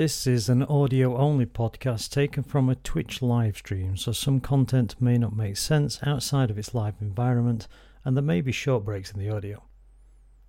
[0.00, 4.98] This is an audio only podcast taken from a Twitch live stream, so some content
[4.98, 7.68] may not make sense outside of its live environment,
[8.02, 9.62] and there may be short breaks in the audio.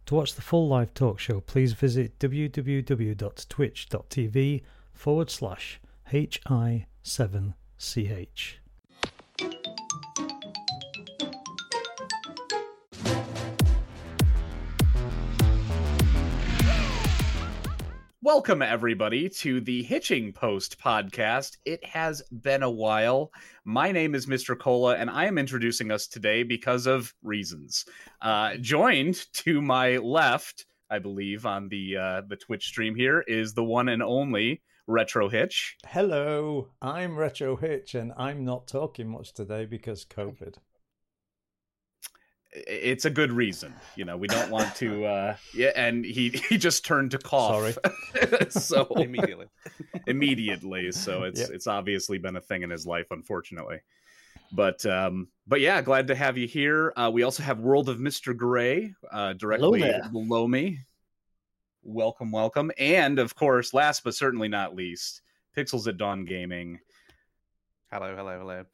[0.05, 4.61] To watch the full live talk show, please visit www.twitch.tv
[4.93, 5.81] forward slash
[6.13, 8.53] HI7CH.
[18.23, 21.57] Welcome, everybody, to the Hitching Post podcast.
[21.65, 23.31] It has been a while.
[23.65, 24.55] My name is Mr.
[24.55, 27.83] Cola, and I am introducing us today because of reasons.
[28.21, 33.55] Uh, joined to my left, I believe, on the uh, the Twitch stream here is
[33.55, 35.77] the one and only Retro Hitch.
[35.87, 40.57] Hello, I'm Retro Hitch, and I'm not talking much today because COVID.
[42.53, 44.17] It's a good reason, you know.
[44.17, 45.71] We don't want to, uh, yeah.
[45.75, 47.75] And he he just turned to cough.
[47.75, 48.49] Sorry.
[48.49, 49.47] so immediately.
[50.07, 50.91] immediately.
[50.91, 51.49] So it's Yep.
[51.51, 53.79] it's obviously been a thing in his life, unfortunately.
[54.51, 56.91] But um, but yeah, glad to have you here.
[56.97, 60.79] Uh, we also have World of Mister Gray uh, directly below me.
[61.83, 65.21] Welcome, welcome, and of course, last but certainly not least,
[65.57, 66.79] Pixels at Dawn Gaming.
[67.91, 68.65] Hello, hello, hello.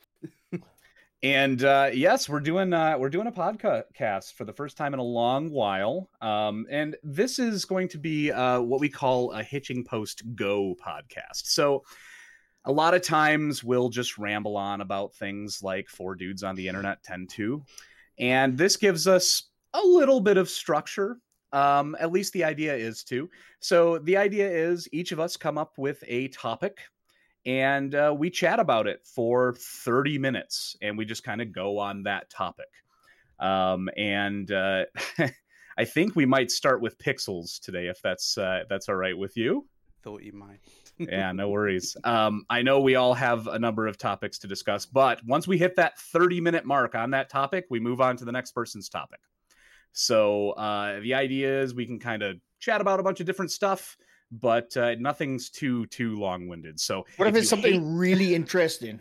[1.23, 4.99] And uh, yes, we're doing uh, we're doing a podcast for the first time in
[4.99, 6.09] a long while.
[6.21, 10.75] Um, and this is going to be uh, what we call a Hitching Post Go
[10.75, 11.45] podcast.
[11.45, 11.83] So
[12.65, 16.67] a lot of times we'll just ramble on about things like four dudes on the
[16.67, 17.63] internet tend to,
[18.19, 21.17] and this gives us a little bit of structure.
[21.51, 23.27] Um, at least the idea is to.
[23.59, 26.77] So the idea is each of us come up with a topic
[27.45, 31.79] and uh, we chat about it for 30 minutes and we just kind of go
[31.79, 32.67] on that topic.
[33.39, 34.85] Um, and uh,
[35.77, 39.17] i think we might start with pixels today if that's uh, if that's all right
[39.17, 39.65] with you.
[40.03, 40.59] Thought you might.
[40.97, 41.95] yeah no worries.
[42.03, 45.57] Um, i know we all have a number of topics to discuss but once we
[45.57, 48.89] hit that 30 minute mark on that topic we move on to the next person's
[48.89, 49.19] topic.
[49.93, 53.51] So uh, the idea is we can kind of chat about a bunch of different
[53.51, 53.97] stuff
[54.31, 58.99] but uh, nothing's too too long-winded so What if, you it's something hate- really interesting?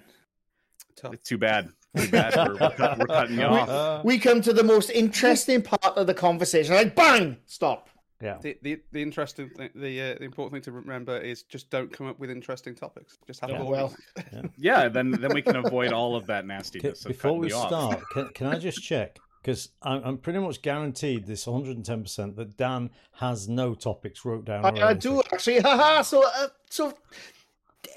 [0.96, 1.14] Tough.
[1.14, 1.68] it's too bad.
[1.96, 2.34] Too bad.
[2.36, 3.68] We're, we're, cut, we're cutting you off.
[3.68, 6.74] Uh, We come to the most interesting part of the conversation.
[6.74, 7.88] Like, bang, stop.
[8.22, 8.38] yeah.
[8.40, 11.92] The, the the interesting thing, the uh, the important thing to remember is just don't
[11.92, 13.18] come up with interesting topics.
[13.26, 13.60] Just have Yeah.
[13.60, 13.94] a Well,
[14.56, 17.04] Yeah, then then we can avoid all of that Ca- nastiness.
[17.04, 17.68] of Before we off.
[17.68, 19.18] start, can, can I just check?
[19.46, 24.64] Because I'm, I'm pretty much guaranteed this 110% that Dan has no topics wrote down.
[24.64, 25.60] I, I do actually.
[25.64, 26.02] Haha.
[26.02, 26.92] So, uh, so,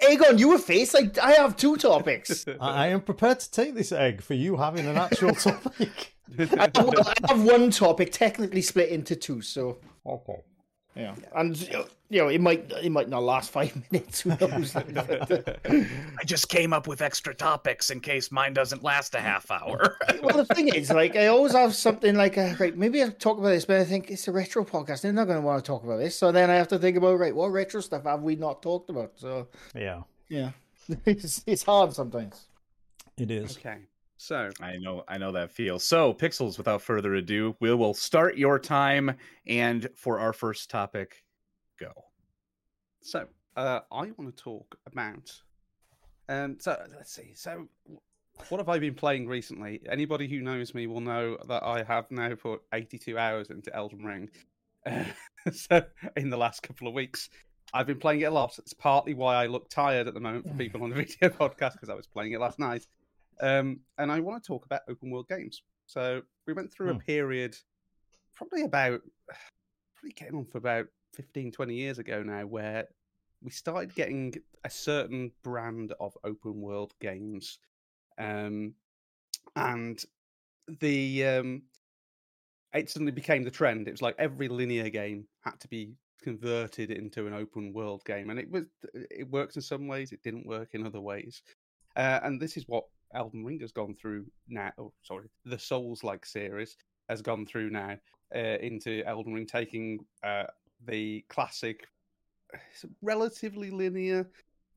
[0.03, 0.93] Aegon, you were face.
[0.93, 2.45] Like, I have two topics.
[2.61, 6.13] I, I am prepared to take this egg for you having an actual topic.
[6.37, 9.41] I, well, I have one topic technically split into two.
[9.41, 10.43] So, okay.
[10.95, 11.59] Yeah, and
[12.09, 14.21] you know, it might it might not last five minutes.
[14.21, 14.75] Who knows?
[14.75, 19.97] I just came up with extra topics in case mine doesn't last a half hour.
[20.23, 23.37] well, the thing is, like, I always have something like, uh, right, maybe I'll talk
[23.37, 25.01] about this, but I think it's a retro podcast.
[25.01, 26.17] They're not going to want to talk about this.
[26.17, 28.89] So then I have to think about, right, what retro stuff have we not talked
[28.89, 29.11] about?
[29.15, 30.51] So, Yeah, yeah,
[31.05, 32.47] it's, it's hard sometimes.
[33.17, 33.57] it is.
[33.57, 33.77] okay.
[34.21, 35.79] So I know, I know that feel.
[35.79, 39.15] So, Pixels, without further ado, we will start your time.
[39.47, 41.23] And for our first topic,
[41.79, 41.93] go.
[42.99, 45.31] so uh, I want to talk about.
[46.27, 46.57] Um.
[46.59, 47.31] So let's see.
[47.33, 47.69] So
[48.49, 49.79] what have I been playing recently?
[49.89, 54.03] Anybody who knows me will know that I have now put 82 hours into Elden
[54.03, 54.29] Ring.
[54.85, 55.05] Uh,
[55.53, 55.81] so
[56.17, 57.29] in the last couple of weeks,
[57.73, 58.59] I've been playing it a lot.
[58.59, 61.73] It's partly why I look tired at the moment for people on the video podcast
[61.73, 62.85] because I was playing it last night.
[63.41, 65.61] Um, and I want to talk about open world games.
[65.85, 66.97] So we went through Hmm.
[66.97, 67.57] a period,
[68.35, 69.01] probably about,
[69.95, 72.87] probably getting on for about 15, 20 years ago now, where
[73.41, 77.59] we started getting a certain brand of open world games.
[78.17, 78.75] Um,
[79.55, 80.03] and
[80.79, 81.63] the um,
[82.73, 83.87] it suddenly became the trend.
[83.87, 88.29] It was like every linear game had to be converted into an open world game,
[88.29, 91.41] and it was it works in some ways, it didn't work in other ways.
[91.95, 94.71] Uh, and this is what Elden Ring has gone through now.
[94.77, 96.77] Oh, sorry, the Souls like series
[97.09, 97.95] has gone through now
[98.35, 100.43] uh, into Elden Ring, taking uh,
[100.85, 101.87] the classic,
[103.01, 104.29] relatively linear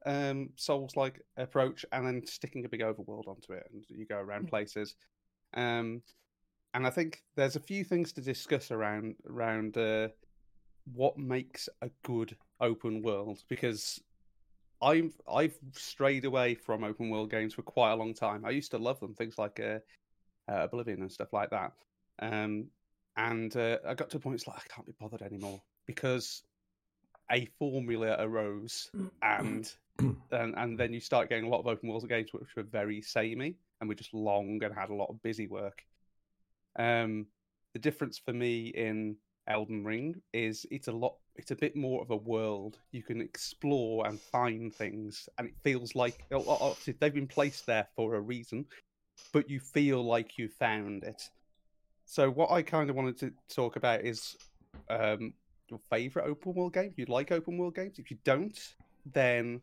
[0.07, 4.17] um, Souls like approach, and then sticking a big overworld onto it, and you go
[4.17, 4.95] around places.
[5.55, 6.03] Um,
[6.75, 10.09] and I think there's a few things to discuss around around uh,
[10.93, 14.01] what makes a good open world because
[14.83, 18.45] I've I've strayed away from open world games for quite a long time.
[18.45, 19.79] I used to love them, things like uh,
[20.51, 21.73] uh, Oblivion and stuff like that.
[22.21, 22.67] Um,
[23.17, 26.43] and uh, I got to a point it's like I can't be bothered anymore because
[27.31, 28.91] a formula arose,
[29.23, 32.63] and and and then you start getting a lot of open world games which were
[32.65, 35.83] very samey and were just long and had a lot of busy work.
[36.79, 37.27] Um,
[37.73, 39.17] the difference for me in
[39.49, 41.17] Elden Ring is it's a lot.
[41.37, 45.55] It's a bit more of a world you can explore and find things, and it
[45.63, 48.67] feels like obviously they've been placed there for a reason,
[49.33, 51.23] but you feel like you found it.
[52.05, 54.37] So what I kind of wanted to talk about is
[54.91, 55.33] um,
[55.69, 56.93] your favorite open world game.
[56.97, 58.59] You like open world games, if you don't,
[59.13, 59.61] then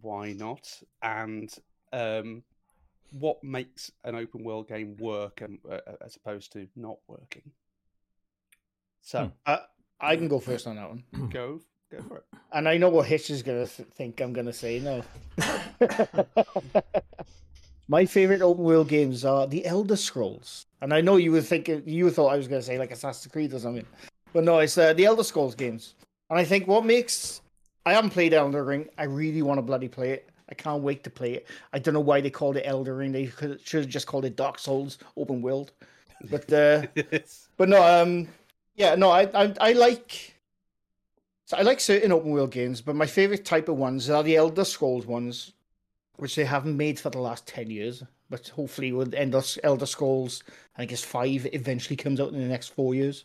[0.00, 0.68] why not?
[1.02, 1.52] And
[1.92, 2.42] um,
[3.10, 7.50] what makes an open world game work and uh, as opposed to not working?
[9.02, 9.58] So Uh,
[10.00, 11.04] I can go first on that one.
[11.30, 11.60] go
[11.90, 12.24] go for it.
[12.52, 15.02] And I know what Hitch is going to th- think I'm going to say now.
[17.88, 20.66] My favorite open world games are the Elder Scrolls.
[20.80, 23.30] And I know you were thinking, you thought I was going to say like Assassin's
[23.30, 23.84] Creed or something.
[24.32, 25.94] But no, it's uh, the Elder Scrolls games.
[26.30, 27.40] And I think what makes.
[27.84, 28.88] I haven't played Elder Ring.
[28.96, 30.30] I really want to bloody play it.
[30.48, 31.48] I can't wait to play it.
[31.72, 33.10] I don't know why they called it Elder Ring.
[33.12, 35.72] They could, should have just called it Dark Souls Open World.
[36.30, 36.86] But uh,
[37.56, 38.28] but no, um,
[38.74, 40.34] yeah, no, I, I, I like,
[41.52, 44.64] I like certain open world games, but my favorite type of ones are the Elder
[44.64, 45.52] Scrolls ones,
[46.16, 48.02] which they haven't made for the last ten years.
[48.30, 50.42] But hopefully, with Elder, Elder Scrolls,
[50.78, 53.24] I guess five eventually comes out in the next four years.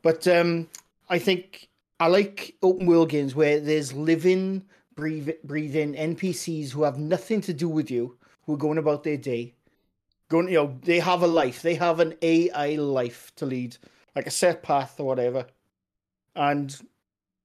[0.00, 0.68] But um,
[1.10, 1.68] I think
[2.00, 4.64] I like open world games where there's living,
[4.96, 8.16] breathe, breathing NPCs who have nothing to do with you,
[8.46, 9.54] who are going about their day
[10.32, 13.76] going you know they have a life they have an ai life to lead
[14.14, 15.46] like a set path or whatever.
[16.34, 16.74] And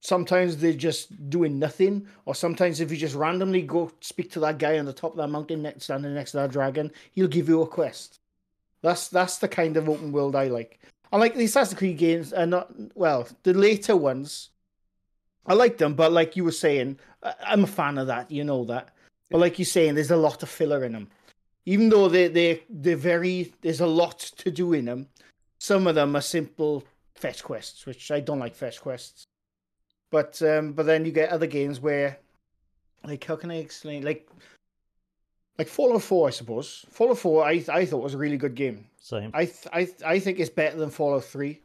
[0.02, 4.58] sometimes they're just doing nothing or sometimes if you just randomly go speak to that
[4.58, 7.50] guy on the top of that mountain next standing next to that dragon he'll give
[7.50, 8.20] you a quest.
[8.82, 10.80] That's that's the kind of open world i like.
[11.12, 14.50] I like the assassin's creed games are not well the later ones.
[15.46, 17.00] I like them but like you were saying
[17.46, 18.90] i'm a fan of that you know that.
[19.30, 21.10] But like you're saying there's a lot of filler in them.
[21.66, 25.08] Even though they they they're very there's a lot to do in them.
[25.60, 26.84] Some of them are simple
[27.16, 29.26] fetch quests, which I don't like fetch quests.
[30.12, 32.18] But um, but then you get other games where,
[33.04, 34.04] like, how can I explain?
[34.04, 34.30] Like,
[35.58, 36.86] like Fallout Four, I suppose.
[36.92, 38.86] Fallout Four, I I thought was a really good game.
[39.02, 39.32] Same.
[39.34, 41.60] I th- I th- I think it's better than Fallout Three.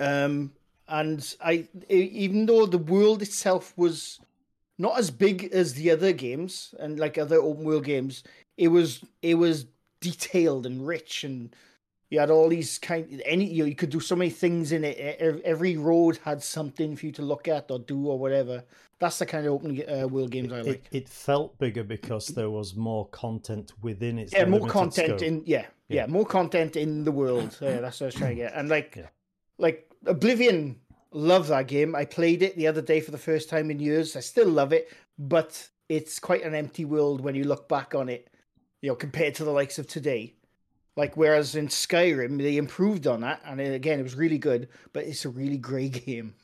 [0.00, 0.52] Um,
[0.88, 4.18] and I even though the world itself was
[4.78, 8.24] not as big as the other games and like other open world games,
[8.56, 9.66] it was it was
[10.00, 11.54] detailed and rich and
[12.12, 14.84] you had all these kind any you, know, you could do so many things in
[14.84, 14.98] it.
[15.46, 18.64] Every road had something for you to look at or do or whatever.
[18.98, 20.86] That's the kind of open uh, world games i like.
[20.92, 24.30] it felt bigger because there was more content within it.
[24.30, 25.22] Yeah more content scope.
[25.22, 26.02] in yeah, yeah.
[26.02, 26.06] Yeah.
[26.06, 27.56] more content in the world.
[27.62, 28.52] Yeah, that's what i was trying to get.
[28.54, 29.08] And like Yeah.
[29.56, 30.80] like oblivion
[31.12, 31.96] love that game.
[31.96, 34.16] I played it the other day for the first time in years.
[34.16, 38.10] I still love it but it's quite an empty world when you look back on
[38.10, 38.28] it
[38.82, 40.34] you know compared to the likes of today
[40.96, 44.68] like whereas in skyrim they improved on that and it, again it was really good
[44.92, 46.34] but it's a really grey game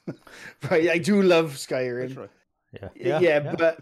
[0.70, 2.28] right i do love skyrim Literally.
[2.94, 3.18] Yeah.
[3.20, 3.78] yeah, but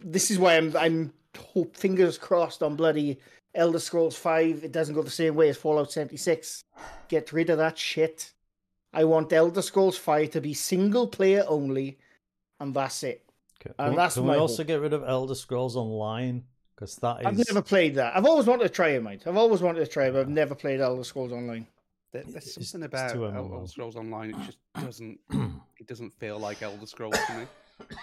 [0.00, 3.18] this is why I'm I'm hope fingers crossed on bloody
[3.56, 4.62] Elder Scrolls Five.
[4.62, 6.62] It doesn't go the same way as Fallout seventy six.
[7.08, 8.32] Get rid of that shit.
[8.92, 11.98] I want Elder Scrolls Five to be single player only,
[12.60, 13.24] and that's it.
[13.58, 14.68] Can, And we- that's can my we also hope.
[14.68, 16.44] get rid of Elder Scrolls Online?
[16.80, 18.16] Because that is I've never played that.
[18.16, 19.26] I've always wanted to try it, mate.
[19.26, 21.66] I've always wanted to try it, but I've never played Elder Scrolls Online.
[22.10, 24.30] There- It's- There's it's something about Elder Scrolls Online.
[24.30, 25.20] It just doesn't.
[25.80, 27.46] It doesn't feel like Elder Scrolls to me.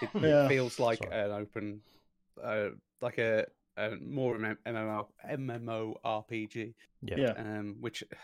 [0.02, 1.14] It, it feels like Sorry.
[1.26, 1.80] an open,
[2.42, 2.70] uh,
[3.00, 7.16] like a, a more of MMO MMO RPG, yeah.
[7.16, 7.30] Yeah.
[7.38, 8.16] um, which I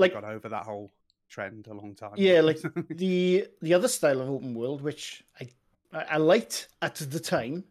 [0.00, 0.90] Like- got over that whole
[1.28, 2.14] trend a long time.
[2.16, 2.46] Yeah, ago.
[2.48, 5.48] like the the other style of open world, which I
[5.92, 7.62] I I liked at the time,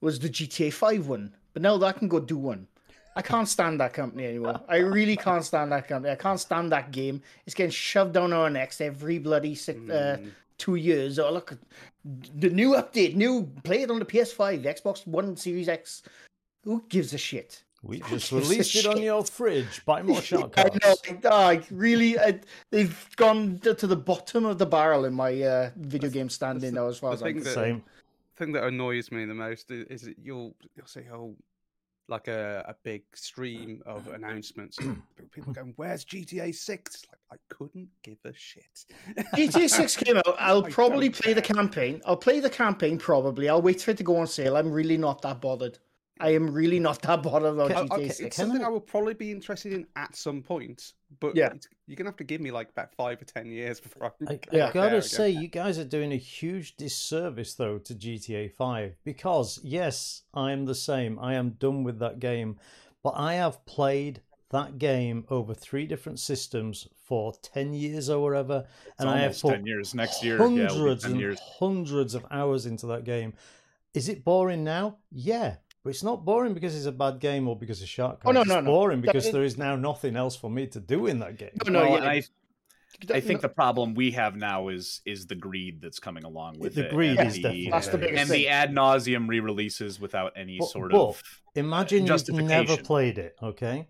[0.00, 1.34] was the GTA Five one.
[1.52, 2.66] But now that I can go do one.
[3.14, 4.60] I can't stand that company anymore.
[4.68, 6.12] I really can't stand that company.
[6.12, 7.20] I can't stand that game.
[7.44, 11.18] It's getting shoved down our necks every bloody six, uh, Mm, two years.
[11.18, 11.58] Oh look,
[12.04, 16.02] the new update, new play it on the PS5, Xbox One, Series X.
[16.64, 17.64] Who gives a shit?
[17.82, 19.84] We just released it on your fridge.
[19.84, 20.22] Buy more
[20.56, 20.94] I know,
[21.24, 22.38] ah, really, I,
[22.70, 26.86] they've gone to the bottom of the barrel in my uh, video game standing now,
[26.86, 27.54] as far as I'm that- concerned.
[27.54, 27.82] Same.
[28.42, 31.36] Thing that annoys me the most is, is that you'll you'll see oh
[32.08, 34.76] like a, a big uh, stream of uh, uh, announcements.
[35.30, 35.52] People hmm.
[35.52, 37.06] going, "Where's GTA 6?
[37.10, 38.84] Like, I couldn't give a shit.
[39.34, 40.36] GTA 6 came out.
[40.38, 42.02] I'll I probably play the campaign.
[42.04, 43.48] I'll play the campaign probably.
[43.48, 44.56] I'll wait for it to go on sale.
[44.56, 45.78] I'm really not that bothered.
[46.22, 48.20] I am really not that bothered about GTA okay, 6.
[48.20, 51.52] it's something I- I will probably be interested in at some point, but Yeah.
[51.86, 54.08] you're gonna have to give me like about five or ten years before I.
[54.10, 54.72] Can I, get I Yeah.
[54.72, 55.02] gotta again.
[55.02, 60.52] say, you guys are doing a huge disservice though to GTA 5 because, yes, I
[60.52, 61.18] am the same.
[61.18, 62.58] I am done with that game,
[63.02, 68.66] but I have played that game over three different systems for 10 years or whatever,
[68.86, 70.36] It's and I have put ten years next year.
[70.36, 71.40] Yeah, hundreds ten and years.
[71.58, 73.32] hundreds of hours into that game.
[73.94, 74.98] Is it boring now?
[75.10, 75.56] Yeah.
[75.82, 78.40] But it's not boring because it's a bad game or because of shark Oh, no,
[78.40, 78.48] cards.
[78.50, 78.70] no, it's no.
[78.70, 81.36] boring That because is- there is now nothing else for me to do in that
[81.38, 81.50] game.
[81.66, 82.22] No, no, Well, yeah, I,
[83.14, 86.60] I think no, the problem we have now is is the greed that's coming along
[86.60, 86.82] with it.
[86.82, 86.90] The it.
[86.94, 88.40] greed and is the- definitely That's the biggest and thing.
[88.42, 91.22] the ad nauseum re-releases without any But- sort but of
[91.56, 93.88] Imagine you've never played it, okay?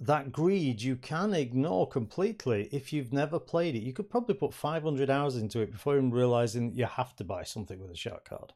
[0.00, 3.82] That greed you can ignore completely if you've never played it.
[3.82, 7.44] You could probably put 500 hours into it before even realizing you have to buy
[7.44, 8.52] something with a shark card.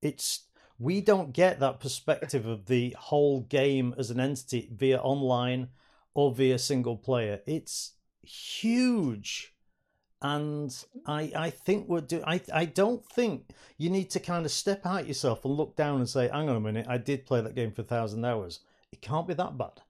[0.00, 0.44] It's
[0.80, 5.68] we don't get that perspective of the whole game as an entity via online
[6.14, 7.40] or via single player.
[7.46, 9.54] It's huge.
[10.22, 10.74] And
[11.06, 14.84] I I think we're do I I don't think you need to kind of step
[14.86, 17.54] out yourself and look down and say, hang on a minute, I did play that
[17.54, 18.60] game for a thousand hours.
[18.90, 19.82] It can't be that bad.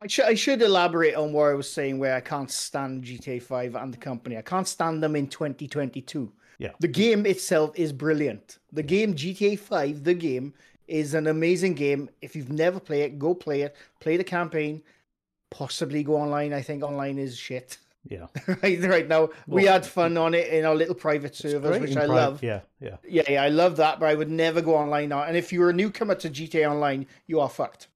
[0.00, 3.42] I should, I should elaborate on what I was saying where I can't stand GTA
[3.42, 4.36] 5 and the company.
[4.36, 6.32] I can't stand them in 2022.
[6.58, 6.72] Yeah.
[6.80, 8.58] The game itself is brilliant.
[8.72, 10.54] The game GTA 5, the game,
[10.86, 12.08] is an amazing game.
[12.20, 13.76] If you've never played it, go play it.
[14.00, 14.82] Play the campaign.
[15.50, 16.52] Possibly go online.
[16.52, 17.78] I think online is shit.
[18.08, 18.26] Yeah.
[18.62, 22.06] right, right now, we had fun on it in our little private servers, which I
[22.06, 22.42] love.
[22.42, 22.96] Yeah, yeah.
[23.06, 25.22] Yeah, yeah, I love that, but I would never go online now.
[25.24, 27.88] And if you're a newcomer to GTA Online, you are fucked.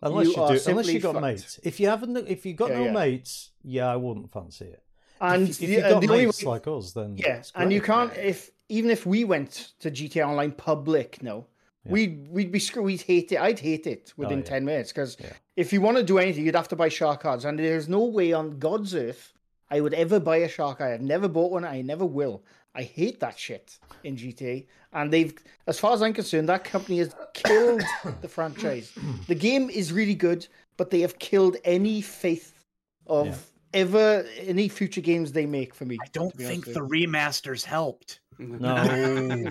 [0.00, 1.22] Unless You you, do, unless you got fucked.
[1.22, 1.60] mates.
[1.64, 2.92] If you haven't, if you got Yeah, no yeah.
[2.92, 4.82] mates, yeah, I wouldn't fancy it.
[5.20, 7.42] And if, if the, you uh, got the only mates way, like us, then yeah,
[7.54, 11.46] and you can't if even if we went to GTA Online public, no,
[11.84, 11.92] Yeah.
[11.92, 12.86] we'd we'd be screwed.
[12.86, 13.38] We'd hate it.
[13.40, 14.48] I'd hate it within Oh, yeah.
[14.48, 15.32] ten minutes because Yeah.
[15.56, 18.04] if you want to do anything, you'd have to buy shark cards, and there's no
[18.04, 19.32] way on God's earth
[19.70, 20.92] I would ever buy a shark card.
[20.94, 21.64] I've never bought one.
[21.64, 22.42] I never will.
[22.74, 25.34] I hate that shit in GTA, and they've,
[25.66, 27.82] as far as I'm concerned, that company has killed
[28.20, 28.92] the franchise.
[29.26, 30.46] The game is really good,
[30.76, 32.64] but they have killed any faith
[33.06, 33.50] of.
[33.74, 35.98] Ever any future games they make for me.
[36.02, 38.20] I don't think the remasters helped.
[38.38, 39.50] No.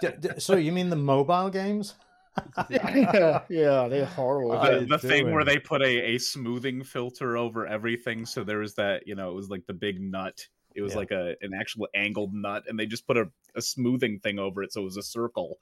[0.00, 1.94] D- d- so you mean the mobile games?
[2.70, 4.50] yeah, yeah, they're horrible.
[4.50, 8.24] What uh, the, you the thing where they put a, a smoothing filter over everything
[8.24, 10.98] so there was that you know it was like the big nut it was Yeah.
[10.98, 14.62] like a an actual angled nut and they just put a, a smoothing thing over
[14.62, 15.58] it so it was a circle w-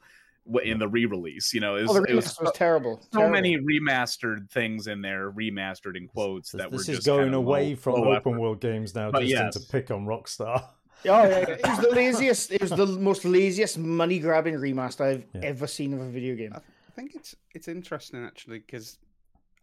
[0.65, 3.01] in the re-release you know it was, oh, the it was was terrible.
[3.13, 3.33] so terrible.
[3.33, 7.35] many remastered things in there remastered in quotes This, that were this just is going
[7.35, 8.41] away low- from low open effort.
[8.41, 9.57] world games now, But just yes.
[9.57, 10.63] into pick on Rockstar.
[10.63, 10.69] Oh,
[11.05, 11.39] yeah, yeah.
[11.51, 12.53] It was the laziest.
[12.53, 15.41] It was the most laziest money grabbing remaster I've Yeah.
[15.45, 16.53] ever seen of a video game.
[16.55, 18.99] I think it's it's interesting actually because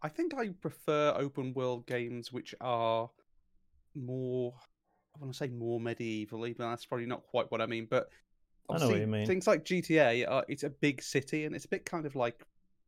[0.01, 3.10] I think I prefer open world games which are
[3.96, 4.53] more.
[5.15, 7.88] I want to say more medieval, even that's probably not quite what I mean.
[7.89, 8.10] But
[8.70, 9.26] I know what you mean.
[9.28, 12.44] things like GTA, are, it's a big city and it's a bit kind of like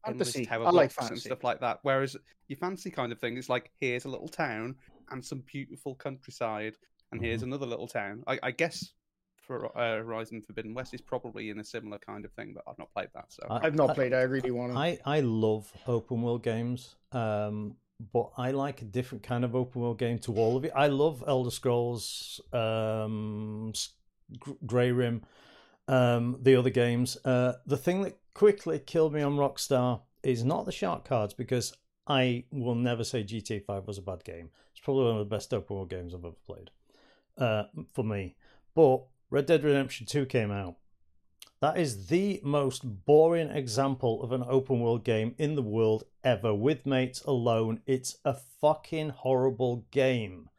[0.06, 0.46] endless Fantasy.
[0.46, 1.30] tower I like blocks and fantasy.
[1.30, 1.80] stuff like that.
[1.84, 2.16] Whereas
[2.48, 4.76] your fancy kind of thing is like here's a little town
[5.12, 6.74] and some beautiful countryside,
[7.12, 7.50] and here's Mm-hmm.
[7.52, 8.24] another little town.
[8.28, 8.92] I, I guess
[9.38, 12.78] for uh, Horizon Forbidden West is probably in a similar kind of thing, but I've
[12.78, 13.26] not played that.
[13.30, 14.14] So I- I've not I- played.
[14.14, 14.78] I really want to.
[14.78, 17.76] I, I love open world games, um,
[18.14, 20.72] but I like a different kind of open world game to all of it.
[20.76, 23.74] I love Elder Scrolls, um,
[24.66, 25.24] Grey Rim,
[25.90, 27.18] um, the other games.
[27.26, 31.74] Uh, the thing that quickly killed me on Rockstar is not the shark cards because
[32.08, 34.52] I will never say GTA 5 was a bad game.
[34.72, 36.70] It's probably one of the best open world games I've ever played
[37.38, 38.36] uh, for me.
[38.76, 40.76] But Red Dead Redemption 2 came out.
[41.60, 46.54] That is the most boring example of an open world game in the world ever.
[46.54, 50.50] With mates alone, it's a fucking horrible game.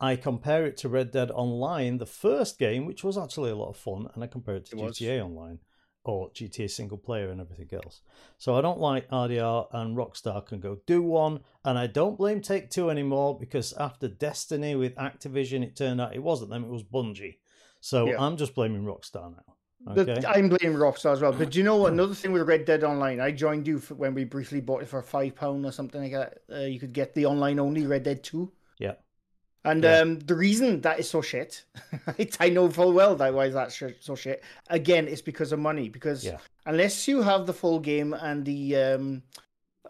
[0.00, 3.68] I compare it to Red Dead Online, the first game, which was actually a lot
[3.68, 4.98] of fun, and I compare it to It was.
[4.98, 5.58] GTA Online
[6.04, 8.00] or GTA single player and everything else.
[8.38, 12.40] So I don't like RDR and Rockstar can go do one, and I don't blame
[12.40, 16.70] Take Two anymore because after Destiny with Activision, it turned out it wasn't them, it
[16.70, 17.36] was Bungie.
[17.80, 18.20] So Yeah.
[18.22, 19.56] I'm just blaming Rockstar now.
[19.82, 21.32] But I'm blaming Rockstar as well.
[21.32, 21.92] But do you know what?
[21.94, 24.88] Another thing with Red Dead Online, I joined you for, when we briefly bought it
[24.88, 26.38] for five pound or something like that.
[26.50, 28.52] Uh, you could get the online only Red Dead Two.
[29.64, 29.70] Yeah.
[29.70, 29.98] And Yeah.
[29.98, 31.64] um, the reason that is so shit,
[32.40, 34.42] I know full well that why is that sh- so shit.
[34.68, 35.88] Again, it's because of money.
[35.88, 36.38] Because Yeah.
[36.66, 39.22] unless you have the full game and the um,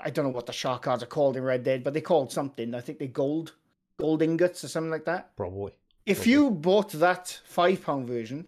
[0.01, 2.33] I don't know what the shark cards are called in Red Dead, but they called
[2.33, 2.75] something.
[2.75, 3.55] I think they gold,
[3.99, 5.37] gold ingots or something like that.
[5.37, 5.73] Probably.
[6.07, 6.33] If Probably.
[6.33, 8.47] you bought that five pound version,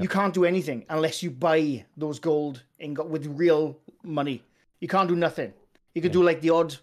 [0.00, 4.42] You can't do anything unless you buy those gold ingot with real money.
[4.80, 5.52] You can't do nothing.
[5.94, 6.20] You could Yeah.
[6.20, 6.74] do like the odd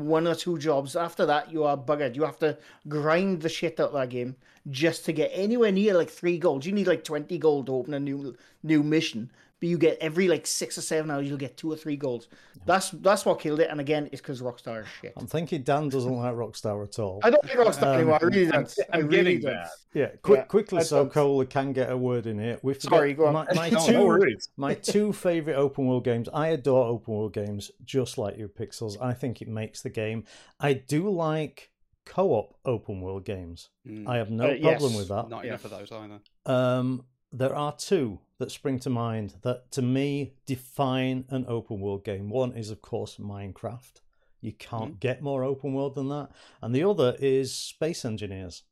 [0.00, 0.96] one or two jobs.
[0.96, 2.16] After that, you are buggered.
[2.16, 2.58] You have to
[2.88, 4.36] grind the shit out of that game
[4.70, 6.64] just to get anywhere near like three gold.
[6.64, 9.30] You need like twenty gold to open a new new mission.
[9.64, 12.28] But you get every like six or seven hours, you'll get two or three goals.
[12.66, 13.70] That's that's what killed it.
[13.70, 15.14] And again, it's because Rockstar is shit.
[15.16, 17.20] I'm thinking Dan doesn't like Rockstar at all.
[17.24, 18.18] I don't like Rockstar Um, anymore.
[18.20, 18.78] I really I'm, don't.
[18.92, 19.52] I I'm really getting don't.
[19.54, 19.70] that.
[19.94, 22.58] Yeah, quick, Yeah, quickly, so don't- Cola can get a word in here.
[22.62, 23.32] We forget Sorry, go on.
[23.32, 24.18] My, my No, two, no
[24.58, 26.28] my two favorite open world games.
[26.34, 28.98] I adore open world games, just like your Pixels.
[29.00, 30.24] I think it makes the game.
[30.60, 31.70] I do like
[32.04, 33.70] co-op open world games.
[33.88, 34.98] Mm, I have no Uh, problem yes.
[34.98, 35.30] with that.
[35.30, 35.52] not yeah.
[35.52, 36.20] enough of those either.
[36.44, 37.06] Um,
[37.38, 42.28] there are two that spring to mind that, to me, define an open world game.
[42.28, 44.00] One is, of course, Minecraft.
[44.40, 44.98] You can't mm-hmm.
[44.98, 48.62] get more open world than that, and the other is Space Engineers.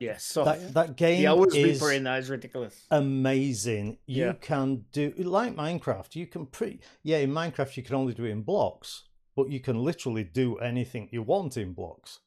[0.00, 0.24] Yes.
[0.24, 2.86] So that that game the hours is in that is ridiculous.
[2.90, 3.98] amazing.
[4.06, 4.32] You Yeah.
[4.32, 6.16] can do like Minecraft.
[6.16, 9.04] You can pre yeah in Minecraft you can only do it in blocks,
[9.36, 12.20] but you can literally do anything you want in blocks.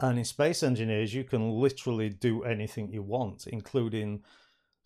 [0.00, 4.22] And in Space Engineers, you can literally do anything you want, including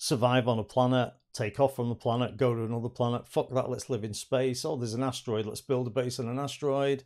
[0.03, 3.25] survive on a planet, take off from the planet, go to another planet.
[3.29, 4.65] Fuck that, let's live in space.
[4.65, 5.47] Oh, there's an asteroid.
[5.47, 7.05] Let's build a base on an asteroid.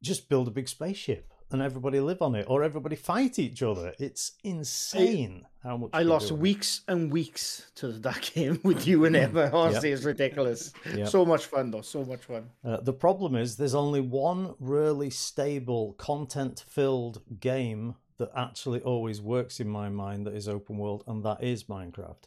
[0.00, 3.92] Just build a big spaceship and everybody live on it, or everybody fight each other.
[3.98, 6.36] It's insane how much I lost do.
[6.36, 9.50] weeks and weeks to that game with you and Emma.
[9.52, 10.72] Honestly, it's ridiculous.
[10.94, 11.08] Yep.
[11.08, 11.82] So much fun, though.
[11.82, 12.48] So much fun.
[12.64, 19.58] Uh, the problem is there's only one really stable, content-filled game that actually always works
[19.58, 22.22] in my mind that is open world, and that is Minecraft.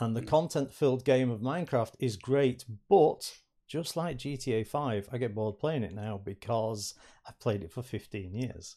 [0.00, 0.26] And the hmm.
[0.26, 3.38] content-filled game of Minecraft is great, but
[3.68, 6.94] just like GTA 5, I get bored playing it now because
[7.26, 8.76] I've played it for 15 years.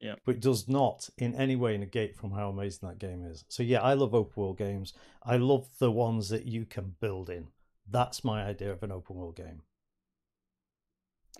[0.00, 0.16] Yeah.
[0.26, 3.44] But it does not in any way negate from how amazing that game is.
[3.48, 4.92] So yeah, I love open world games.
[5.22, 7.46] I love the ones that you can build in.
[7.88, 9.62] That's my idea of an open world game.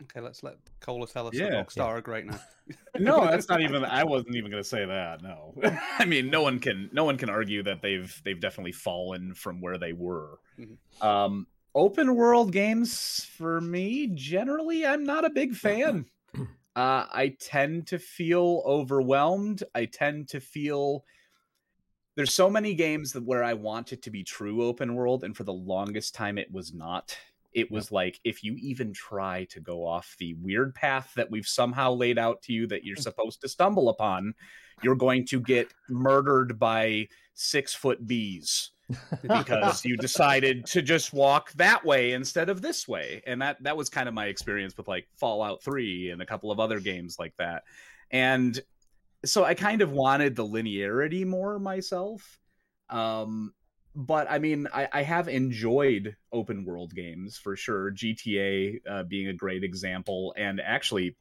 [0.02, 1.50] Okay, let's let Cola tell us Yeah.
[1.50, 2.40] that Rockstar are great now.
[2.98, 3.84] No, that's not even.
[3.84, 5.22] I wasn't even going to say that.
[5.22, 5.54] No,
[5.98, 6.90] I mean, no one can.
[6.92, 10.40] No one can argue that they've they've definitely fallen from where they were.
[10.58, 10.76] Mhm.
[11.02, 16.06] Um, open world games for me, generally, I'm not a big fan.
[16.76, 19.64] Uh, I tend to feel overwhelmed.
[19.74, 21.04] I tend to feel
[22.14, 25.36] there's so many games that where I want it to be true open world, and
[25.36, 27.18] for the longest time, it was not.
[27.58, 31.46] It was like if you even try to go off the weird path that we've
[31.46, 34.34] somehow laid out to you that you're supposed to stumble upon,
[34.82, 38.70] you're going to get murdered by six foot bees
[39.22, 43.22] because you decided to just walk that way instead of this way.
[43.26, 46.50] And that that was kind of my experience with like fallout 3 and a couple
[46.50, 47.64] of other games like that.
[48.10, 48.58] And
[49.24, 52.38] so i kind of wanted the linearity more myself
[52.90, 53.52] um
[53.98, 57.90] but i mean i, I have enjoyed open world games for sure.
[57.90, 60.32] Gta uh, being a great example.
[60.36, 61.16] And actually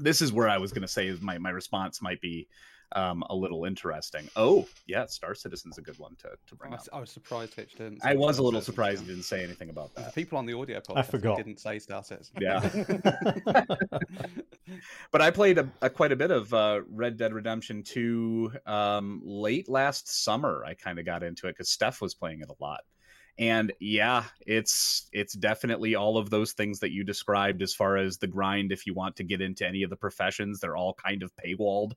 [0.00, 2.48] this is where i was going to say my, my response might be
[2.92, 6.74] um, a little interesting oh yeah star citizen's a good one to, to I bring
[6.74, 8.04] up I was surprised Hitch didn't.
[8.04, 9.08] I say was a little Citizen, surprised yeah.
[9.08, 10.14] you didn't say anything about The that.
[10.14, 11.36] people on the audio podcast forgot.
[11.36, 12.36] didn't say Star Citizen.
[12.40, 13.64] Yeah.
[15.10, 19.22] But I played a, a quite a bit of uh, Red Dead Redemption 2 um,
[19.24, 20.64] late last summer.
[20.66, 22.80] I kind of got into it because Steph was playing it a lot.
[23.38, 28.18] And yeah, it's it's definitely all of those things that you described as far as
[28.18, 28.72] the grind.
[28.72, 31.92] If you want to get into any of the professions, they're all kind of paywalled.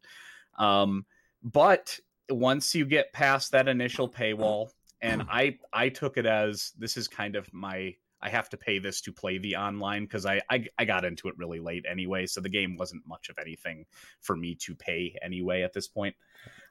[0.57, 1.05] Um,
[1.43, 4.69] but once you get past that initial paywall,
[5.01, 8.79] and I I took it as this is kind of my I have to pay
[8.79, 12.27] this to play the online because I, I I got into it really late anyway,
[12.27, 13.85] so the game wasn't much of anything
[14.19, 16.15] for me to pay anyway at this point.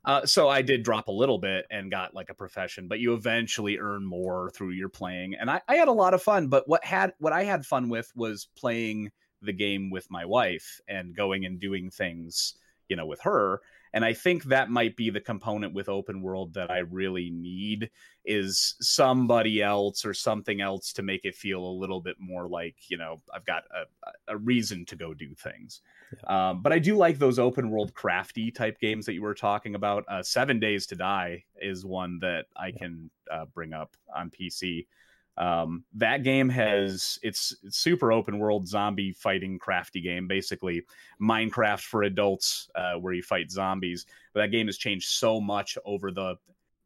[0.05, 3.13] Uh, so I did drop a little bit and got like a profession, but you
[3.13, 6.49] eventually earn more through your playing, and I, I had a lot of fun.
[6.49, 9.11] But what had what I had fun with was playing
[9.43, 12.55] the game with my wife and going and doing things,
[12.91, 13.63] you know, with her.
[13.93, 17.91] And I think that might be the component with open world that I really need
[18.25, 22.77] is somebody else or something else to make it feel a little bit more like
[22.89, 25.81] you know I've got a, a reason to go do things.
[26.27, 29.75] Um, but I do like those open world crafty type games that you were talking
[29.75, 30.05] about.
[30.09, 34.87] Uh, Seven Days to Die is one that I can uh, bring up on PC.
[35.41, 40.83] Um, that game has it's, it's super open world zombie fighting crafty game, basically
[41.21, 44.05] Minecraft for adults, uh, where you fight zombies.
[44.35, 46.37] But that game has changed so much over the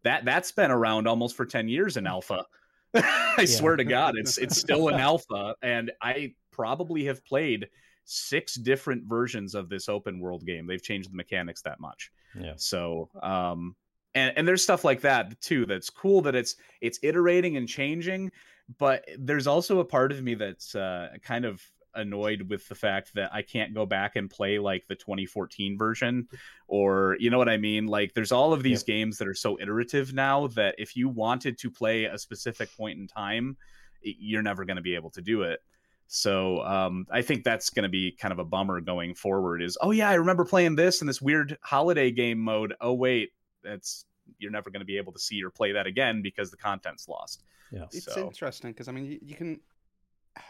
[0.04, 2.44] that that's been around almost for 10 years in alpha
[2.94, 7.68] i swear to god it's it's still in alpha and i probably have played
[8.04, 12.52] six different versions of this open world game they've changed the mechanics that much Yeah.
[12.56, 13.74] so um
[14.14, 18.30] and and there's stuff like that too that's cool that it's it's iterating and changing
[18.78, 21.62] but there's also a part of me that's uh, kind of
[21.94, 26.28] annoyed with the fact that I can't go back and play like the 2014 version
[26.66, 27.86] or you know what I mean?
[27.86, 28.86] Like there's all of these yep.
[28.86, 32.98] games that are so iterative now that if you wanted to play a specific point
[32.98, 33.56] in time
[34.02, 35.60] you're never going to be able to do it.
[36.06, 39.78] So um, I think that's going to be kind of a bummer going forward is
[39.80, 42.74] oh yeah I remember playing this in this weird holiday game mode.
[42.80, 43.30] Oh wait
[43.64, 44.04] that's
[44.38, 47.08] you're never going to be able to see or play that again because the content's
[47.08, 48.26] lost yeah it's so.
[48.26, 49.60] interesting because I mean you, you can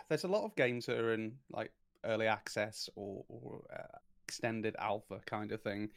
[0.09, 1.73] there's a lot of games that are in like
[2.05, 5.91] early access or, or uh, extended alpha kind of thing,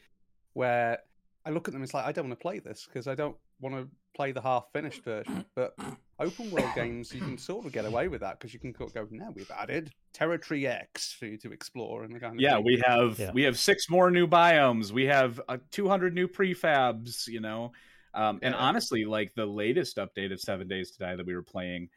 [0.54, 0.98] where
[1.44, 1.82] I look at them.
[1.82, 4.40] It's like I don't want to play this because I don't want to play the
[4.40, 5.44] half finished version.
[5.54, 5.74] But
[6.18, 8.88] open world games, you can sort of get away with that because you can go,
[9.10, 12.64] now we've added territory X for you to explore and kind of yeah, thing.
[12.64, 13.30] we have yeah.
[13.32, 14.90] we have six more new biomes.
[14.90, 17.26] We have uh, 200 new prefabs.
[17.26, 17.72] You know.
[18.14, 18.60] Um, and yeah.
[18.60, 21.90] honestly, like the latest update of Seven Days to Die that we were playing,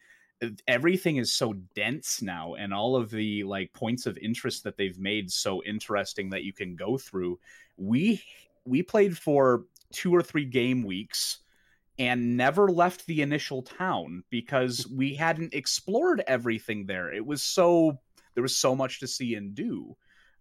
[0.68, 5.00] everything is so dense now and all of the like points of interest that they've
[5.00, 7.40] made so interesting that you can go through
[7.78, 8.22] we
[8.66, 11.40] we played for two or three game weeks
[12.00, 18.00] and never left the initial town because we hadn't explored everything there it was so
[18.34, 19.96] there was so much to see and do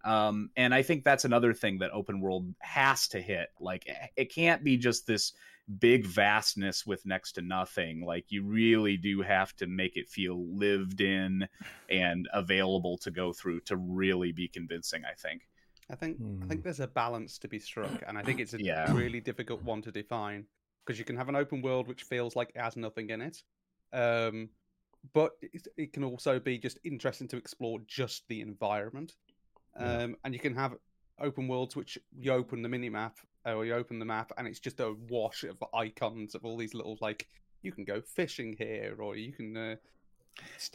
[0.04, 3.86] um, and i think that's another thing that open world has to hit like
[4.16, 5.32] it can't be just this
[5.78, 8.04] big vastness with next to nothing.
[8.04, 11.46] Like you really do have to make it feel lived in
[11.88, 15.42] and available to go through to really be convincing, I think.
[15.90, 16.64] I think I think hmm.
[16.64, 18.92] there's a balance to be struck, and I think it's a yeah.
[18.94, 20.46] really difficult one to define
[20.90, 23.44] because you can have an open world which feels like it has nothing in it,
[23.92, 24.48] um,
[25.12, 29.14] but it, it, can also be just interesting to explore just the environment,
[29.76, 30.16] um, yeah.
[30.24, 30.74] and you can have
[31.20, 34.58] open worlds which you open the mini map or you open the map and it's
[34.58, 37.28] just a wash of icons of all these little like
[37.62, 39.76] you can go fishing here or you can uh,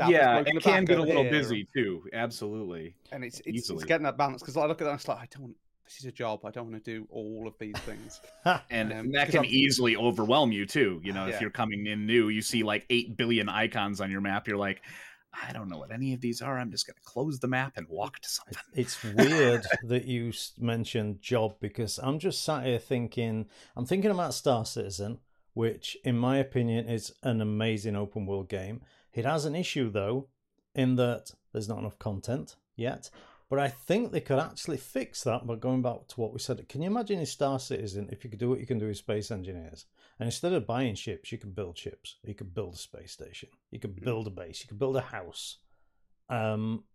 [0.08, 4.18] yeah it can get a little busy too absolutely and it's it's, it's getting that
[4.18, 6.40] balance because i look at that and it's like i don't this is a job
[6.46, 8.22] i don't want to do all of these things
[8.70, 9.46] and um, that can I'm...
[9.46, 11.36] easily overwhelm you too you know yeah.
[11.36, 14.58] if you're coming in new you see like 8 billion icons on your map you're
[14.58, 14.82] like
[15.48, 16.58] I don't know what any of these are.
[16.58, 18.58] I'm just going to close the map and walk to something.
[18.74, 24.34] It's weird that you mentioned job because I'm just sat here thinking, I'm thinking about
[24.34, 25.20] Star Citizen,
[25.54, 28.82] which, in my opinion, is an amazing open world game.
[29.14, 30.28] It has an issue, though,
[30.74, 33.10] in that there's not enough content yet.
[33.50, 36.68] But I think they could actually fix that by going back to what we said.
[36.68, 38.98] Can you imagine in Star Citizen if you could do what you can do with
[38.98, 39.86] Space Engineers?
[40.20, 42.18] And instead of buying ships, you could build ships.
[42.24, 43.50] You could build a space station.
[43.72, 44.06] You could hmm.
[44.06, 44.62] build a base.
[44.62, 45.58] You could build a house.
[46.30, 46.86] Um,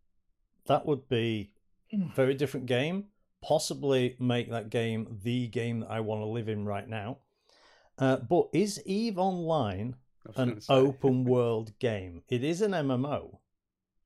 [0.66, 1.52] that would be
[1.92, 2.08] a hmm.
[2.14, 3.06] very different game.
[3.42, 7.18] Possibly make that game the game that I want to live in right now.
[7.98, 9.96] Uh, but is Eve Online
[10.36, 12.22] an open world game?
[12.28, 13.38] It is an MMO,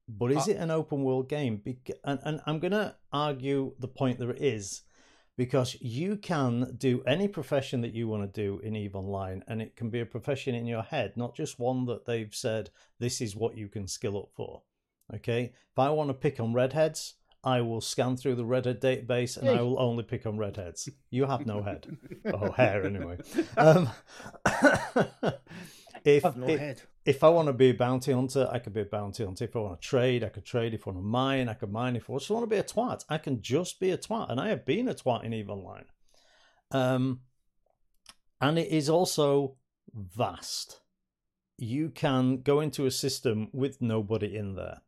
[0.08, 1.62] but is uh, it an open world game?
[2.04, 4.82] And, and I'm going to argue the point that it is
[5.36, 9.60] because you can do any profession that you want to do in Eve Online, and
[9.60, 13.20] it can be a profession in your head, not just one that they've said this
[13.20, 14.62] is what you can skill up for.
[15.14, 19.36] Okay, if I want to pick on redheads, I will scan through the redhead database
[19.36, 19.58] and hey.
[19.58, 20.88] I will only pick on redheads.
[21.10, 21.86] You have no head,
[22.32, 23.18] oh hair anyway.
[23.56, 23.90] Um,
[26.04, 28.86] if, no if, if I want to be a bounty hunter, I could be a
[28.86, 29.44] bounty hunter.
[29.44, 30.74] If I want to trade, I could trade.
[30.74, 31.96] If I want to mine, I could mine.
[31.96, 34.30] If I just want to be a twat, I can just be a twat.
[34.30, 35.84] And I have been a twat in EVE Online.
[36.70, 37.20] Um,
[38.40, 39.56] and it is also
[39.94, 40.80] vast.
[41.56, 44.80] You can go into a system with nobody in there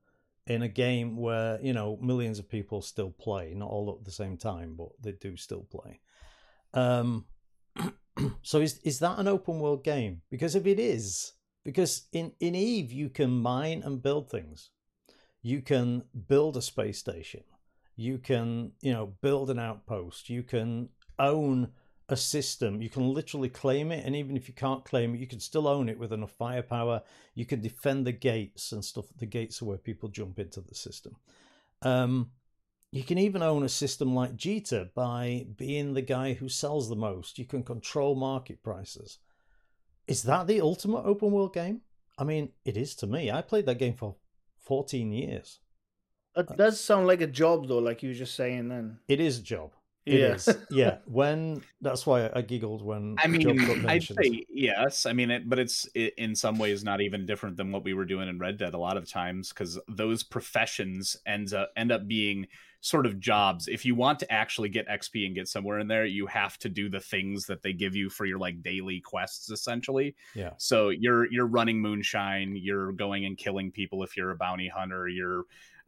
[0.46, 4.11] in a game where, you know, millions of people still play, not all at the
[4.11, 6.00] same time, but they do still play.
[6.72, 7.26] Um,
[8.42, 10.22] so is is that an open world game?
[10.30, 11.32] Because if it is,
[11.64, 14.70] because in, in Eve, you can mine and build things.
[15.42, 17.44] You can build a space station.
[17.96, 20.28] You can, you know, build an outpost.
[20.28, 21.72] You can own
[22.08, 22.82] a system.
[22.82, 24.04] You can literally claim it.
[24.04, 27.02] And even if you can't claim it, you can still own it with enough firepower.
[27.34, 29.06] You can defend the gates and stuff.
[29.18, 31.16] The gates are where people jump into the system.
[31.82, 32.30] Um,
[32.92, 36.96] you can even own a system like Jita by being the guy who sells the
[36.96, 37.38] most.
[37.38, 39.18] You can control market prices.
[40.07, 41.83] Is that the ultimate open world game?
[42.18, 43.31] I mean, it is to me.
[43.31, 44.16] I played that game for
[44.61, 45.61] 14 years.
[46.37, 48.99] It does sound like a job, though, like you were just saying then.
[49.09, 49.72] It is a job.
[50.07, 50.35] It Yeah.
[50.35, 50.49] is.
[50.71, 50.99] Yeah.
[51.07, 55.05] When that's why I giggled when I mean, I'd say yes.
[55.07, 57.92] I mean, it, but it's i in some ways not even different than what we
[57.95, 61.90] were doing in Red Dead a lot of times because those professions ends up end
[61.92, 62.47] up being
[62.83, 63.66] sort of jobs.
[63.66, 66.69] If you want to actually get XP and get somewhere in there, you have to
[66.69, 70.14] do the things that they give you for your like daily quests, essentially.
[70.35, 70.51] Yeah.
[70.59, 72.55] So you're you're running moonshine.
[72.57, 75.09] You're going and killing people if you're a bounty hunter.
[75.09, 75.45] You're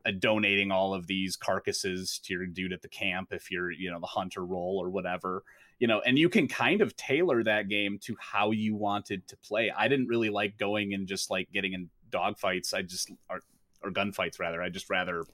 [0.09, 3.91] Uh, donating all of these carcasses to your dude at the camp if you're you
[3.91, 5.43] know the hunter role or whatever
[5.81, 9.37] you know and you can kind of tailor that game to how you wanted to
[9.37, 9.71] play.
[9.71, 13.43] I didn't really like going and just like getting in dogfights i just or,
[13.83, 14.63] or gunfights rather.
[14.63, 15.25] I just rather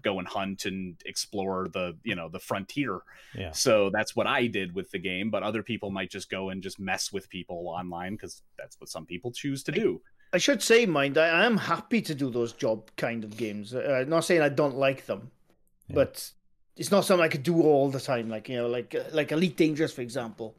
[0.00, 3.00] go and hunt and explore the you know the frontier.
[3.34, 3.50] Yeah.
[3.50, 6.62] so that's what i did with the game but other people might just go and
[6.62, 10.00] just mess with people online because that's what some people choose to do
[10.32, 13.74] I should say, mind, I, I am happy to do those job kind of games.
[13.74, 15.30] Uh, not saying I don't like them,
[15.88, 15.96] Yeah.
[15.96, 16.30] but
[16.76, 18.28] it's not something I could do all the time.
[18.28, 20.56] Like you know, like uh, like Elite Dangerous, for example.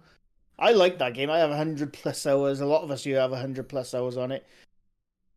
[0.59, 1.29] I like that game.
[1.29, 2.59] I have hundred plus hours.
[2.61, 4.45] A lot of us here have hundred plus hours on it.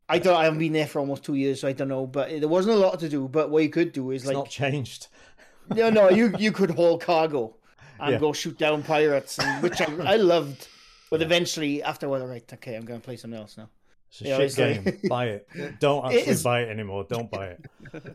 [0.08, 0.36] I don't.
[0.36, 2.06] I haven't been there for almost two years, so I don't know.
[2.06, 3.28] But there wasn't a lot to do.
[3.28, 5.06] But what you could do is It's like, not changed.
[5.74, 7.54] no, no, you you could haul cargo
[8.00, 8.18] and Yeah.
[8.18, 10.68] go shoot down pirates, and, which I, I loved.
[11.10, 13.68] But eventually, after a while, right, okay, I'm going to play something else now.
[14.14, 15.08] It's a Yeah, shit it's like- game.
[15.08, 15.48] buy it.
[15.80, 17.04] Don't actually is- buy it anymore.
[17.08, 17.64] Don't buy it.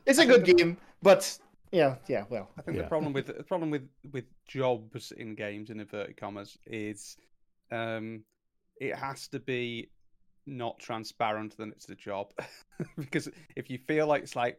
[0.05, 1.38] It's a good game, but
[1.71, 2.83] yeah, yeah, well, I think Yeah.
[2.83, 7.17] the problem with the problem with with jobs in games in inverted commas is
[7.71, 8.23] um
[8.79, 9.89] it has to be
[10.47, 12.31] not transparent that it's a job
[12.97, 14.57] because if you feel like it's like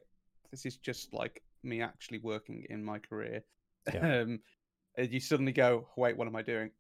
[0.51, 3.43] this is just like me actually working in my career
[3.93, 4.21] Yeah.
[4.21, 4.41] um
[4.97, 6.71] and you suddenly go wait what am i doing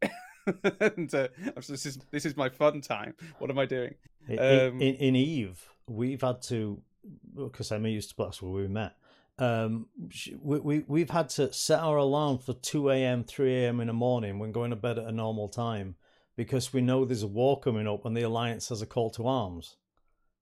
[0.80, 1.28] and uh,
[1.68, 3.94] this is this is my fun time what am i doing
[4.28, 6.80] In, in- Um, in, in Eve, we've had to
[7.34, 8.14] because Emma used to.
[8.18, 8.94] That's where we met.
[9.38, 9.86] Um,
[10.42, 13.80] we, we we've had to set our alarm for two a.m., three a.m.
[13.80, 15.94] in the morning when going to bed at a normal time
[16.36, 19.26] because we know there's a war coming up and the alliance has a call to
[19.26, 19.76] arms.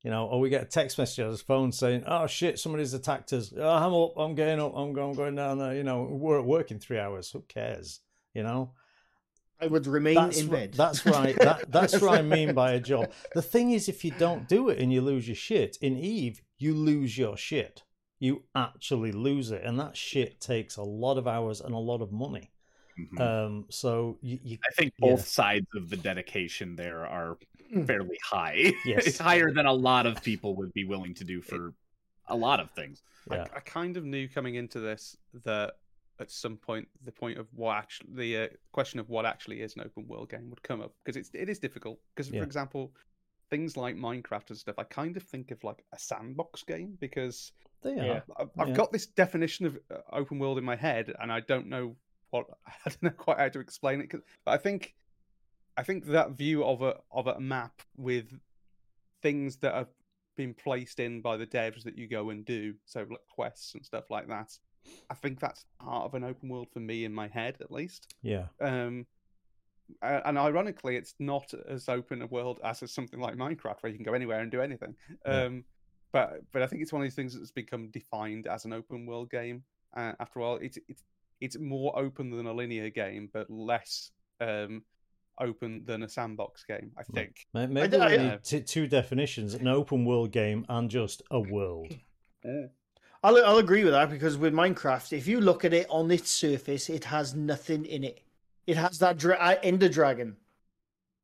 [0.02, 2.94] You know, or we get a text message on his phone saying, "Oh shit, somebody's
[2.94, 3.52] attacked us.
[3.56, 4.12] Oh, I'm up.
[4.16, 4.72] I'm getting up.
[4.76, 5.74] I'm going, going down there.
[5.74, 7.30] You know, we're at work in three hours.
[7.30, 8.00] Who cares?
[8.34, 8.72] You know."
[9.60, 10.74] I would remain that's in wh- bed.
[10.74, 11.36] That's right.
[11.38, 13.10] That, that's what I mean by a job.
[13.34, 16.42] The thing is, if you don't do it and you lose your shit, in Eve,
[16.58, 17.82] you lose your shit.
[18.20, 22.02] You actually lose it, and that shit takes a lot of hours and a lot
[22.02, 22.50] of money.
[22.98, 23.20] Mhm.
[23.20, 25.10] Um, so you, you I think Yeah.
[25.10, 27.38] both sides of the dedication there are
[27.72, 27.86] Mm.
[27.86, 28.72] fairly high.
[28.86, 29.06] Yes.
[29.06, 31.74] it's higher than a lot of people would be willing to do for
[32.26, 33.02] a lot of things.
[33.30, 35.74] yeah, I, I kind of knew coming into this that
[36.20, 39.76] at some point the point of what actually the uh, question of what actually is
[39.76, 42.40] an open world game would come up because it's it is difficult because Yeah.
[42.40, 42.92] for example
[43.50, 47.52] things like Minecraft and stuff I kind of think of like a sandbox game because
[47.82, 48.04] they are.
[48.06, 48.20] Yeah.
[48.36, 48.74] I've, I've Yeah.
[48.74, 51.96] got this definition of uh, open world in my head and I don't know
[52.30, 54.94] what I don't know quite how to explain it 'cause- but I think
[55.76, 58.26] I think that view of a of a map with
[59.22, 59.88] things that are
[60.36, 63.84] been placed in by the devs that you go and do, so like quests and
[63.84, 64.56] stuff like that.
[65.10, 68.14] I think that's part of an open world for me in my head, at least.
[68.22, 69.06] Yeah, Um,
[70.02, 74.04] and ironically, it's not as open a world as something like Minecraft, where you can
[74.04, 74.94] go anywhere and do anything.
[75.26, 75.44] Yeah.
[75.44, 75.64] Um,
[76.12, 79.06] but but I think it's one of these things that's become defined as an open
[79.06, 79.62] world game.
[79.96, 81.02] Uh, after all, it's it's
[81.40, 84.82] it's more open than a linear game, but less um,
[85.40, 86.92] open than a sandbox game.
[86.98, 87.46] I think.
[87.54, 91.22] May- maybe I- we I- need t- two definitions: an open world game and just
[91.30, 91.96] a world.
[93.22, 96.30] I'll I'll agree with that because with Minecraft, if you look at it on its
[96.30, 98.22] surface, it has nothing in it.
[98.66, 100.36] It has that dra- uh, Ender Dragon.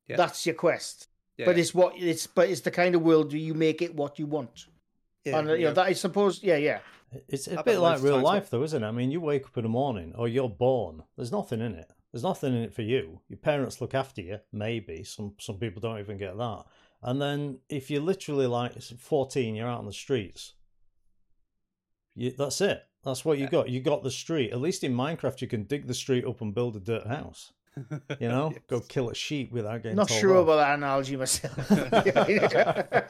[0.07, 0.17] Yeah.
[0.17, 1.09] That's your quest.
[1.37, 1.47] Yeah.
[1.47, 4.19] But it's what it's but it's the kind of world where you make it what
[4.19, 4.67] you want.
[5.25, 5.69] yeah, and uh, you yeah.
[5.69, 6.81] know that I suppose yeah yeah.
[7.29, 8.87] It's a I've bit like real life, though, isn't it?
[8.87, 11.05] I mean, you wake up in the morning, or you're born.
[11.17, 11.93] There's nothing in it.
[12.13, 13.21] There's nothing in it for you.
[13.29, 15.05] Your parents look after you, maybe.
[15.05, 16.65] Some some people don't even get that.
[17.03, 20.55] And then if you're literally like 14, you're out on the streets.
[22.15, 22.83] You, that's it.
[23.05, 23.51] That's what you Yeah.
[23.51, 23.69] got.
[23.69, 24.53] You got the street.
[24.53, 27.53] At least in Minecraft, you can dig the street up and build a dirt house.
[28.21, 30.45] You know, go kill a sheep without getting Not told sure off.
[30.45, 31.73] about that analogy myself.
[31.73, 33.07] I,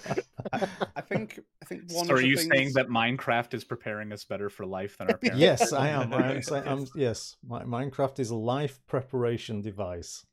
[0.96, 2.06] I think I think one.
[2.06, 2.48] so of are the you things...
[2.50, 5.40] saying that Minecraft is preparing us better for life than our parents?
[5.40, 6.12] Yes, I am.
[6.14, 10.24] I'm saying, I'm, yes, Mi- Minecraft is a life preparation device,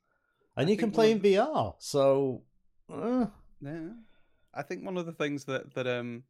[0.55, 1.75] and I you can play one- in VR.
[1.79, 2.43] So,
[2.91, 3.25] uh,
[3.61, 3.89] Yeah,
[4.53, 6.23] I think one of the things that that um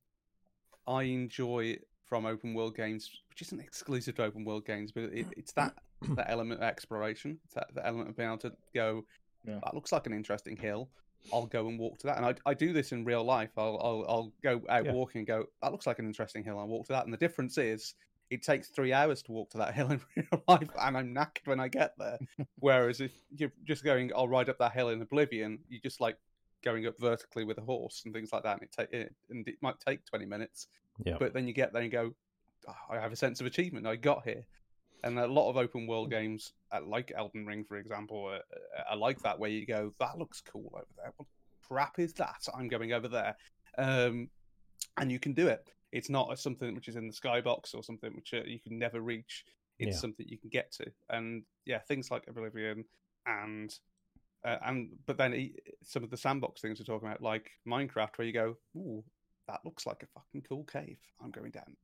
[0.88, 1.78] I enjoy
[2.12, 5.74] from open world games, which isn't exclusive to open world games, but it, it's that
[6.18, 9.06] that element of exploration, it's that, that element of being able to go.
[9.48, 9.60] Yeah.
[9.64, 10.90] That looks like an interesting hill.
[11.32, 13.52] I'll go and walk to that, and I, I do this in real life.
[13.56, 14.92] I'll I'll, I'll go out Yeah.
[14.92, 15.46] walking and go.
[15.62, 16.60] That looks like an interesting hill.
[16.60, 17.94] I'll walk to that, and the difference is
[18.30, 21.46] it takes three hours to walk to that hill in real life, and I'm knackered
[21.46, 22.20] when I get there.
[22.60, 26.18] Whereas if you're just going, I'll ride up that hill in Oblivion, you're just like
[26.62, 29.48] going up vertically with a horse and things like that, and it take it, and
[29.48, 30.68] it might take twenty minutes.
[31.04, 31.18] Yeah.
[31.20, 32.14] But then you get there and go,
[32.68, 33.88] "Oh, I have a sense of achievement.
[33.88, 34.46] I got here.
[35.04, 38.42] And a lot of open world games, uh, like Elden Ring, for example, are,
[38.88, 41.12] are like that, where you go, that looks cool over there.
[41.18, 41.28] What
[41.68, 42.48] crap is that?
[42.56, 43.36] I'm going over there.
[43.80, 44.30] Um,
[44.98, 45.68] and you can do it.
[45.92, 49.02] It's not something which is in the skybox or something which uh, you can never
[49.02, 49.44] reach.
[49.80, 50.00] It's Yeah.
[50.02, 50.86] something you can get to.
[51.10, 52.86] And yeah, things like Oblivion
[53.26, 53.74] and
[54.44, 58.18] uh, and but then e- some of the sandbox things we're talking about, like Minecraft,
[58.18, 59.04] where you go, "Ooh,
[59.52, 60.98] that looks like a fucking cool cave.
[61.24, 61.76] I'm going down."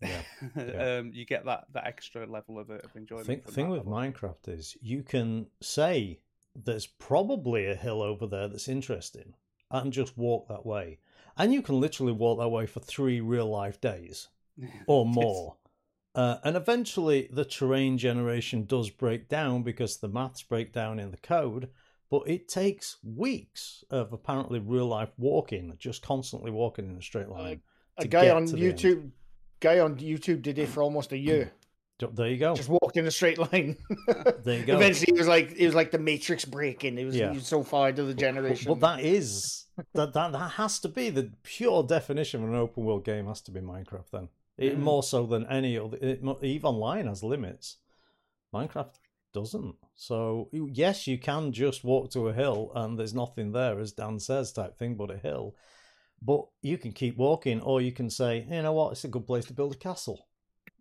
[0.00, 0.22] Yeah,
[0.56, 0.98] yeah.
[0.98, 3.26] um, you get that that extra level of, of enjoyment.
[3.26, 3.92] thing, from thing with level.
[3.92, 6.20] Minecraft is you can say
[6.64, 9.34] there's probably a hill over there that's interesting
[9.70, 10.98] and just walk that way.
[11.36, 14.28] And you can literally walk that way for three real life days
[14.86, 15.56] or more.
[16.14, 21.10] Uh, and eventually the terrain generation does break down because the maths break down in
[21.10, 21.68] the code,
[22.10, 27.28] but it takes weeks of apparently real life walking, just constantly walking in a straight
[27.28, 27.60] line.
[27.98, 28.78] A guy on the end.
[28.78, 29.10] YouTube,
[29.60, 31.52] guy on YouTube did it for almost a year.
[32.12, 32.54] There you go.
[32.54, 33.76] Just walked in a straight line.
[34.44, 34.76] There you go.
[34.76, 36.96] Eventually, it was like it was like the Matrix breaking.
[36.96, 37.32] It was, Yeah.
[37.32, 38.72] was so far into the generation.
[38.72, 42.84] But that is that, that that has to be the pure definition of an open
[42.84, 43.26] world game.
[43.26, 44.78] Has to be Minecraft then, it, Yeah.
[44.78, 45.98] more so than any other.
[46.00, 47.78] It, Eve Online has limits.
[48.54, 48.94] Minecraft
[49.32, 49.74] doesn't.
[49.94, 54.18] So yes, you can just walk to a hill and there's nothing there, as Dan
[54.18, 55.54] says, type thing, but a hill.
[56.20, 59.26] But you can keep walking, or you can say, you know what, it's a good
[59.26, 60.26] place to build a castle,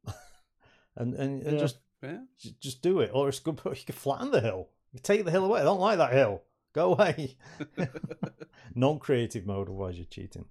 [0.96, 1.60] and and, and Yeah.
[1.60, 2.20] just Yeah.
[2.60, 3.12] Just do it.
[3.14, 3.60] Or it's good.
[3.66, 4.70] You can flatten the hill.
[4.94, 5.62] You take the hill away.
[5.62, 6.44] I don't like that hill.
[6.74, 7.38] Go away.
[8.76, 10.46] Non-creative mode, otherwise you're cheating.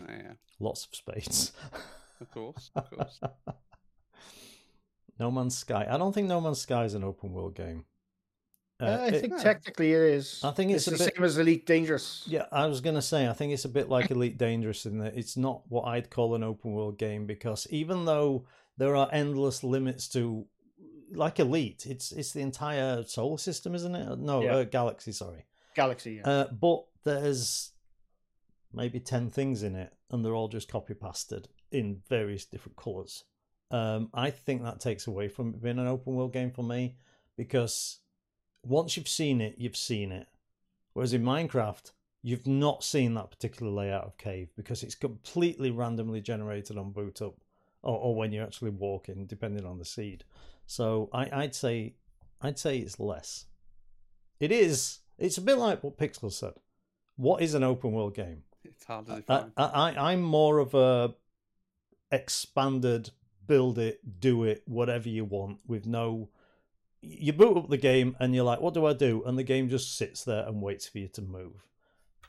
[0.00, 1.52] Oh, yeah, Lots of space.
[2.20, 3.20] of course, of course.
[5.18, 5.86] No Man's Sky.
[5.88, 7.84] I don't think No Man's Sky is an open world game.
[8.80, 10.40] Uh, Uh, I it- think technically it is.
[10.44, 12.24] I think it's a the bit- same as Elite Dangerous.
[12.28, 15.16] Yeah, I was gonna say I think it's a bit like Elite Dangerous in that
[15.16, 18.44] it's not what I'd call an open world game because even though
[18.76, 20.46] there are endless limits to
[21.10, 24.18] like Elite, it's it's the entire solar system, isn't it?
[24.18, 24.56] No, Yeah.
[24.56, 25.12] uh, galaxy.
[25.12, 25.46] Sorry.
[25.74, 26.14] Galaxy.
[26.14, 26.28] Yeah.
[26.28, 27.72] Uh, but there's
[28.72, 33.24] maybe 10 things in it, and they're all just copy pasted in various different colors.
[33.70, 36.96] Um, I think that takes away from it being an open world game for me
[37.36, 37.98] because
[38.64, 40.28] once you've seen it, you've seen it.
[40.92, 46.20] Whereas in Minecraft, you've not seen that particular layout of cave because it's completely randomly
[46.20, 47.34] generated on boot up
[47.82, 50.24] or, or when you're actually walking, depending on the seed.
[50.66, 51.94] So I, I'd say
[52.40, 53.46] I'd say it's less.
[54.40, 55.00] It is.
[55.18, 56.54] It's a bit like what Pixel said.
[57.16, 58.42] What is an open world game?
[58.64, 59.52] It's hard to define.
[59.56, 61.14] I, I, I'm more of a
[62.10, 63.10] expanded,
[63.46, 66.28] build it, do it, whatever you want, with no.
[67.02, 69.22] You boot up the game and you're like, what do I do?
[69.24, 71.64] And the game just sits there and waits for you to move.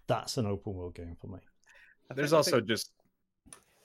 [0.08, 1.40] That's an open world game for me.
[2.16, 2.92] There's also just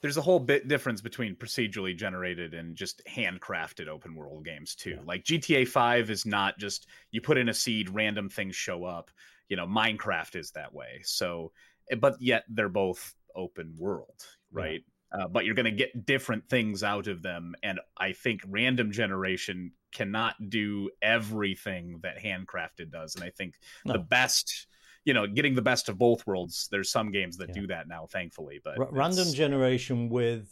[0.03, 4.91] there's a whole bit difference between procedurally generated and just handcrafted open world games too.
[4.91, 5.05] Yeah.
[5.05, 9.09] Like GTA 5 is not just you put in a seed, random things show up.
[9.47, 10.99] You know, Minecraft is that way.
[11.03, 11.53] So,
[11.89, 14.61] eh, but yet they're both open world, Yeah.
[14.61, 14.83] right?
[15.13, 18.91] Uh, but you're going to get different things out of them, and I think random
[18.91, 23.13] generation cannot do everything that handcrafted does.
[23.15, 23.53] And I think
[23.85, 23.93] No.
[23.93, 24.67] the best
[25.05, 27.61] you know getting the best of both worlds there's some games that Yeah.
[27.61, 30.47] do that now thankfully but Ra- random generation with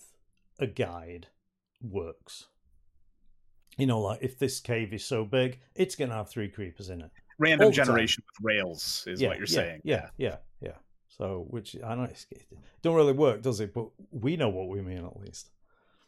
[0.60, 1.28] a guide
[1.82, 2.48] works.
[3.78, 6.90] You know, like if this cave is so big, it's going to have three creepers
[6.90, 7.10] in it.
[7.40, 7.86] random the time.
[7.86, 10.38] generation with rails is what you're yeah, saying Yeah, yeah, yeah.
[11.22, 12.48] So, which I know it's, it
[12.82, 13.76] don't really work, does it?
[13.76, 15.52] But we know what we mean at least.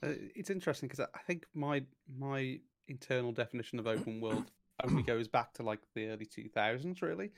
[0.01, 1.83] Uh, it's interesting because I think my
[2.17, 4.49] my internal definition of open world
[4.83, 7.29] only goes back to like the early 2000s, really.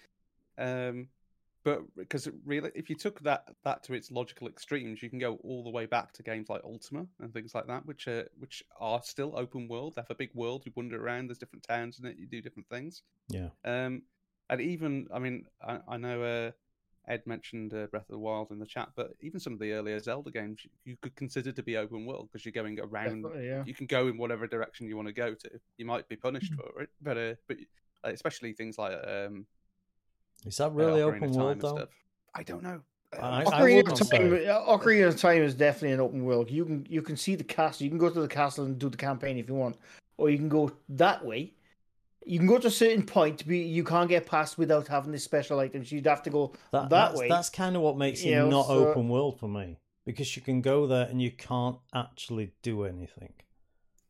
[0.57, 1.09] Um,
[1.65, 5.35] but because really, if you took that that to its logical extremes, you can go
[5.43, 8.63] all the way back to games like Ultima and things like that, which are which
[8.79, 9.95] are still open world.
[9.95, 10.63] They have a big world.
[10.65, 11.27] You wander around.
[11.27, 12.15] There's different towns in it.
[12.17, 13.01] You do different things.
[13.27, 14.03] Yeah, Um,
[14.49, 16.51] and even, I mean, I, I know uh,
[17.07, 19.71] Ed mentioned uh, Breath of the Wild in the chat, but even some of the
[19.73, 23.25] earlier Zelda games you, you could consider to be open world because you're going around.
[23.39, 23.63] Yeah.
[23.65, 25.49] You can go in whatever direction you want to go to.
[25.77, 26.59] You might be punished Hmm.
[26.61, 27.57] for it, but uh, but
[28.03, 29.45] uh, especially things like um,
[30.45, 31.75] is that uh, really Ocarina open Time world though?
[31.77, 31.89] stuff.
[32.33, 32.81] I don't know.
[33.15, 36.23] Uh, I- I Ocarina wouldn't of Time, uh, Ocarina of Time is definitely an open
[36.25, 36.51] world.
[36.51, 37.83] You can you can see the castle.
[37.83, 39.77] You can go to the castle and do the campaign if you want,
[40.17, 41.53] or you can go that way.
[42.25, 45.19] You can go to a certain point, but you can't get past without having the
[45.19, 45.91] special items.
[45.91, 47.30] You'd have to go That, that that's, way.
[47.30, 50.36] That's kind of what makes it You know, not so- open world for me because
[50.36, 53.34] you can go there and you can't actually do anything.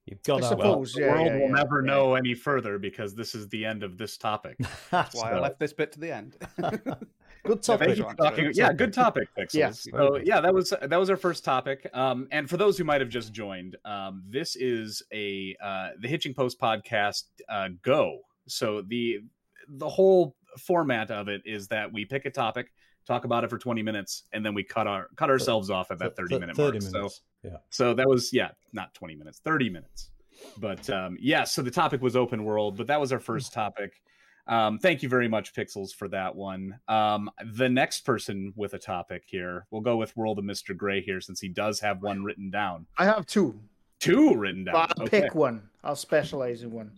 [0.05, 0.93] You've got I to have suppose.
[0.93, 1.93] the yeah, world yeah, will yeah, never yeah.
[1.93, 4.57] know any further because this is the end of this topic.
[4.91, 6.35] That's Why I left this bit to the end.
[7.45, 7.87] good topic.
[7.87, 8.51] Thank you for talking.
[8.53, 9.53] Yeah, good topic, Pixels.
[9.53, 9.71] Yeah.
[9.71, 11.89] So yeah, that was that was our first topic.
[11.93, 16.07] Um, and for those who might have just joined, um, this is a uh, the
[16.07, 18.19] Hitching Post podcast uh, Go.
[18.47, 19.21] So the
[19.67, 22.71] the whole format of it is that we pick a topic,
[23.05, 25.99] talk about it for twenty minutes, and then we cut our cut ourselves off at
[25.99, 26.93] that Th- thirty th- minute 30 mark.
[26.93, 27.21] minutes.
[27.43, 27.57] So yeah.
[27.69, 30.09] so that was yeah, not 20 minutes, 30 minutes.
[30.57, 34.01] But um yeah, so the topic was open world, but that was our first topic.
[34.47, 36.79] Um thank you very much Pixels for that one.
[36.87, 40.75] Um the next person with a topic here, we'll go with World of Mr.
[40.75, 42.85] Gray here since he does have one written down.
[42.97, 43.59] I have two.
[43.99, 44.73] Two written down.
[44.73, 45.21] But I'll Okay.
[45.21, 45.69] pick one.
[45.83, 46.91] I'll specialize in one.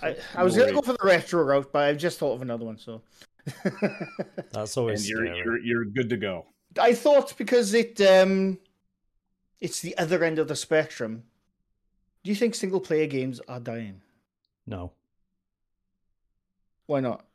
[0.00, 2.64] I, I was gonna go for the retro route, but I've just thought of another
[2.64, 2.78] one.
[2.78, 3.02] So
[4.52, 5.38] That's And always you're, scary.
[5.44, 6.46] you're you're good to go.
[6.78, 8.58] I thought because it um,
[9.60, 11.24] it's the other end of the spectrum.
[12.22, 14.02] Do you think single player games are dying?
[14.66, 14.92] No,
[16.86, 17.26] Why not?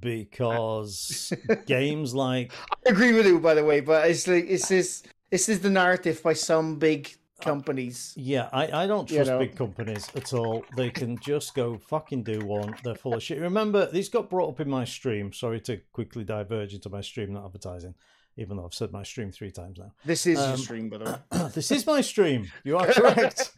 [0.00, 1.32] because
[1.66, 2.52] games like
[2.86, 5.70] I agree with you, by the way, but it's like it's this this is the
[5.70, 7.14] narrative by some big
[7.44, 8.12] companies.
[8.16, 9.38] Yeah, I, I don't You trust know.
[9.38, 10.64] big companies at all.
[10.76, 12.74] They can just go fucking do one.
[12.82, 13.40] They're full of shit.
[13.40, 15.32] Remember, these got brought up in my stream.
[15.32, 17.94] Sorry to quickly diverge into my stream, not advertising,
[18.36, 19.92] even though I've said my stream three times now.
[20.04, 21.48] This is Um, your stream, by the way.
[21.54, 22.50] this is my stream.
[22.64, 23.52] You are correct.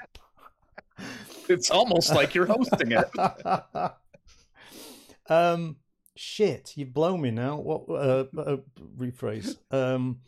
[1.49, 3.09] It's almost like you're hosting it.
[5.29, 5.77] um,
[6.17, 7.57] shit, you've blown me now.
[7.59, 7.89] What?
[7.89, 8.57] Uh, uh,
[8.99, 9.57] rephrase.
[9.71, 10.21] Um,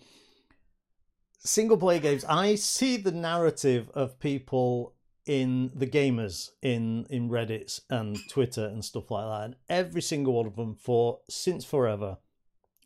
[1.38, 2.24] single player games.
[2.24, 4.94] I see the narrative of people
[5.26, 10.34] in the gamers in in Reddit and Twitter and stuff like that, and every single
[10.34, 12.18] one of them for since forever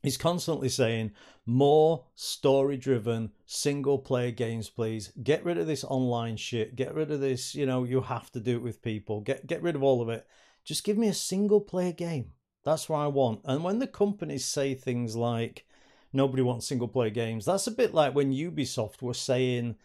[0.02, 1.12] is constantly saying
[1.46, 5.12] more story driven single player games please.
[5.22, 6.74] Get rid of this online shit.
[6.74, 9.20] Get rid of this you know you have to do it with people.
[9.20, 10.26] Get get rid of all of it.
[10.64, 12.32] Just give me a single player game.
[12.64, 13.40] That's what i want.
[13.44, 15.64] And when the companies say things like
[16.12, 17.44] nobody wants single player games.
[17.44, 19.76] That's a bit like when ubisoft was saying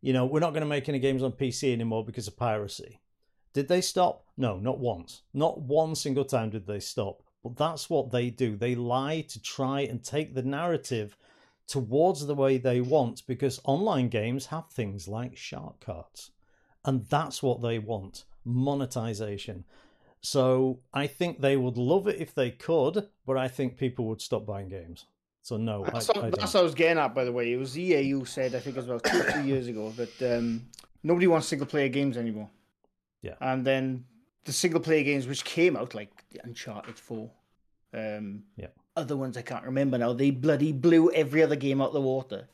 [0.00, 3.00] you know we're not going to make any games on pc anymore because of piracy.
[3.52, 4.24] Did they stop?
[4.36, 5.22] No not once.
[5.32, 7.22] Not one single time did they stop.
[7.42, 8.56] But that's what they do.
[8.56, 11.16] They lie to try and take the narrative
[11.68, 16.30] towards the way they want because online games have things like shark cards
[16.84, 19.64] and that's what they want monetization.
[20.20, 24.20] So i think they would love it if they could but i think people would
[24.20, 25.06] stop buying games
[25.46, 26.40] so no I, That's, I what, don't.
[26.40, 27.52] that's what I was getting at, by the way.
[27.52, 30.36] It was EA who said, I think it was about two, three years ago, that
[30.38, 30.66] um,
[31.04, 32.50] nobody wants single player games anymore.
[33.22, 33.34] Yeah.
[33.40, 34.04] And then
[34.44, 36.10] the single player games which came out, like
[36.42, 37.30] Uncharted 4,
[37.94, 38.66] um, Yeah.
[38.96, 42.48] other ones I can't remember now, they bloody blew every other game out the water.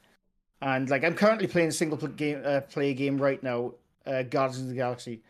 [0.61, 3.73] And like I'm currently playing a single pl- game, uh, player game right now,
[4.05, 5.23] uh, Guardians of the Galaxy.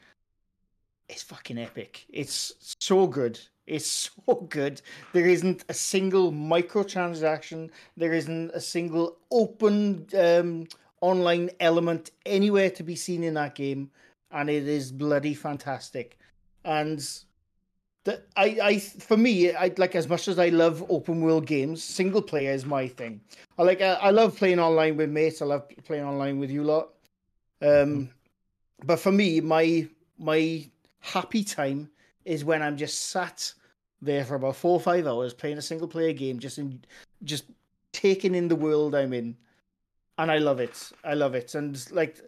[1.09, 2.07] It's fucking epic.
[2.09, 3.39] It's so good.
[3.67, 4.83] It's so good.
[5.13, 7.71] There isn't a single microtransaction.
[7.97, 10.67] There isn't a single open um,
[11.01, 13.91] online element anywhere to be seen in that game,
[14.31, 16.19] and it is bloody fantastic.
[16.65, 16.99] And
[18.05, 21.85] the, I, I, for me, I like as much as I love open world games.
[21.85, 23.21] Single player is my thing.
[23.59, 23.81] I like.
[23.81, 25.41] I, I love playing online with mates.
[25.41, 26.89] I love playing online with you lot.
[27.61, 28.11] Um,
[28.85, 29.87] but for me, my
[30.19, 31.92] my happy time
[32.25, 33.53] is when I'm just sat
[34.01, 36.81] there for about four or five hours playing a single player game, just in,
[37.25, 37.45] just
[37.93, 39.37] taking in the world I'm in,
[40.19, 40.91] and I love it.
[41.05, 42.19] I love it, and like,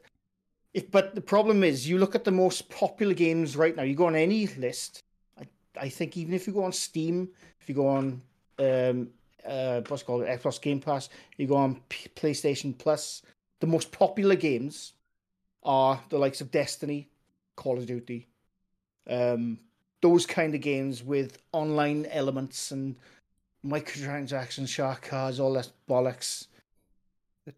[0.72, 3.82] if but the problem is, you look at the most popular games right now.
[3.82, 5.02] You go on any list.
[5.38, 5.46] I
[5.80, 7.28] I think even if you go on Steam,
[7.60, 8.22] if you go on
[8.58, 9.08] um
[9.46, 13.22] uh what's called Xbox Game Pass, you go on P- PlayStation Plus,
[13.60, 14.92] the most popular games
[15.62, 17.08] are the likes of Destiny,
[17.56, 18.28] Call of Duty,
[19.08, 19.58] um,
[20.04, 22.94] those kind of games with online elements and
[23.66, 26.48] microtransactions, shark cards, all that bollocks.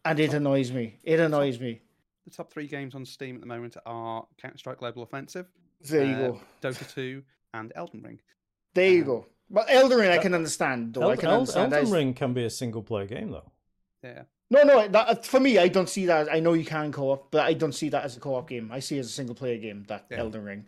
[0.04, 0.94] And it annoys me.
[1.02, 1.80] It annoys me.
[2.24, 5.48] The top three games on Steam at the moment are Counter Strike Global Offensive,
[5.80, 6.40] There you uh, go.
[6.62, 7.20] Dota 2,
[7.54, 8.20] and Elden Ring.
[8.74, 9.26] There you uh, go.
[9.50, 10.94] But Elden Ring, I can understand.
[10.94, 11.72] Though I can Eld- understand.
[11.72, 13.50] Elden Ring can be a single player game though.
[14.04, 14.22] Yeah.
[14.50, 14.86] No, no.
[14.86, 16.32] That, for me, I don't see that.
[16.32, 18.70] I know you can co-op, but I don't see that as a co-op game.
[18.70, 19.84] I see it as a single-player game.
[19.88, 20.18] That Yeah.
[20.18, 20.66] Elden Ring.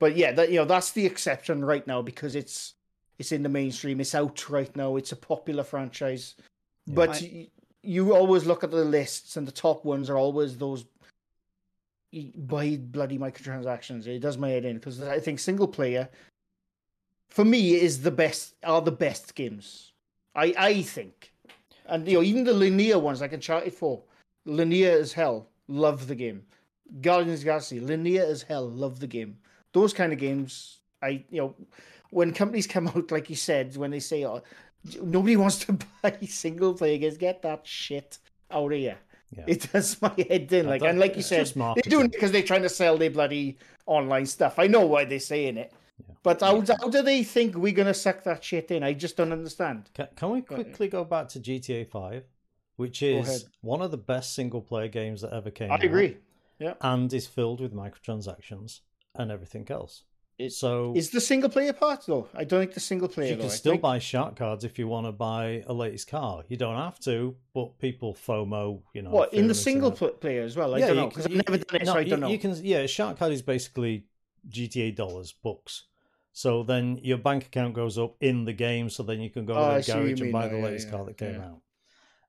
[0.00, 2.74] But yeah, that you know, that's the exception right now because it's
[3.20, 4.00] it's in the mainstream.
[4.00, 4.96] It's out right now.
[4.96, 6.34] It's a popular franchise.
[6.86, 6.94] Yeah.
[6.94, 7.48] But I- y-
[7.82, 10.84] you always look at the lists, and the top ones are always those
[12.36, 14.06] buy bloody microtransactions.
[14.06, 16.08] It does my head in because I think single player,
[17.28, 18.54] for me, is the best.
[18.64, 19.92] Are the best games.
[20.34, 21.32] I I think,
[21.86, 24.02] and you know even the linear ones I can like Uncharted Four,
[24.46, 25.46] linear as hell.
[25.68, 26.42] Love the game.
[27.00, 28.68] Guardians of the Galaxy, linear as hell.
[28.68, 29.36] Love the game.
[29.72, 31.54] Those kind of games, I you know,
[32.10, 34.42] when companies come out like you said, when they say, "Oh,
[35.02, 38.18] nobody wants to buy single player games," get that shit
[38.50, 38.98] out of here.
[39.36, 39.44] Yeah.
[39.46, 40.66] It does my head in.
[40.66, 43.58] Like and like you said, they're doing it because they're trying to sell their bloody
[43.86, 44.58] online stuff.
[44.58, 45.72] I know why they're saying it.
[45.98, 46.14] Yeah.
[46.22, 48.82] But how, how do they think we're gonna suck that shit in?
[48.82, 49.90] I just don't understand.
[49.94, 52.24] Can, can we quickly go back to GTA 5,
[52.76, 56.16] which is one of the best single player games that ever came I out, agree.
[56.58, 56.74] Yeah.
[56.80, 58.80] And is filled with microtransactions
[59.14, 60.04] and everything else.
[60.38, 62.28] It- so Is the single player part though?
[62.34, 63.32] I don't think the single player.
[63.32, 66.44] you can I still buy shark cards if you want to buy a latest car.
[66.48, 69.10] You don't have to, but people FOMO, you know.
[69.10, 70.74] What in the single pl- player as well?
[70.74, 72.20] I Yeah, don't you know because I've never done it, no, so I you- don't
[72.20, 72.28] know.
[72.28, 74.06] You can, yeah, shark card is basically
[74.48, 75.84] GTA dollars, bucks.
[76.32, 79.54] So then your bank account goes up in the game, so then you can go
[79.54, 81.60] Oh, to the you garage and buy now, the latest yeah, car that came out.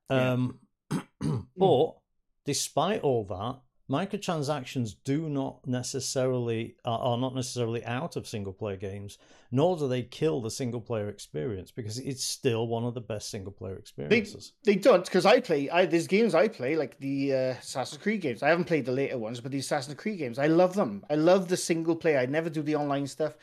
[0.10, 0.60] Um,
[1.56, 1.96] but
[2.44, 3.60] despite all that,
[3.92, 9.18] microtransactions do not necessarily are, not necessarily out of single player games,
[9.52, 13.30] nor do they kill the single player experience because it's still one of the best
[13.30, 14.54] single player experiences.
[14.64, 15.70] They don't because I play.
[15.70, 18.42] I there's games I play like the uh, Assassin's Creed games.
[18.42, 21.06] I haven't played the later ones, but the Assassin's Creed games, I love them.
[21.10, 22.20] I love the single player.
[22.20, 23.34] I never do the online stuff.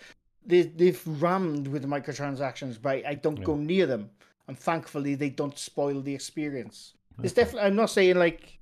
[0.46, 4.10] They they've rammed with microtransactions, but I don't go near them.
[4.48, 6.94] And thankfully, they don't spoil the experience.
[7.22, 7.66] It's definitely.
[7.66, 8.54] I'm not saying like.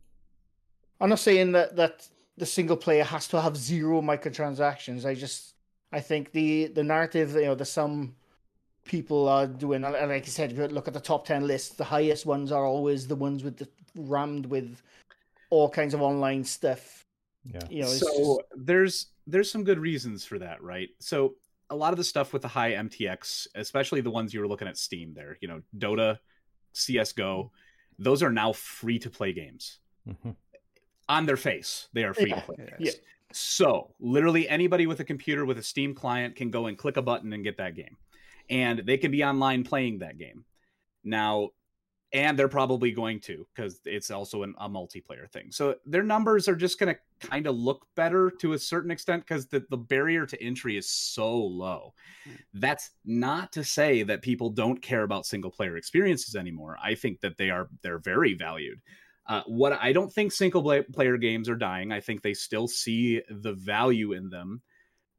[1.00, 5.04] I'm not saying that that the single player has to have zero microtransactions.
[5.04, 5.54] I just
[5.92, 8.14] I think the the narrative, you know, the some
[8.84, 11.74] people are doing, and like I said, if you look at the top ten lists.
[11.74, 14.80] The highest ones are always the ones with the rammed with
[15.50, 17.04] all kinds of online stuff.
[17.44, 17.60] Yeah.
[17.70, 20.88] You know, so just- there's there's some good reasons for that, right?
[21.00, 21.34] So
[21.68, 24.68] a lot of the stuff with the high MTX, especially the ones you were looking
[24.68, 26.18] at Steam there, you know, Dota,
[26.74, 27.50] CS:GO,
[27.98, 29.78] those are now free to play games.
[30.08, 30.36] Mhm.
[31.08, 32.56] On their face, they are free Yeah, to play.
[32.78, 32.92] yeah.
[33.32, 37.02] So, literally anybody with a computer with a Steam client can go and click a
[37.02, 37.96] button and get that game.
[38.48, 40.44] And they can be online playing that game.
[41.04, 41.50] Now,
[42.12, 45.50] and they're probably going to because it's also an, a multiplayer thing.
[45.50, 49.24] So their numbers are just going to kind of look better to a certain extent
[49.26, 51.94] because the, the barrier to entry is so low.
[52.24, 52.32] Hmm.
[52.54, 56.76] That's not to say that people don't care about single player experiences anymore.
[56.82, 58.80] I think that they are they're very valued.
[59.28, 60.62] Uh, what I don't think single
[60.92, 61.92] player games are dying.
[61.92, 64.62] I think they still see the value in them,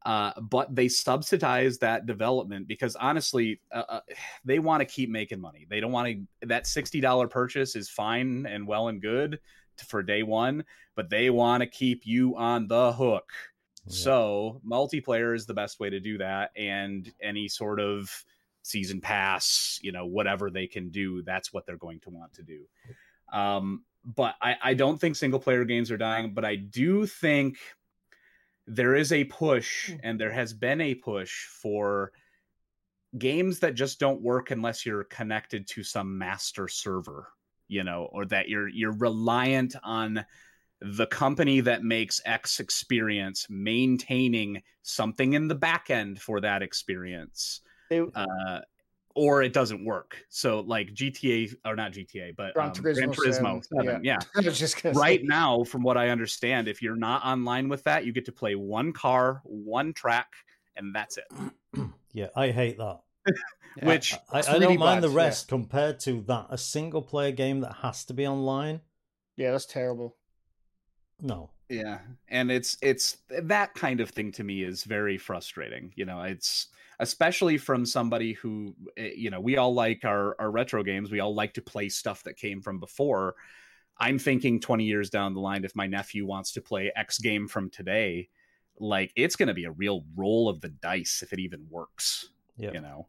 [0.06, 4.00] uh, but they subsidize that development because honestly, uh, uh,
[4.44, 5.66] they want to keep making money.
[5.68, 6.46] They don't want to.
[6.46, 9.40] That sixty dollar purchase is fine and well and good
[9.86, 10.64] for day one,
[10.96, 13.30] but they want to keep you on the hook.
[13.86, 13.94] Yeah.
[13.94, 18.10] So multiplayer is the best way to do that, and any sort of
[18.62, 22.42] season pass, you know, whatever they can do, that's what they're going to want to
[22.42, 22.64] do.
[23.32, 27.58] Um, but I, I don't think single player games are dying, but I do think
[28.66, 32.12] there is a push, and there has been a push for
[33.16, 37.28] games that just don't work unless you're connected to some master server,
[37.66, 40.24] you know, or that you're you're reliant on
[40.80, 47.62] the company that makes X experience maintaining something in the back end for that experience.
[47.90, 48.60] They- Uh,
[49.18, 50.24] or it doesn't work.
[50.28, 54.18] So like GTA or not GTA, but Gran um, Turismo Gran Turismo 7, 7, yeah.
[54.36, 58.06] I just Right say, now, from what I understand, if you're not online with that,
[58.06, 60.28] you get to play one car, one track,
[60.76, 61.26] and that's it.
[62.14, 63.00] Yeah, I hate that.
[63.26, 63.34] Yeah.
[63.86, 65.24] Which I, It's I really don't mind bad, the yeah.
[65.24, 66.46] rest compared to that.
[66.48, 68.80] A single player game that has to be online.
[69.36, 70.16] yeah, that's terrible.
[71.20, 71.50] No.
[71.68, 71.98] Yeah
[72.28, 76.68] and it's it's that kind of thing to me is very frustrating you know it's
[77.00, 81.20] especially from somebody who eh, you know we all like our our retro games we
[81.20, 83.34] all like to play stuff that came from before
[83.98, 87.46] i'm thinking 20 years down the line if my nephew wants to play x game
[87.46, 88.28] from today
[88.80, 92.30] like it's going to be a real roll of the dice if it even works
[92.56, 92.72] Yeah.
[92.72, 93.08] you know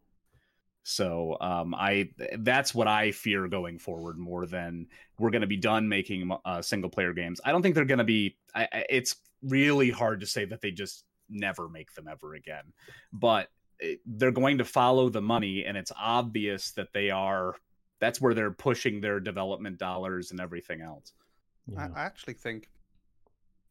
[0.90, 4.86] so um i that's what i fear going forward more than
[5.18, 7.40] we're going to be done making uh, single player games.
[7.44, 10.62] I don't think they're going to be I, I, it's really hard to say that
[10.62, 12.72] they just never make them ever again.
[13.12, 17.54] But it- they're going to follow the money and it's obvious that they are
[18.00, 21.12] that's where they're pushing their development dollars and everything else.
[21.66, 21.88] You I.
[21.94, 22.68] I actually think,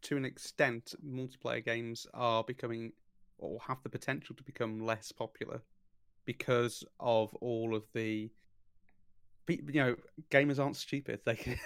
[0.04, 2.94] to an extent, multiplayer games are becoming
[3.40, 5.62] or have the potential to become less popular
[6.26, 8.30] because of all of the.
[9.48, 9.96] You know,
[10.30, 11.22] gamers aren't stupid.
[11.26, 11.58] They can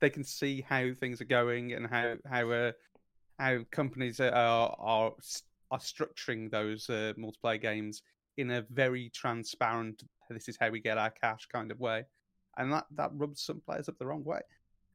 [0.00, 2.72] they can see how things are going and how how uh,
[3.38, 5.12] how companies are are
[5.70, 8.02] are structuring those uh, multiplayer games
[8.36, 10.02] in a very transparent.
[10.30, 12.04] This is how we get our cash kind of way,
[12.56, 14.40] and that that rubs some players up the wrong way.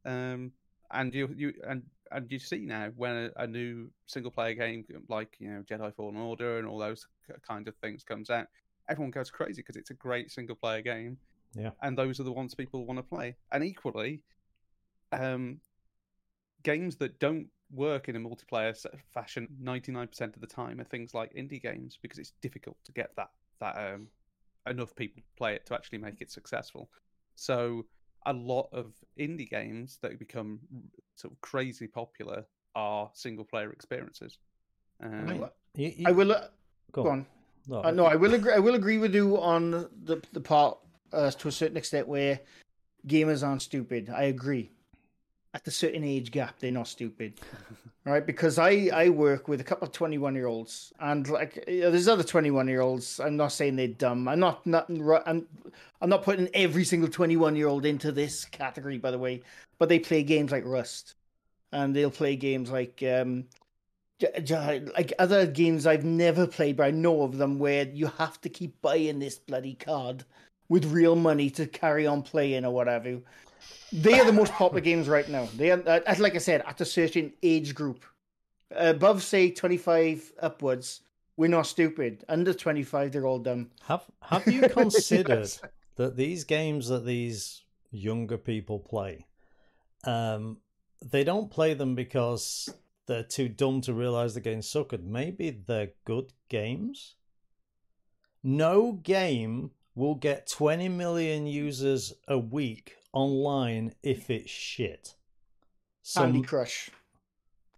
[0.05, 0.51] Um,
[0.93, 4.83] and you you and and you see now when a, a new single player game
[5.09, 7.07] like you know Jedi Fallen Order and all those
[7.47, 8.47] kind of things comes out,
[8.89, 11.17] everyone goes crazy because it's a great single player game.
[11.53, 11.71] Yeah.
[11.81, 13.35] and those are the ones people want to play.
[13.51, 14.21] And equally,
[15.11, 15.59] um,
[16.63, 18.73] games that don't work in a multiplayer
[19.13, 23.11] fashion 99% of the time are things like indie games because it's difficult to get
[23.17, 23.29] that
[23.59, 24.07] that um,
[24.67, 26.89] enough people to play it to actually make it successful.
[27.35, 27.85] So
[28.25, 30.59] a lot of indie games that become
[31.15, 34.37] sort of crazy popular are single player experiences.
[35.03, 36.31] Um, I, You- you- I will.
[36.31, 36.47] Uh,
[36.91, 37.19] go go on.
[37.19, 37.25] on.
[37.67, 38.53] No, Uh, no, I will agree.
[38.53, 39.71] I will agree with you on
[40.03, 40.77] the the part
[41.13, 42.39] uh, to a certain extent where
[43.07, 44.09] gamers aren't stupid.
[44.09, 44.71] I agree.
[45.53, 47.41] At a certain age gap, they're not stupid,
[48.05, 48.25] right?
[48.25, 51.81] Because I I work with a couple of twenty one year olds, and like you
[51.81, 53.19] know, there's other twenty one year olds.
[53.19, 54.27] I'm not saying they're dumb.
[54.29, 54.89] I'm not not
[55.25, 55.45] I'm
[56.01, 59.41] I'm not putting every single twenty one year old into this category, by the way.
[59.77, 61.15] But they play games like Rust,
[61.73, 63.45] and they'll play games like um,
[64.95, 68.49] like other games I've never played, but I know of them where you have to
[68.49, 70.25] keep buying this bloody card
[70.69, 73.19] with real money to carry on playing or whatever.
[73.91, 75.49] They are the most popular games right now.
[75.55, 78.05] They are, uh, like I said, at a certain age group,
[78.71, 81.01] above say twenty five upwards.
[81.37, 82.23] We're not stupid.
[82.29, 83.71] Under twenty five, they're all dumb.
[83.83, 85.51] Have Have you considered
[85.95, 89.25] that these games that these younger people play,
[90.05, 90.57] um,
[91.03, 92.69] they don't play them because
[93.11, 95.03] they're too dumb to realize the game's suckered.
[95.03, 97.15] Maybe they're good games.
[98.41, 105.15] No game will get 20 million users a week online if it's shit.
[106.15, 106.89] Candy Crush.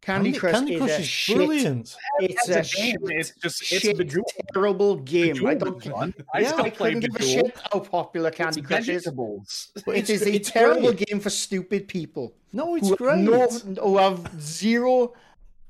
[0.04, 1.36] Candy, Candy, Crush Candy is Crush a is shit.
[1.38, 1.96] brilliant.
[2.20, 4.26] It's As a, a game, shit, it's just it's shit, Bejeweled.
[4.54, 5.46] terrible game.
[5.48, 6.14] I don't, is fun.
[6.34, 6.48] I Yeah.
[6.52, 9.04] still I play couldn't give a shit how popular It's Candy Crush is.
[9.06, 9.70] vegetables.
[9.86, 11.08] But It it's- a it's terrible great.
[11.08, 13.20] game for stupid people No, it's who great.
[13.28, 15.14] have, no, who have zero,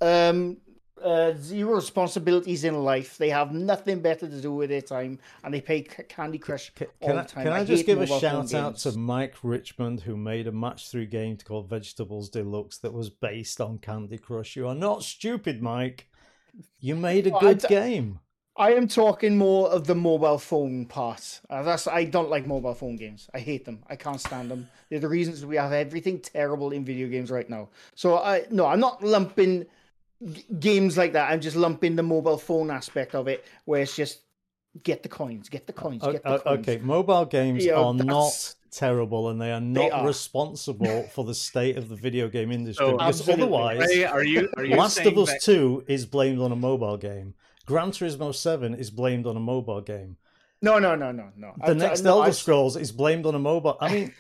[0.01, 0.57] um,
[1.03, 3.17] uh, zero responsibilities in life.
[3.17, 6.71] They have nothing better to do with their time, and they play C- Candy Crush
[6.75, 7.43] Can, all can the I, time.
[7.43, 8.97] can I, I just give a shout out to.
[8.97, 13.77] Mike Richmond who made a match through game called Vegetables Deluxe that was based on
[13.79, 14.55] Candy Crush?
[14.55, 16.07] You are not stupid, Mike.
[16.79, 18.19] You made a Well, good d- game.
[18.55, 21.41] I am talking more of the mobile phone part.
[21.49, 23.27] Uh, that's I don't like mobile phone games.
[23.33, 23.83] I hate them.
[23.89, 24.69] I can't stand them.
[24.89, 27.69] They're the reasons we have everything terrible in video games right now.
[27.95, 29.65] So I no, I'm not lumping
[30.59, 31.31] games like that.
[31.31, 34.19] I'm just lumping the mobile phone aspect of it, where it's just
[34.83, 36.59] get the coins, get the coins, get the o- coins.
[36.67, 40.07] okay, mobile games You know, are not terrible and they are They not are.
[40.07, 43.43] responsible for the state of the video game industry So- because Absolutely.
[43.43, 46.97] otherwise are you are you Last of Us that- 2 is blamed on a mobile
[46.97, 47.35] game.
[47.65, 50.17] Gran Turismo 7 is blamed on a mobile game.
[50.61, 51.53] No, no, no, no, no.
[51.57, 53.77] The I'm ta- next no, Elder I'm- Scrolls is blamed on a mobile.
[53.79, 54.13] I mean,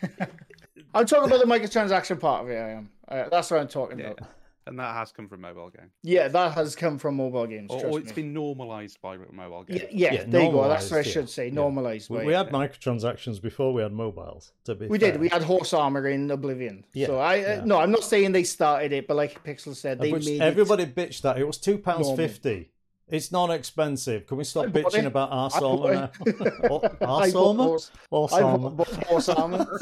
[0.93, 2.57] I'm talking about the microtransaction part of it.
[2.57, 2.89] I am.
[3.07, 4.29] Uh, that's what I'm talking Yeah, about.
[4.65, 7.67] And that has come from mobile games, Yeah, that has come from mobile games.
[7.71, 8.23] or, trust or it's me.
[8.23, 9.91] been normalized by mobile Yeah, games.
[9.93, 10.67] yeah, Yeah, there you go.
[10.67, 11.37] That's what I should yeah.
[11.37, 11.47] say.
[11.47, 11.53] Yeah.
[11.53, 12.09] Normalized.
[12.09, 12.51] we, we had yeah.
[12.53, 14.51] microtransactions before we had mobiles.
[14.65, 15.11] To be We fair.
[15.13, 15.21] did.
[15.21, 16.85] We had horse armor in Oblivion.
[16.93, 17.47] Yeah, So I yeah.
[17.61, 20.41] uh, no, I'm not saying they started it, but like Pixel said, they Which made
[20.41, 22.17] everybody bitched that it was two pounds Normal.
[22.27, 22.69] fifty.
[23.09, 24.25] It's not expensive.
[24.25, 25.05] Can we stop bitching it.
[25.05, 25.33] about it.
[25.33, 26.11] arse I bought armor now?
[26.25, 26.71] it.
[26.71, 27.77] Or- I Arse armor?
[28.11, 28.69] Arse armor?
[28.69, 29.79] bought bought armor.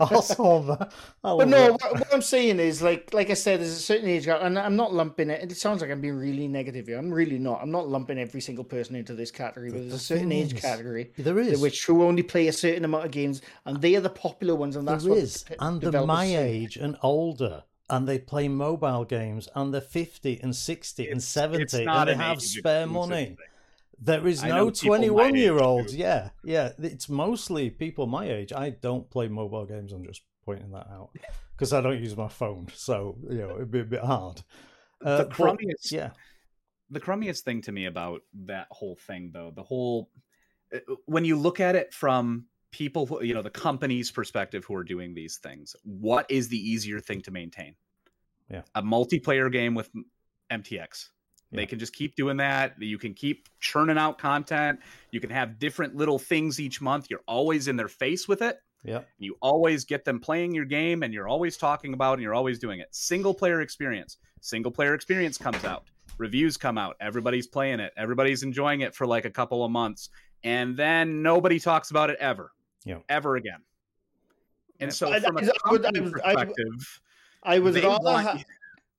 [0.00, 0.88] Arse armor.
[1.22, 4.26] But no, what, what I'm saying is like like I said, there's a certain age
[4.26, 5.50] gap, and I'm not lumping it.
[5.50, 6.98] It sounds like I'm being really negative here.
[6.98, 7.62] I'm really not.
[7.62, 9.70] I'm not lumping every single person into this category.
[9.70, 11.60] But there's a certain age category There is.
[11.60, 14.76] which who only play a certain amount of games, and they are the popular ones,
[14.76, 15.44] and that's there what is.
[15.44, 17.62] the And they're my age and older.
[17.88, 21.68] And they play mobile games and they're 50 and 60 and 70 and
[22.08, 23.14] they an have spare money.
[23.14, 23.36] thing.
[23.98, 25.94] There is no 21 year olds.
[25.94, 26.72] Yeah, yeah.
[26.78, 28.52] It's mostly people my age.
[28.52, 29.92] I don't play mobile games.
[29.92, 31.10] I'm just pointing that out
[31.52, 32.66] because I don't use my phone.
[32.74, 34.42] So, you know, it'd be a bit hard.
[35.04, 36.10] Uh, the but, crummiest yeah.
[36.90, 40.08] the crummiest thing to me about that whole thing though the whole
[40.74, 42.46] uh, when you look at it from
[42.76, 46.58] people who you know the company's perspective who are doing these things what is the
[46.72, 47.74] easier thing to maintain?
[48.50, 48.62] Yeah.
[48.74, 49.88] a multiplayer game with
[50.52, 51.08] mtx
[51.50, 51.56] Yeah.
[51.58, 52.74] they can just keep doing that.
[52.78, 54.80] You can keep churning out content.
[55.10, 57.06] You can have different little things each month.
[57.10, 58.56] You're always in their face with it.
[58.84, 59.02] Yeah.
[59.18, 62.34] you always get them playing your game and you're always talking about it and you're
[62.40, 62.88] always doing it.
[62.92, 64.18] Single player experience.
[64.40, 65.84] Single player experience comes out.
[66.18, 66.94] Reviews come out.
[67.00, 67.92] Everybody's playing it.
[67.96, 70.10] Everybody's enjoying it for like a couple of months.
[70.44, 72.52] And then nobody talks about it ever
[72.86, 72.98] Yeah.
[73.10, 73.60] ever again
[74.80, 77.00] and so I- from a I would- I company would- I would- perspective
[77.42, 78.42] I would they want- Ha-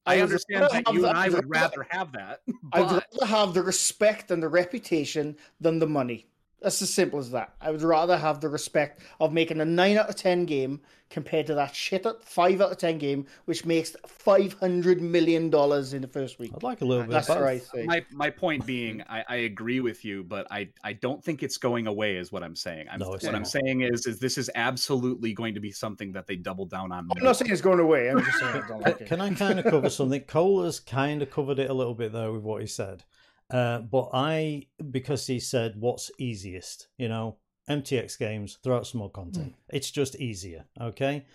[0.05, 2.41] i would understand that have you and i I'd rather- rather have that
[2.73, 6.27] I'd rather have the respect and the reputation than the money.
[6.61, 7.53] That's as simple as that.
[7.61, 11.47] I would rather have the respect of making a nine out of ten game compared
[11.47, 15.93] to that shit at five out of ten game, which makes five hundred million dollars
[15.93, 16.51] in the first week.
[16.55, 17.71] I'd like a little bit That's of both.
[17.71, 17.87] the right.
[17.87, 21.57] My my point being, I, I agree with you, but I I don't think it's
[21.57, 22.17] going away.
[22.17, 22.87] Is what I'm saying.
[22.91, 26.11] I'm, No, it's what I'm saying is is this is absolutely going to be something
[26.13, 27.07] that they double down on.
[27.15, 28.09] I'm not saying it's going away.
[28.09, 29.09] I'm just saying I don't like Can, it.
[29.09, 30.21] can I kind of cover something?
[30.21, 33.03] Cole has kind of covered it a little bit there with what he said.
[33.49, 37.37] Uh, but I, because he said what's easiest, you know,
[37.69, 39.55] MTX games, throw out some more content.
[39.69, 41.25] It's just easier, okay?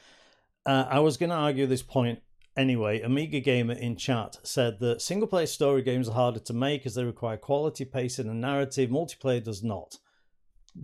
[0.65, 2.21] Uh, I was going to argue this point
[2.57, 3.01] anyway.
[3.01, 6.95] Amiga Gamer in chat said that single player story games are harder to make as
[6.95, 8.91] they require quality, pacing, and narrative.
[8.91, 9.99] Multiplayer does not.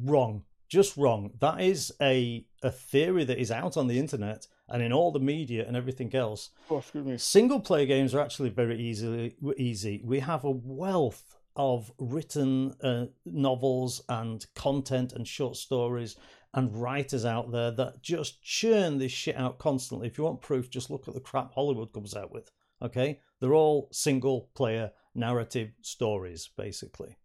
[0.02, 0.44] Wrong.
[0.68, 1.30] Just wrong.
[1.40, 5.20] That is a, a theory that is out on the internet and in all the
[5.20, 6.50] media and everything else.
[6.70, 7.18] Oh, excuse me.
[7.18, 10.02] Single player games are actually very easily easy.
[10.04, 11.24] We have a wealth
[11.56, 16.16] of written uh, novels and content and short stories
[16.54, 20.06] and writers out there that just churn this shit out constantly.
[20.06, 22.50] If you want proof, just look at the crap Hollywood comes out with.
[22.80, 27.16] Okay, they're all single player narrative stories, basically.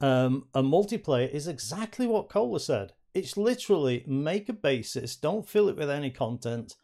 [0.00, 2.94] Um, a multiplayer is exactly what Cola said.
[3.14, 6.76] It's literally make a basis, don't fill it with any content.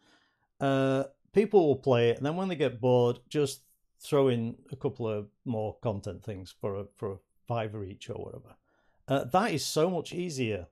[0.61, 3.63] Uh, people will play it, and then when they get bored, just
[4.01, 8.15] throw in a couple of more content things for a for a fiver each or
[8.15, 8.57] whatever.
[9.07, 10.67] Uh, that is so much easier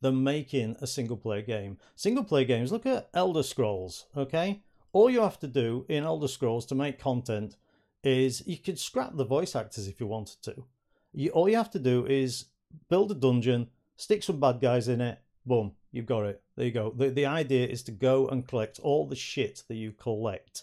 [0.00, 1.78] than making a single player game.
[1.94, 2.72] Single player games.
[2.72, 4.06] Look at Elder Scrolls.
[4.16, 7.56] Okay, all you have to do in Elder Scrolls to make content
[8.02, 10.64] is you could scrap the voice actors if you wanted to.
[11.12, 12.46] You, all you have to do is
[12.88, 13.68] build a dungeon,
[13.98, 16.40] stick some bad guys in it, boom, you've got it.
[16.56, 16.92] There you go.
[16.96, 20.62] The, the idea is to go and collect all the shit that you collect,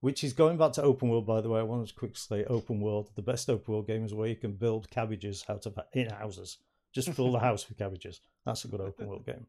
[0.00, 1.60] which is going back to open world, by the way.
[1.60, 3.10] I want to quickly say open world.
[3.14, 6.58] The best open world game is where you can build cabbages out of in houses.
[6.92, 8.20] Just fill the house with cabbages.
[8.44, 9.46] That's a good open world game.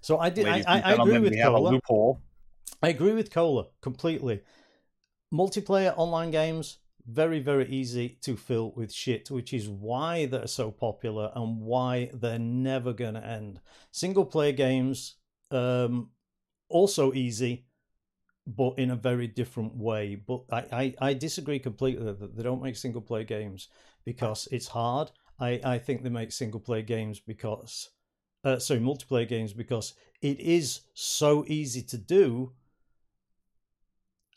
[0.00, 0.46] So I did.
[0.46, 2.16] I, Ladies I, I agree with Cola.
[2.82, 4.40] I agree with Cola completely.
[5.32, 6.78] Multiplayer online games,
[7.10, 12.10] very, very easy to fill with shit, which is why they're so popular and why
[12.14, 13.60] they're never going to end.
[13.90, 15.16] Single player games,
[15.50, 16.10] um,
[16.68, 17.66] also easy,
[18.46, 20.14] but in a very different way.
[20.14, 23.68] But I, I, I disagree completely that they don't make single player games
[24.04, 25.10] because it's hard.
[25.38, 27.90] I, I think they make single player games because,
[28.44, 32.52] uh, sorry, multiplayer games because it is so easy to do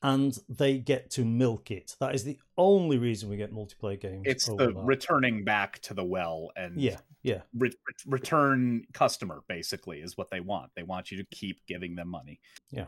[0.03, 1.95] and they get to milk it.
[1.99, 4.23] That is the only reason we get multiplayer games.
[4.25, 4.75] It's the that.
[4.75, 7.41] returning back to the well and Yeah, yeah.
[7.57, 10.71] re- re- return customer basically is what they want.
[10.75, 12.39] They want you to keep giving them money.
[12.69, 12.85] Yeah,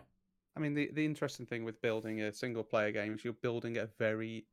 [0.55, 3.77] I mean, the, the interesting thing with building a single player game is you're building
[3.77, 4.45] a very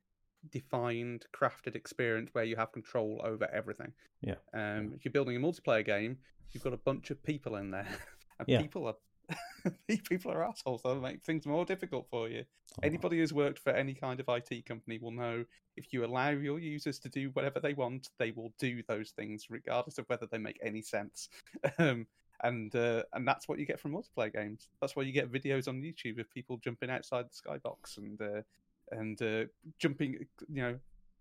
[0.50, 3.92] defined, crafted experience where you have control over everything.
[4.20, 4.36] Yeah.
[4.54, 6.18] Um, if you're building a multiplayer game,
[6.50, 7.86] you've got a bunch of people in there,
[8.38, 8.60] and Yeah.
[8.60, 8.94] people are
[10.08, 10.82] people are assholes.
[10.82, 12.44] They'll make things more difficult for you.
[12.72, 15.44] Oh, Anybody who's worked for any kind of IT company will know
[15.76, 19.46] if you allow your users to do whatever they want, they will do those things
[19.50, 21.28] regardless of whether they make any sense.
[21.78, 22.06] Um,
[22.44, 24.68] and uh, and that's what you get from multiplayer games.
[24.80, 28.42] That's why you get videos on YouTube of people jumping outside the skybox and uh,
[28.90, 29.44] and uh,
[29.78, 30.78] jumping, you know,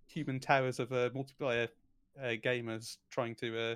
[0.08, 1.68] human towers of uh, multiplayer
[2.22, 3.76] uh, gamers trying to uh,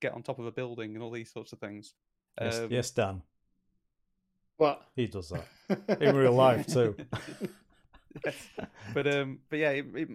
[0.00, 1.94] get on top of a building and all these sorts of things.
[2.40, 3.22] Yes, Um, yes, Dan.
[4.56, 4.82] What?
[4.94, 6.96] He does that in real life too.
[8.24, 8.36] yes.
[8.92, 10.08] but um, but yeah, it, it,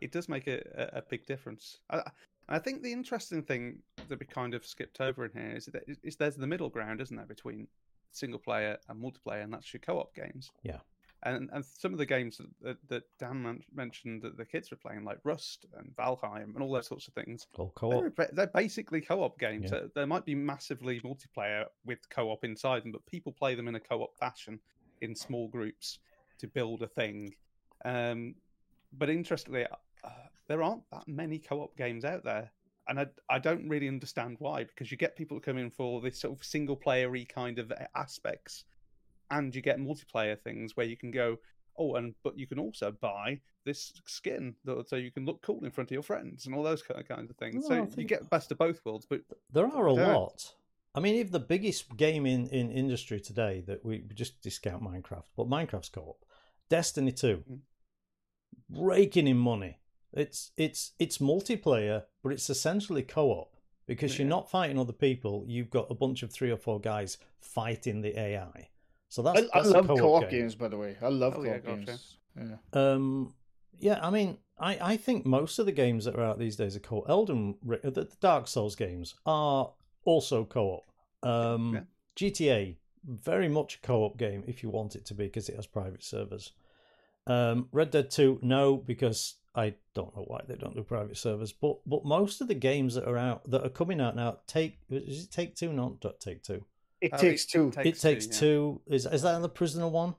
[0.00, 1.78] it does make a, a, a big difference.
[1.90, 2.02] I,
[2.48, 5.82] I think the interesting thing that we kind of skipped over in here is that
[5.86, 7.68] is, is there's the middle ground, isn't there, between
[8.12, 10.50] single player and multiplayer, and that's your co-op games.
[10.62, 10.78] Yeah.
[11.24, 15.04] And and some of the games that, that, Dan mentioned that the kids were playing,
[15.04, 18.14] like Rust and Valheim and all those sorts of things, All co-op.
[18.16, 19.70] they're, they're basically co-op games.
[19.72, 19.80] Yeah.
[19.94, 23.80] There might be massively multiplayer with co-op inside them, but people play them in a
[23.80, 24.60] co-op fashion
[25.00, 25.98] in small groups
[26.38, 27.34] to build a thing.
[27.84, 28.36] Um,
[28.92, 29.66] but interestingly,
[30.04, 30.10] uh,
[30.46, 32.52] there aren't that many co-op games out there,
[32.86, 34.64] and I, I don't really understand why.
[34.64, 38.64] Because you get people in for this sort of single-playery kind of aspects,
[39.30, 41.36] and you get multiplayer things where you can go,
[41.78, 45.64] oh, and but you can also buy this skin that, so you can look cool
[45.64, 47.66] in front of your friends and all those kind of kinds of things.
[47.68, 49.06] Well, I so you get the best of both worlds.
[49.08, 49.22] But
[49.52, 50.06] There are a Yeah.
[50.14, 50.54] lot.
[50.94, 54.82] I mean, if the biggest game in, in industry today that we we just discount
[54.82, 56.24] Minecraft, but Minecraft's co-op,
[56.68, 57.60] Destiny Two, Mm.
[58.70, 59.78] raking in money.
[60.12, 63.54] It's it's it's multiplayer, but it's essentially co-op
[63.86, 65.44] because you're not fighting other people.
[65.46, 68.70] You've got a bunch of three or four guys fighting the AI.
[69.08, 70.30] So that's I, I that's a love co-op, co-op game.
[70.40, 70.96] games, by the way.
[71.00, 71.86] I love Oh, co-op yeah, gotcha.
[71.86, 72.16] games.
[72.36, 72.56] Yeah.
[72.72, 73.34] Um,
[73.80, 76.76] Yeah, I mean, I, I think most of the games that are out these days
[76.76, 79.70] are co Elden Ri- the, the Dark Souls games are
[80.04, 80.66] also co
[81.22, 81.28] op.
[81.28, 81.80] Um, Yeah.
[82.16, 85.56] GTA, very much a co op game if you want it to be because it
[85.56, 86.52] has private servers.
[87.26, 91.52] Um, Red Dead 2, no, because I don't know why they don't do private servers.
[91.52, 94.78] But but most of the games that are out that are coming out now, take
[94.90, 96.64] is it Take Two, not Take Two.
[97.00, 97.72] It Oh, takes two.
[97.84, 98.32] it takes yeah.
[98.32, 98.80] two.
[98.86, 100.14] Is is that the prisoner one?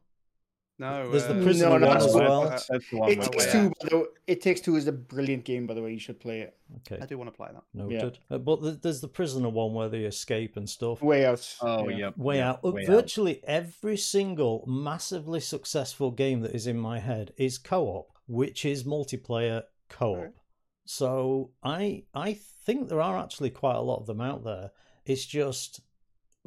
[0.78, 2.44] No, There's the uh, prisoner No, no, one that's as well.
[2.50, 3.70] That's, that's one It takes two.
[3.82, 4.04] By the way.
[4.28, 5.68] It takes two is a brilliant game.
[5.68, 6.58] By the way, you should play it.
[6.78, 7.64] Okay, I do want to play that.
[7.74, 8.20] noted.
[8.32, 11.02] Uh, but th- there's the prisoner one where they escape and stuff.
[11.02, 11.54] Way out.
[11.60, 11.98] Oh, Yeah.
[11.98, 12.18] yep.
[12.18, 12.60] Way yep, out.
[12.64, 12.88] Uh, way out.
[12.88, 18.86] Virtually every single massively successful game that is in my head is co-op, which is
[18.86, 20.18] multiplayer co-op.
[20.18, 20.32] Right.
[20.86, 24.72] So I I think there are actually quite a lot of them out there.
[25.06, 25.82] It's just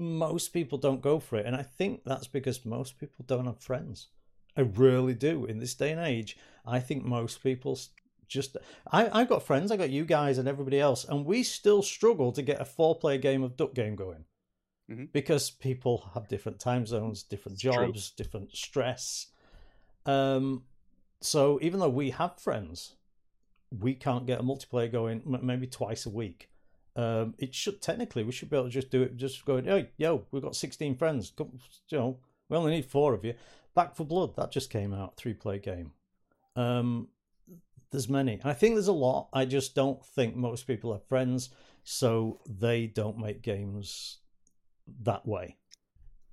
[0.03, 3.59] most people don't go for it, and I think that's because most people don't have
[3.61, 4.09] friends.
[4.57, 6.37] I really do in this day and age.
[6.67, 7.79] I think most people
[8.29, 8.57] just
[8.91, 9.71] I I've got friends.
[9.71, 13.19] I got you guys and everybody else, and we still struggle to get a four-player
[13.19, 14.25] game of Duck Game going
[14.91, 15.13] Mhm.
[15.13, 17.73] because people have different time zones, different It's true.
[17.73, 19.29] jobs, different stress.
[20.07, 20.65] Um,
[21.21, 22.97] so even though we have friends,
[23.71, 26.51] we can't get a multiplayer going maybe twice a week.
[26.95, 29.17] Um, it should technically we should be able to just do it.
[29.17, 31.33] Just going, hey, yo, we've got sixteen friends.
[31.37, 32.19] Come, you know,
[32.49, 33.35] we only need four of you.
[33.75, 35.93] Back for Blood that just came out, three play game.
[36.57, 37.09] Um,
[37.91, 38.41] there's many.
[38.45, 39.29] I think there's a lot.
[39.33, 41.51] I just don't think most people have friends,
[41.85, 44.19] so they don't make games
[45.03, 45.57] that way.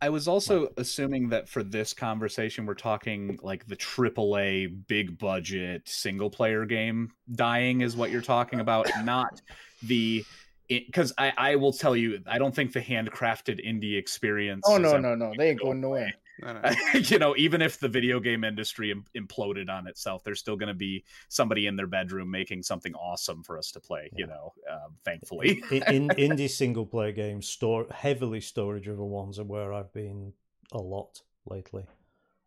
[0.01, 5.87] I was also assuming that for this conversation, we're talking like the AAA big budget
[5.87, 9.41] single player game dying is what you're talking about, not
[9.83, 10.25] the.
[10.69, 14.63] Because I, I will tell you, I don't think the handcrafted indie experience.
[14.67, 15.33] Oh no, no, no!
[15.37, 16.13] They ain't going nowhere.
[16.41, 16.71] No, no.
[16.99, 20.67] you know, even if the video game industry im- imploded on itself, there's still going
[20.69, 24.09] to be somebody in their bedroom making something awesome for us to play.
[24.15, 25.61] You know, um, thankfully.
[25.71, 26.07] in, in
[26.37, 30.33] indie single player games, store heavily story driven ones are where I've been
[30.71, 31.85] a lot lately.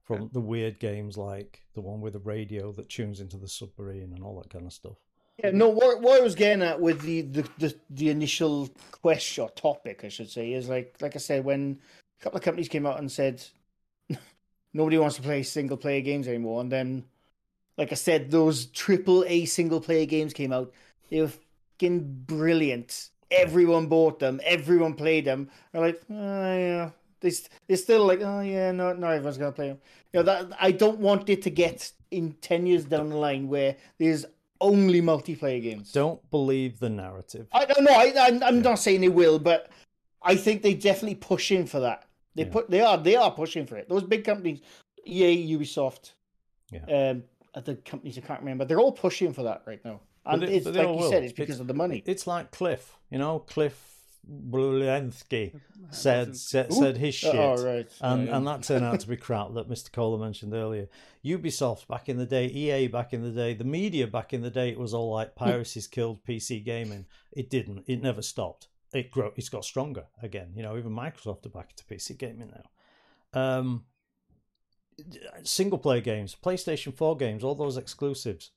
[0.05, 0.29] From Yeah.
[0.33, 4.23] the weird games like the one with the radio that tunes into the submarine and
[4.23, 4.99] all that kind of stuff.
[5.39, 5.69] Yeah, no.
[5.69, 10.03] What, what I was getting at with the, the the the initial question or topic,
[10.05, 11.81] I should say, is like like I said, when
[12.21, 13.43] a couple of companies came out and said
[14.75, 17.05] nobody wants to play single player games anymore, and then,
[17.79, 20.73] like I said, those triple A single player games came out.
[21.11, 21.33] They were
[21.79, 23.11] fucking brilliant.
[23.31, 24.41] Everyone bought them.
[24.45, 25.51] Everyone played them.
[25.73, 26.91] They're like, oh yeah.
[27.21, 27.33] They
[27.69, 29.79] they're still like, oh yeah, no, not everyone's gonna play them.
[30.13, 33.49] You know that I don't want it to get in ten years down the line
[33.49, 34.27] where there's
[34.63, 35.93] only multiplayer games.
[35.93, 37.47] Don't believe the narrative.
[37.53, 37.93] I don't know.
[37.93, 39.69] I, I'm, I'm not saying they will, but
[40.23, 42.05] I think they definitely pushing for that.
[42.35, 42.51] They Yeah.
[42.53, 43.89] put they are they are pushing for it.
[43.89, 44.61] Those big companies,
[45.07, 46.13] EA, Ubisoft,
[46.71, 47.11] Yeah.
[47.11, 48.65] um, other companies I can't remember.
[48.65, 51.11] They're all pushing for that right now, and they- it's like you will.
[51.11, 52.03] said, it's because It's- of the money.
[52.07, 53.92] It's like Cliff, you know, Cliff
[54.29, 55.59] Bleszinski
[55.91, 57.35] said said, said his shit.
[57.35, 58.37] Oh right, and Yeah.
[58.37, 59.91] and that turned out to be crap that Mr.
[59.91, 60.89] Kohler mentioned earlier.
[61.25, 64.51] Ubisoft back in the day, EA back in the day, the media back in the
[64.51, 67.07] day, it was all like piracy's killed PC gaming.
[67.33, 67.85] It didn't.
[67.87, 68.69] It never stopped.
[68.93, 69.33] It grow.
[69.37, 70.53] It's got stronger again.
[70.55, 73.41] You know, even Microsoft are back into PC gaming now.
[73.41, 73.85] Um,
[75.43, 78.51] single player games, PlayStation Four games, all those exclusives.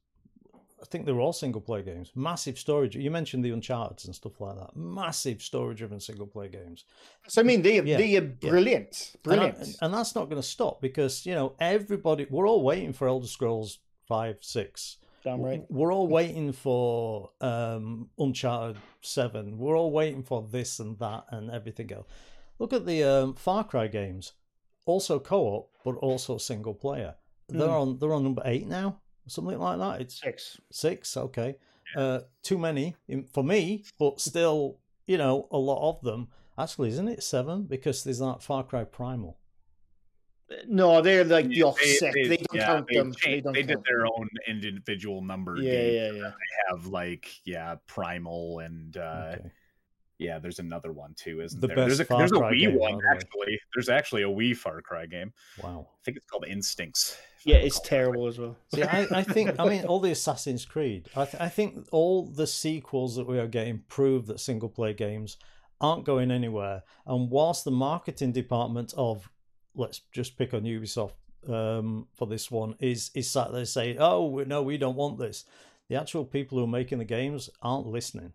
[0.85, 2.11] I think they were all single player games.
[2.15, 2.95] Massive storage.
[2.95, 4.75] You mentioned the Uncharted and stuff like that.
[4.75, 6.85] Massive story driven single player games.
[7.27, 9.77] So I mean, they Yeah, they are brilliant, And I- brilliant.
[9.81, 13.25] And, that's not going to stop because, you know, everybody, we're all waiting for Elder
[13.25, 14.97] Scrolls 5, 6.
[15.23, 15.65] Damn right.
[15.71, 19.57] We're all waiting for um, Uncharted 7.
[19.57, 22.05] We're all waiting for this and that and everything else.
[22.59, 24.33] Look at the um, Far Cry games.
[24.85, 27.15] Also co op, but also single player.
[27.49, 27.73] They're Hmm.
[27.73, 30.01] on they're on number eight now, something like that.
[30.01, 30.59] It's Six.
[30.71, 31.55] six, okay.
[31.95, 36.27] Uh, too many in, for me, but still, you know, a lot of them.
[36.57, 37.63] Actually, isn't it seven?
[37.63, 39.37] Because there's that Far Cry Primal.
[40.67, 42.13] No, they're like the offset.
[42.13, 43.13] They, don't yeah, count they them.
[43.13, 44.09] cha- They, don't they did their them.
[44.15, 45.57] own individual number.
[45.57, 46.21] Yeah, yeah, yeah.
[46.29, 49.51] They have like yeah, Primal and uh, Okay.
[50.19, 51.75] yeah, there's another one too, isn't The there?
[51.77, 53.11] There's a best Far there's a Wii game, one by the way.
[53.15, 53.59] actually.
[53.73, 55.33] There's actually a Wii Far Cry game.
[55.63, 55.87] Wow.
[55.91, 57.17] I think it's called Instincts.
[57.45, 58.55] If Yeah, it's terrible as well.
[58.73, 62.25] See, I, I think, I mean, all the Assassin's Creed, I, th- I think all
[62.25, 65.37] the sequels that we are getting prove that single player games
[65.79, 66.83] aren't going anywhere.
[67.05, 69.29] And whilst the marketing department of,
[69.75, 71.13] let's just pick on Ubisoft
[71.47, 75.19] um, for this one, is, is sat there saying, oh, we- no, we don't want
[75.19, 75.45] this,
[75.89, 78.33] the actual people who are making the games aren't listening.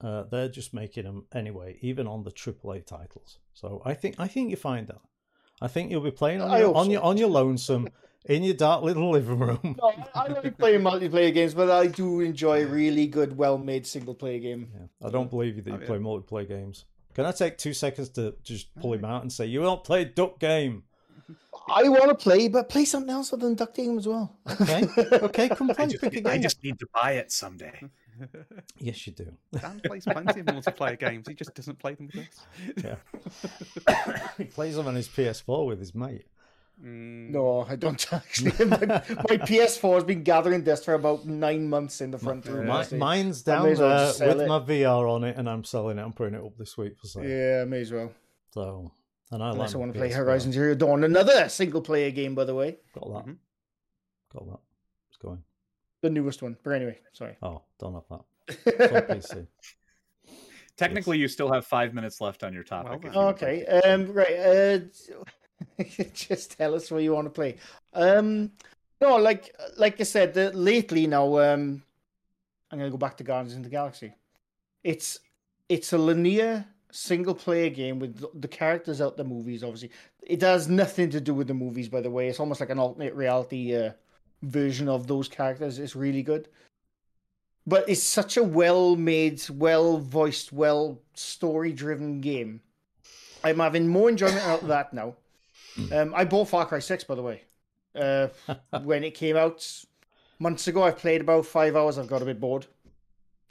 [0.00, 3.38] Uh, they're just making them anyway, even on the AAA titles.
[3.54, 5.00] So I think I think you find that.
[5.60, 6.90] I think you'll be playing on I your, on so.
[6.90, 7.88] your on your lonesome,
[8.26, 9.76] in your dark little living room.
[9.80, 13.86] No, I, I like playing multiplayer games, but I do enjoy a really good, well-made
[13.86, 14.68] single-player game.
[14.74, 15.06] Yeah.
[15.08, 15.86] I don't believe you that you Oh, yeah.
[15.86, 16.84] play multiplayer games.
[17.14, 20.04] Can I take two seconds to just pull him out and say, you don't play
[20.04, 20.84] Duck Game?
[21.68, 24.36] I want to play, but play something else other than Duck Game as well.
[24.60, 26.42] Okay, okay, come I play, just, pick a I game.
[26.42, 27.78] just need to buy it someday.
[28.78, 29.32] Yes, you do.
[29.52, 31.26] Dan plays plenty of multiplayer games.
[31.26, 32.94] He just doesn't play them with us.
[33.88, 34.26] Yeah.
[34.38, 36.26] he plays them on his PS4 with his mate.
[36.82, 38.52] Mm, No, I don't actually.
[38.66, 42.66] my, my PS4 has been gathering dust for about nine months in the front room.
[42.66, 44.48] Mi- mine's down may well there with it.
[44.48, 46.02] my VR on it, and I'm selling it.
[46.02, 47.24] I'm putting it up this week for sale.
[47.24, 48.12] Yeah, may as well.
[48.50, 48.90] So,
[49.30, 50.14] and I Unless like I want to play PS4.
[50.16, 53.30] Horizon Zero Dawn, another single-player game, by the way, Got that.
[53.32, 53.36] Mhm.
[54.32, 54.58] Got that.
[55.10, 55.42] It's going.
[56.00, 56.56] the newest one.
[56.64, 57.36] But anyway, sorry.
[57.42, 58.20] Oh, don't have that.
[58.66, 59.46] It's on PC.
[60.76, 63.02] Technically, you still have five minutes left on your topic.
[63.04, 63.64] Well, if you Okay.
[63.72, 63.84] like.
[63.86, 64.12] Um.
[64.12, 64.36] Right.
[64.36, 64.78] Uh,
[66.14, 67.56] just tell us where you want to play.
[67.92, 68.52] Um.
[69.00, 71.38] No, like like I said, lately now.
[71.38, 71.82] Um.
[72.70, 74.12] I'm gonna go back to Guardians of the Galaxy.
[74.82, 75.20] It's
[75.68, 79.62] it's a linear single player game with the- the characters out the movies.
[79.62, 79.90] Obviously,
[80.22, 81.88] it has nothing to do with the movies.
[81.88, 83.92] By the way, it's almost like an alternate reality uh,
[84.42, 85.78] version of those characters.
[85.78, 86.48] It's really good.
[87.66, 92.60] But it's such a well made, well voiced, well story driven game.
[93.44, 95.14] I'm having more enjoyment out of that now.
[95.92, 97.42] Um, I bought Far Cry 6, by the way.
[97.94, 98.28] Uh,
[98.82, 99.66] when it came out
[100.38, 101.98] months ago, I've played about five hours.
[101.98, 102.66] I've got a bit bored.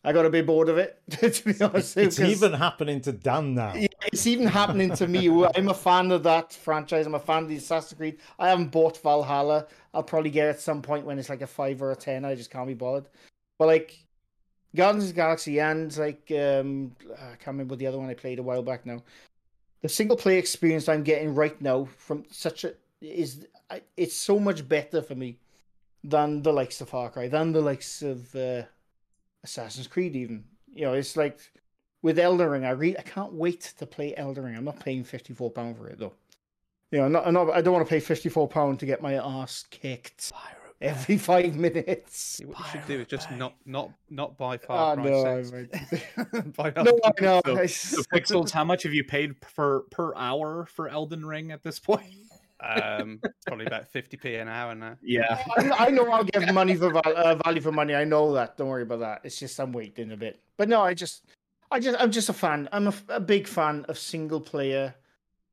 [0.03, 1.95] I got a bit bored of it, to be honest.
[1.95, 3.75] It's even happening to Dan now.
[3.75, 5.27] yeah, it's even happening to me.
[5.55, 7.05] I'm a fan of that franchise.
[7.05, 8.17] I'm a fan of the Assassin's Creed.
[8.39, 9.67] I haven't bought Valhalla.
[9.93, 12.25] I'll probably get it at some point when it's like a five or a ten.
[12.25, 13.09] I just can't be bothered.
[13.59, 14.05] But like
[14.75, 18.39] Guardians of the Galaxy and like um I can't remember the other one I played
[18.39, 19.03] a while back now.
[19.81, 23.47] The single player experience I'm getting right now from such a is
[23.97, 25.39] it's so much better for me
[26.03, 28.63] than the likes of Far Cry, than the likes of uh,
[29.43, 30.15] Assassin's Creed.
[30.15, 31.39] Even you know, it's like
[32.01, 34.55] with Elden Ring, I re- I can't wait to play Elden Ring.
[34.55, 36.13] I'm not paying fifty four pound for it though.
[36.91, 39.15] You know, not, not, I don't want to pay fifty four pound to get my
[39.15, 40.31] ass kicked
[40.81, 42.41] every five minutes.
[42.45, 45.43] What you should do is just not not not buy Oh Far Cry no, I
[45.43, 46.47] 6.
[46.57, 47.41] buy no, I know.
[47.45, 51.63] So- So, Pixels, how much have you paid per per hour for Elden Ring at
[51.63, 52.05] this point?
[52.63, 54.95] um, probably about 50p an hour now.
[55.01, 57.95] Yeah, I, I know I'll give money for val- uh, value for money.
[57.95, 58.55] I know that.
[58.57, 59.21] Don't worry about that.
[59.23, 60.39] It's just I'm waiting a bit.
[60.57, 61.25] But no, I just,
[61.71, 62.69] I just, I'm just a fan.
[62.71, 64.93] I'm a, a big fan of single player,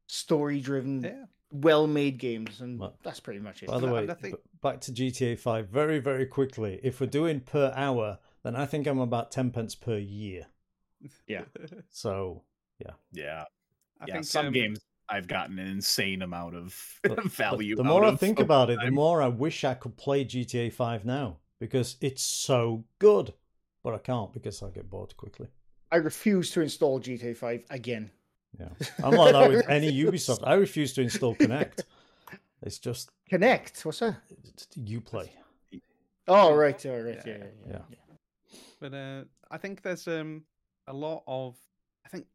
[0.07, 1.25] story driven, Yeah.
[1.51, 3.69] Well made games, and Well, that's pretty much it.
[3.69, 6.81] By the way, and think- back to GTA 5 very, very quickly.
[6.83, 10.47] If we're doing per hour, then I think I'm about 10 pence per year.
[11.27, 11.43] Yeah.
[11.91, 12.43] So,
[13.13, 13.45] yeah,
[14.01, 14.15] I yeah.
[14.15, 17.77] think Some um, games I've gotten an insane amount of but- but value.
[17.77, 19.97] the out more I of think over about it, the more I wish I could
[19.97, 23.33] play GTA 5 now because it's so good.
[23.85, 25.49] But I can't because I get bored quickly.
[25.91, 28.11] I refuse to install GTA 5 again.
[28.59, 28.69] Yeah.
[29.03, 30.41] I'm like that with any Ubisoft.
[30.45, 31.85] I refuse to install Connect.
[32.63, 34.17] It's just Connect, what's that?
[34.75, 35.33] you play.
[36.27, 37.79] Oh, right, oh, right, yeah, Yeah, yeah, yeah.
[37.91, 38.59] Yeah.
[38.81, 40.45] But uh, I think there's um
[40.87, 41.57] a lot of
[42.05, 42.27] I think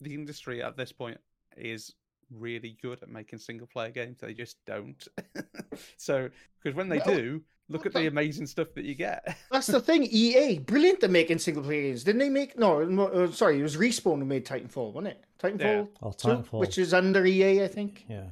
[0.00, 1.18] the industry at this point
[1.56, 1.94] is
[2.30, 4.18] really good at making single player games.
[4.20, 5.06] They just don't.
[5.96, 6.28] so
[6.62, 7.42] because when they Well, do,
[7.74, 9.36] look at the amazing stuff that you get.
[9.50, 10.04] That's the thing.
[10.04, 12.04] EA, brilliant at making single player games.
[12.04, 12.58] Didn't they make?
[12.58, 15.24] No, no uh, sorry, it was Respawn who made Titanfall, wasn't it?
[15.38, 16.60] Titanfall, Oh, 2, Titanfall.
[16.60, 18.06] which is under EA, I think.
[18.08, 18.30] Yeah.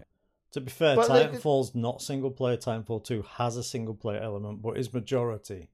[0.52, 2.56] To be fair, But like- Titanfall's not single player.
[2.56, 5.68] Titanfall 2 has a single player element, but is majority.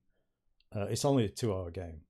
[0.75, 2.03] Uh, it's only a two hour game.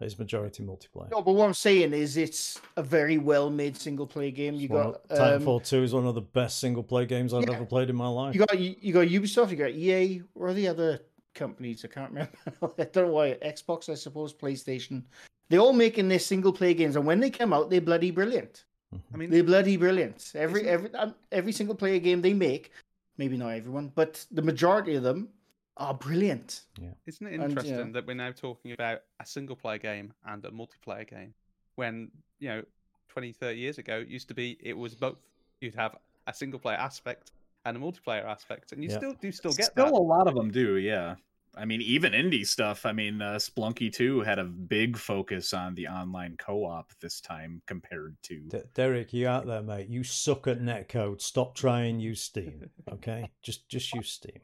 [0.00, 1.10] It's majority multiplayer.
[1.10, 4.54] No, but what I'm saying is, it's a very well made single player game.
[4.54, 7.44] You Well, got um, Titanfall 2 is one of the best single player games I've
[7.44, 7.54] Yeah.
[7.54, 8.34] ever played in my life.
[8.34, 11.00] you got you got Ubisoft, you got EA, or the other
[11.34, 11.84] companies.
[11.84, 12.32] I can't remember.
[12.78, 13.34] I don't know why.
[13.34, 15.02] Xbox, I suppose, PlayStation.
[15.48, 18.64] They're all making their single player games, and when they come out, they're bloody brilliant.
[19.12, 20.32] I mean, They're bloody brilliant.
[20.34, 22.72] Every every um, every single player game they make,
[23.16, 25.28] maybe not everyone, but the majority of them
[25.76, 26.62] are brilliant.
[26.80, 26.90] Yeah.
[27.06, 27.48] Isn't it And, yeah.
[27.48, 31.34] interesting that we're now talking about a single player game and a multiplayer game
[31.76, 32.62] when, you know,
[33.08, 35.18] 20, 30 years ago, it used to be it was both.
[35.60, 35.96] You'd have
[36.26, 37.32] a single player aspect
[37.64, 38.96] and a multiplayer aspect, and you Yeah.
[38.98, 39.92] still do still get Still that.
[39.94, 41.16] a lot of them do, yeah.
[41.56, 42.84] I mean, even indie stuff.
[42.84, 47.62] I mean, uh, Spelunky 2 had a big focus on the online co-op this time
[47.66, 48.40] compared to.
[48.48, 49.88] D- Derek, you out there, mate?
[49.88, 51.20] You suck at netcode.
[51.20, 52.00] Stop trying.
[52.00, 52.68] Use Steam.
[52.90, 54.40] Okay, just just use Steam.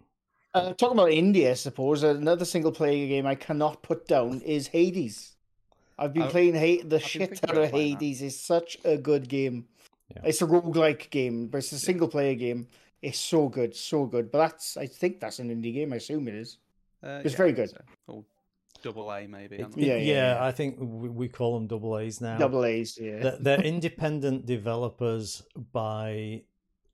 [0.52, 4.66] Uh, talking about India, I suppose another single player game I cannot put down is
[4.68, 5.36] Hades.
[5.98, 8.00] I've been I've- playing ha- the been shit out of playing that.
[8.00, 8.22] Hades.
[8.22, 9.66] It's such a good game.
[10.16, 10.22] Yeah.
[10.24, 12.66] It's a roguelike game, but it's a single player game.
[13.00, 14.30] It's so good, so good.
[14.32, 15.92] But that's I think that's an indie game.
[15.92, 16.58] I assume it is.
[17.02, 17.70] Uh, It's yeah, very good.
[17.70, 17.78] so.
[18.08, 18.24] Or
[18.82, 19.56] double A maybe.
[19.56, 20.44] It- it- Yeah, yeah, yeah, yeah.
[20.44, 22.38] I think we, we call them double A's now.
[22.38, 23.20] Double A's, yeah.
[23.20, 25.42] They're, they're independent developers
[25.72, 26.42] by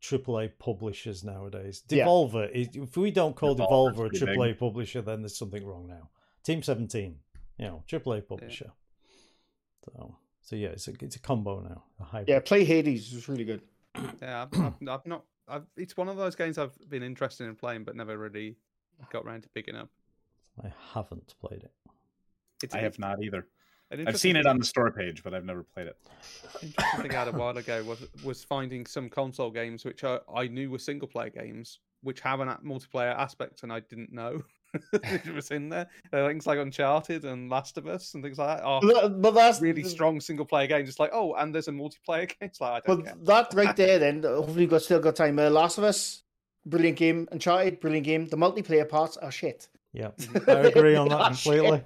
[0.02, 1.82] AAA publishers nowadays.
[1.88, 2.06] Yeah.
[2.06, 4.38] Devolver, is, if we don't call Devolver's Devolver a pretty big.
[4.38, 6.10] AAA publisher, then there's something wrong now.
[6.44, 7.16] Team 17,
[7.58, 8.70] you know, AAA publisher.
[9.84, 11.84] So, so yeah, it's a it's a combo now.
[12.00, 12.28] A hybrid.
[12.28, 13.62] yeah, play Hades is really good.
[14.20, 15.24] Yeah, I've, I've, I've not.
[15.48, 18.56] I've, it's one of those games I've been interested in playing, but never really
[19.10, 19.88] got around to picking up.
[20.62, 21.72] I haven't played it.
[22.62, 23.46] It's I have not either.
[23.90, 25.96] I've seen it on the store page, but I've never played it.
[26.62, 30.18] Interesting thing I had a while ago was was finding some console games which I,
[30.34, 34.12] I knew were single player games, which have an a- multiplayer aspect, and I didn't
[34.12, 34.42] know
[34.92, 35.88] it was in there.
[36.12, 39.34] Uh, things like Uncharted and Last of Us and things like that are But, but
[39.34, 40.88] that's really strong single player games.
[40.88, 42.36] It's like, oh, and there's a multiplayer game.
[42.40, 43.14] It's like, I don't care.
[43.16, 45.38] But that right there, then hopefully you've got still got time.
[45.38, 46.22] Uh, Last of Us,
[46.64, 47.28] brilliant game.
[47.32, 48.26] Uncharted, brilliant game.
[48.26, 49.68] The multiplayer parts are shit.
[49.96, 50.10] Yeah,
[50.48, 51.80] I agree on that completely.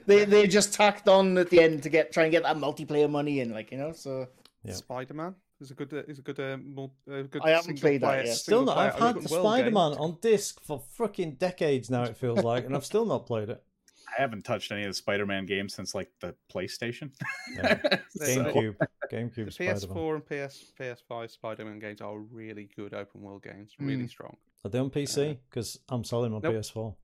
[0.06, 3.08] they they just tacked on at the end to get try and get that multiplayer
[3.08, 3.92] money in, like you know.
[3.92, 4.26] So
[4.64, 4.74] Yeah.
[4.74, 7.42] Spider Man is a good uh, is a good uh, mul- uh, good.
[7.44, 8.34] I haven't single played that yet.
[8.36, 8.78] Still single not.
[8.78, 9.28] I've had the.
[9.28, 12.02] Spider Man on disc for freaking decades now.
[12.02, 13.62] It feels like, and I've still not played it.
[14.18, 17.12] I haven't touched any of the Spider-Man games since like the PlayStation.
[17.54, 17.78] Yeah.
[18.10, 19.96] So- GameCube, The GameCube Spider Man.
[19.96, 24.10] PS4 and PS PS5 Spider-Man games are really good open world games, really Mm.
[24.10, 24.36] strong.
[24.64, 25.38] Are they on PC?
[25.48, 26.54] Because uh, I'm selling my Nope.
[26.56, 26.94] PS4.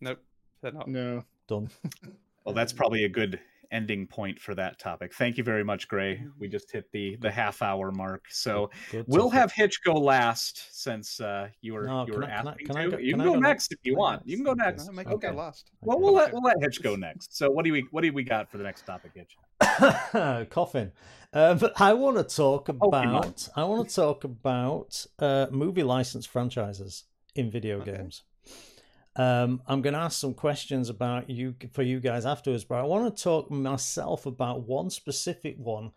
[0.00, 0.18] Nope,
[0.62, 0.88] they're not.
[0.88, 1.70] no, Done.
[2.44, 3.40] Well, that's probably a good
[3.74, 5.12] ending point for that topic.
[5.12, 6.22] Thank you very much, Gray.
[6.38, 9.38] We just hit the the half hour mark, so Good we'll topic.
[9.40, 12.66] have Hitch go last since uh, you were No, you were I- can I- asking
[12.68, 12.90] can to.
[12.92, 14.22] go- you can can go go next if you want.
[14.26, 14.88] You can go next?
[14.88, 15.28] Okay.
[15.28, 15.70] go last.
[15.82, 17.36] Well, we'll let we'll let Hitch go next.
[17.36, 19.36] So what do we what do we got for the next topic, Hitch?
[20.50, 20.92] coughing.
[21.32, 22.86] Um, but I want to talk Pokemon.
[22.88, 23.48] about.
[23.56, 27.04] I want to talk about uh, movie license franchises
[27.34, 27.96] in video Okay.
[27.96, 28.22] games.
[29.16, 32.82] Um, I'm going to ask some questions about you for you guys afterwards, but I
[32.82, 35.92] want to talk myself about one specific one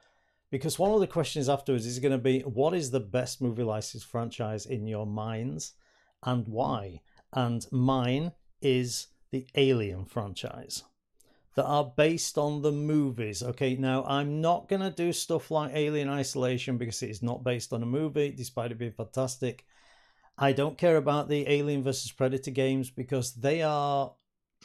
[0.51, 3.63] because one of the questions afterwards is going to be what is the best movie
[3.63, 5.74] license franchise in your minds
[6.24, 7.01] and why?
[7.34, 10.84] And mine is the Alien franchise
[11.55, 13.41] that are based on the movies.
[13.41, 17.43] Okay, now I'm not going to do stuff like Alien Isolation because it is not
[17.43, 19.65] based on a movie, despite it being fantastic.
[20.38, 24.14] I don't care about the Alien versus Predator games because they are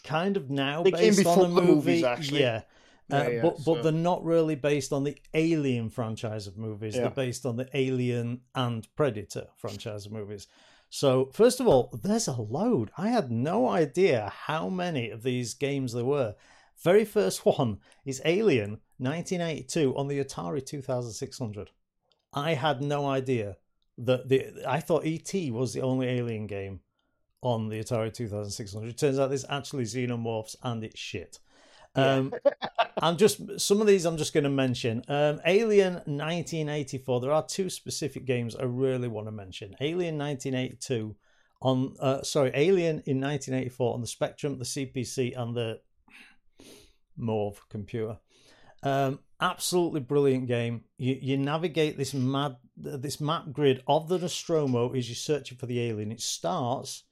[0.05, 1.67] kind of now They based on a the movie.
[1.75, 2.41] movies, actually.
[2.41, 2.63] Yeah.
[3.11, 6.95] Uh, Yeah, yeah, but but they're not really based on the Alien franchise of movies.
[6.95, 7.03] Yeah.
[7.03, 10.47] They're based on the Alien and Predator franchise of movies.
[10.89, 12.91] So first of all, there's a load.
[12.99, 16.35] I had no idea how many of these games there were.
[16.83, 21.71] Very first one is Alien 1982 on the Atari 2600.
[22.35, 23.57] I had no idea
[24.05, 26.81] that the I thought ET was the only Alien game
[27.43, 28.89] on the Atari 2600.
[28.89, 31.39] It turns out there's actually xenomorphs and it's shit.
[31.95, 32.33] Um,
[33.03, 35.03] I'm just some of these I'm just going to mention.
[35.09, 37.21] Um, Alien 1984.
[37.21, 39.75] There are two specific games I really want to mention.
[39.81, 41.17] Alien 1982
[41.61, 45.81] on uh, sorry, Alien in 1984 on the Spectrum, the CPC, and the
[47.17, 48.19] Morve computer.
[48.83, 50.85] Um, absolutely brilliant game.
[50.99, 55.67] You you navigate this mad this map grid of the Nostromo is you're searching for
[55.67, 56.13] the alien.
[56.13, 57.05] It starts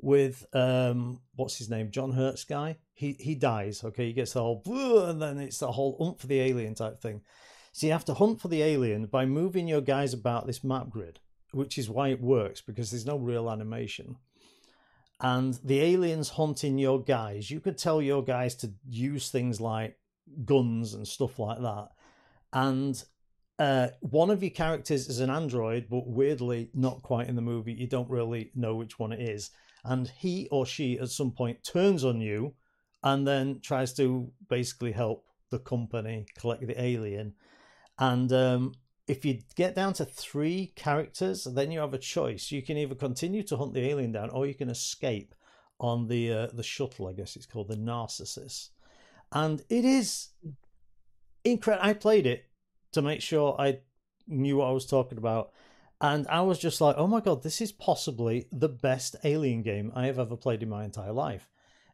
[0.00, 2.76] with um what's his name John Hurts guy.
[2.94, 3.82] He he dies.
[3.84, 4.62] Okay, he gets the whole
[5.04, 7.22] and then it's the whole hunt for the alien type thing.
[7.72, 10.88] So you have to hunt for the alien by moving your guys about this map
[10.88, 11.20] grid,
[11.52, 14.16] which is why it works because there's no real animation.
[15.20, 17.50] And the aliens hunting your guys.
[17.50, 19.98] You could tell your guys to use things like
[20.44, 21.88] guns and stuff like that.
[22.52, 23.02] And
[23.58, 27.72] uh, one of your characters is an android, but weirdly not quite in the movie.
[27.72, 29.50] You don't really know which one it is.
[29.84, 32.54] And he or she at some point turns on you
[33.02, 37.34] and then tries to basically help the company collect the alien.
[37.98, 38.74] And um,
[39.08, 42.52] if you get down to three characters, then you have a choice.
[42.52, 45.34] You can either continue to hunt the alien down, or you can escape
[45.80, 47.08] on the uh, the shuttle.
[47.08, 48.70] I guess it's called the Narcissus,
[49.32, 50.28] and it is
[51.44, 51.88] incredible.
[51.88, 52.47] I played it
[52.92, 53.80] to make sure I
[54.26, 55.52] knew what I was talking about,
[56.00, 59.92] and I was just like, "Oh my god, this is possibly the best Alien game
[59.94, 61.48] I have ever played in my entire life."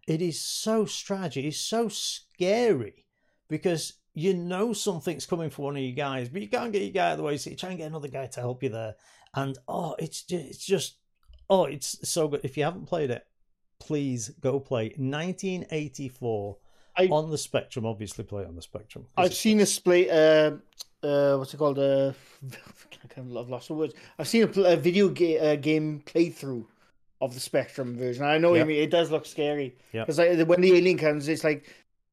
[0.07, 1.47] It is so strategic.
[1.47, 3.07] It's so scary
[3.49, 6.93] because you know something's coming for one of you guys, but you can't get your
[6.93, 8.69] guy out of the way, so you try and get another guy to help you
[8.69, 8.95] there.
[9.35, 10.97] And oh, it's just, it's just
[11.49, 12.41] oh, it's so good.
[12.45, 13.27] If you haven't played it,
[13.81, 16.57] please go play 1984
[16.97, 17.87] I- on the Spectrum.
[17.87, 19.07] Obviously, play it on the Spectrum.
[19.17, 20.53] I've seen a split uh,
[21.07, 21.79] uh, what's it called?
[21.79, 22.13] Uh,
[23.17, 23.95] I've lost the words.
[24.19, 26.65] I've seen a, a video ga- uh, game playthrough
[27.21, 28.25] of the Spectrum version.
[28.25, 28.61] I know Yeah.
[28.61, 28.83] you mean.
[28.83, 30.03] It does look scary Yeah.
[30.03, 31.67] because like, when the alien comes, it's like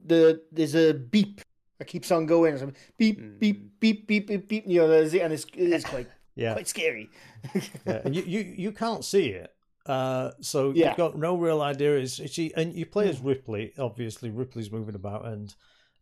[0.06, 1.42] the there's a beep
[1.80, 2.54] that keeps on going.
[2.54, 3.40] It's like, beep Mm.
[3.40, 4.64] beep beep beep beep beep.
[4.68, 6.54] You know, there's, and it's it's quite Yeah.
[6.54, 7.10] quite scary.
[7.86, 8.02] yeah.
[8.06, 9.54] And you, you you can't see it.
[9.86, 10.90] Uh, so Yeah.
[10.90, 11.98] you've got no real idea.
[11.98, 13.74] Is is she and you play as Ripley.
[13.78, 15.56] Obviously, Ripley's moving about, and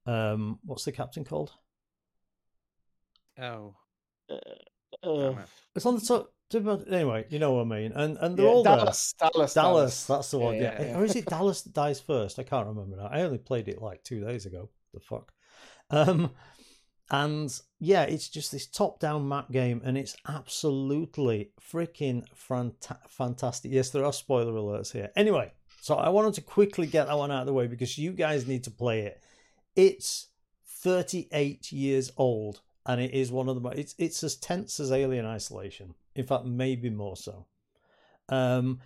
[0.05, 1.51] um, what's the captain called?
[3.39, 3.75] Oh,
[5.03, 5.49] Uh, damn it.
[5.75, 6.33] It's on the top.
[6.89, 7.91] Anyway, you know what I mean.
[7.91, 8.77] And and they're yeah, all there.
[8.77, 10.55] Dallas, Dallas, Dallas, that's the one.
[10.55, 10.97] Yeah, Yeah, yeah, yeah.
[10.97, 12.39] or is it Dallas that dies first?
[12.39, 13.07] I can't remember now.
[13.11, 14.69] I only played it like two days ago.
[14.93, 15.31] The fuck.
[15.91, 16.31] Um,
[17.11, 23.71] and yeah, it's just this top-down map game, and it's absolutely freaking fanta- fantastic.
[23.71, 25.09] Yes, there are spoiler alerts here.
[25.15, 28.11] Anyway, so I wanted to quickly get that one out of the way because you
[28.11, 29.21] guys need to play it.
[29.75, 30.27] It's
[30.65, 33.77] 38 years old, and it is one of the most.
[33.77, 35.93] It's it's as tense as Alien Isolation.
[36.15, 37.45] In fact, maybe more so.
[38.27, 38.79] Um,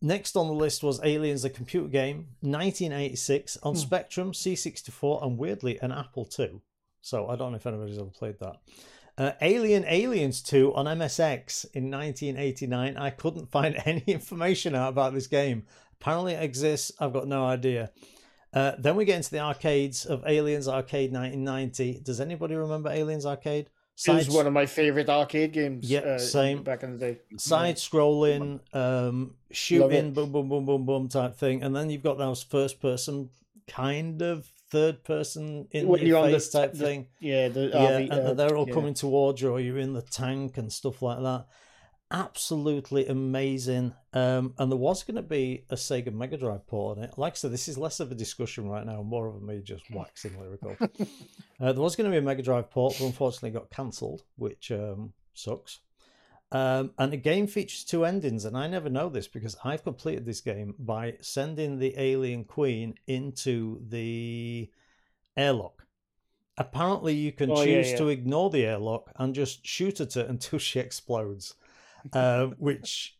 [0.00, 3.78] next on the list was Aliens, a computer game, 1986 on Hmm.
[3.80, 6.60] Spectrum, C64, and weirdly an Apple II.
[7.06, 8.56] So I don't know if anybody's ever played that.
[9.16, 12.96] Uh, Alien Aliens 2 on MSX in 1989.
[12.96, 15.66] I couldn't find any information out about this game.
[16.00, 16.90] Apparently it exists.
[16.98, 17.92] I've got no idea.
[18.52, 22.00] Uh, then we get into the arcades of Aliens Arcade 1990.
[22.02, 23.70] Does anybody remember Aliens Arcade?
[24.04, 25.88] It was one of my favorite arcade games.
[25.88, 26.64] Yeah, uh, same.
[26.64, 27.18] back in the day.
[27.38, 32.18] side scrolling, um, shooting, boom, boom, boom, boom, boom type thing, and then you've got
[32.18, 33.30] those first person
[33.68, 37.06] kind of third person in When your on the- face type the- thing.
[37.20, 38.74] Yeah, the Yeah, RV, and uh, they're all yeah.
[38.74, 41.46] coming towards you, or you're in the tank and stuff like that.
[42.10, 43.92] Absolutely amazing.
[44.12, 47.14] Um, and there was going to be a Sega Mega Drive port on it.
[47.18, 49.82] Like I said, this is less of a discussion right now, more of me just
[49.90, 50.76] waxing lyrical.
[51.60, 54.70] uh, there was going to be a Mega Drive port, but unfortunately got cancelled, which
[54.70, 55.80] um, sucks.
[56.52, 60.24] Um, and the game features two endings, and I never know this because I've completed
[60.24, 64.70] this game by sending the alien queen into the
[65.36, 65.84] airlock.
[66.58, 67.96] Apparently, you can Oh, choose yeah.
[67.98, 71.54] to ignore the airlock and just shoot at it until she explodes,
[72.12, 73.16] uh, which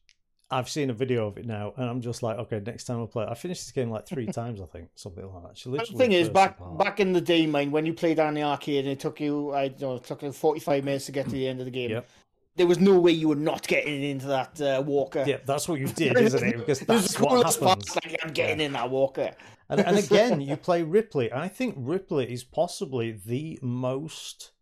[0.48, 3.08] I've seen a video of it now, and I'm just like, okay, next time I'll
[3.08, 3.24] play.
[3.24, 3.28] it.
[3.28, 5.58] I finished this game like three times, I think, something like that.
[5.58, 6.78] She The thing is, back apart.
[6.78, 9.52] back in the day, mine, when you played on the arcade and it took you,
[9.52, 11.72] I don't know, it took you 45 minutes to get to the end of the
[11.72, 11.90] game.
[11.90, 12.08] Yep.
[12.56, 15.24] There was no way you were not getting into that uh, walker.
[15.26, 16.56] Yeah, that's what you did, isn't it?
[16.56, 17.94] Because that's what happens.
[17.96, 19.32] Like, I'm getting in that walker.
[19.68, 21.32] And, and again, you play Ripley.
[21.32, 24.52] I think Ripley is possibly the most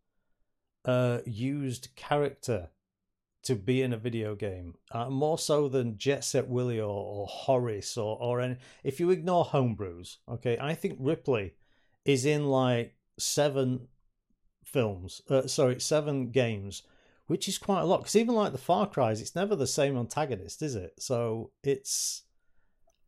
[0.85, 2.71] uh, used character
[3.45, 7.27] to be in a video game, uh, more so than Jet Set Willy or, or
[7.27, 8.57] Horace or or any.
[8.83, 11.55] If you ignore homebrews, okay, I think Ripley
[12.05, 13.89] is in like seven
[14.65, 15.21] films.
[15.29, 16.83] Uh, sorry, seven games.
[17.27, 19.97] Which is quite a lot because even like the Far Cries, it's never the same
[19.97, 20.93] antagonist, is it?
[20.99, 22.23] So it's,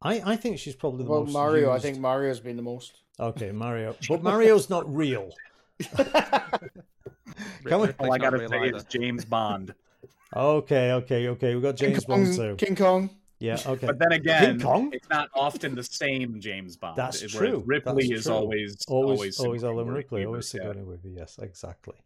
[0.01, 1.10] I I think she's probably the most.
[1.10, 1.32] Well, most.
[1.34, 3.02] Mario, I think Mario's been the most.
[3.20, 3.94] Okay, Mario.
[4.09, 5.30] But Mario's not real.
[7.66, 8.76] Can we- All I gotta say either.
[8.76, 9.74] is James Bond.
[10.34, 11.55] Okay, okay, okay.
[11.55, 12.56] We've got James King Kong, Bond too.
[12.56, 13.10] King Kong.
[13.38, 13.86] Yeah, okay.
[13.86, 14.90] But then again, King Kong?
[14.93, 16.97] it's not often the same James Bond.
[16.97, 17.62] That's whereas true.
[17.66, 18.34] Ripley That's is true.
[18.34, 20.60] always always, always always, Sigourney Alan Ripley, always yeah.
[20.62, 21.09] Sigourney Weaver.
[21.09, 21.97] Yes, exactly.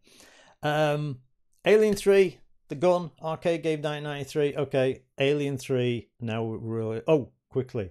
[0.62, 1.18] Um,
[1.64, 2.38] Alien Three,
[2.68, 4.56] The Gun, arcade game, 1993.
[4.56, 6.08] Okay, Alien Three.
[6.20, 7.02] Now we're really.
[7.06, 7.90] Oh, quickly.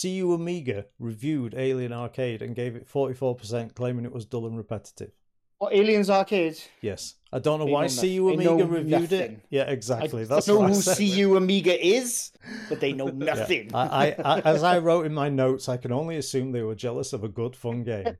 [0.00, 5.10] CU Amiga reviewed Alien Arcade and gave it 44%, claiming it was dull and repetitive.
[5.58, 6.56] What Aliens Arcade?
[6.80, 8.00] Yes, I don't know They why know.
[8.00, 9.20] CU Amiga know reviewed it.
[9.30, 9.40] nothing.
[9.50, 10.22] Yeah, I exactly.
[10.22, 10.80] don't That's know I who.
[10.94, 12.30] CU Amiga is,
[12.68, 13.34] but they know Yeah.
[13.34, 13.74] nothing.
[13.74, 16.74] I, I, I, as I wrote in my notes, I can only assume they were
[16.76, 18.16] jealous of a good, fun game.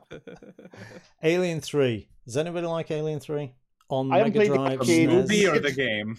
[1.22, 2.08] Alien Three.
[2.26, 3.54] Does anybody like Alien Three
[3.90, 4.78] on I haven't Mega played the Drive?
[4.78, 5.08] The arcade.
[5.08, 5.12] SNES?
[5.12, 6.18] movie or the game?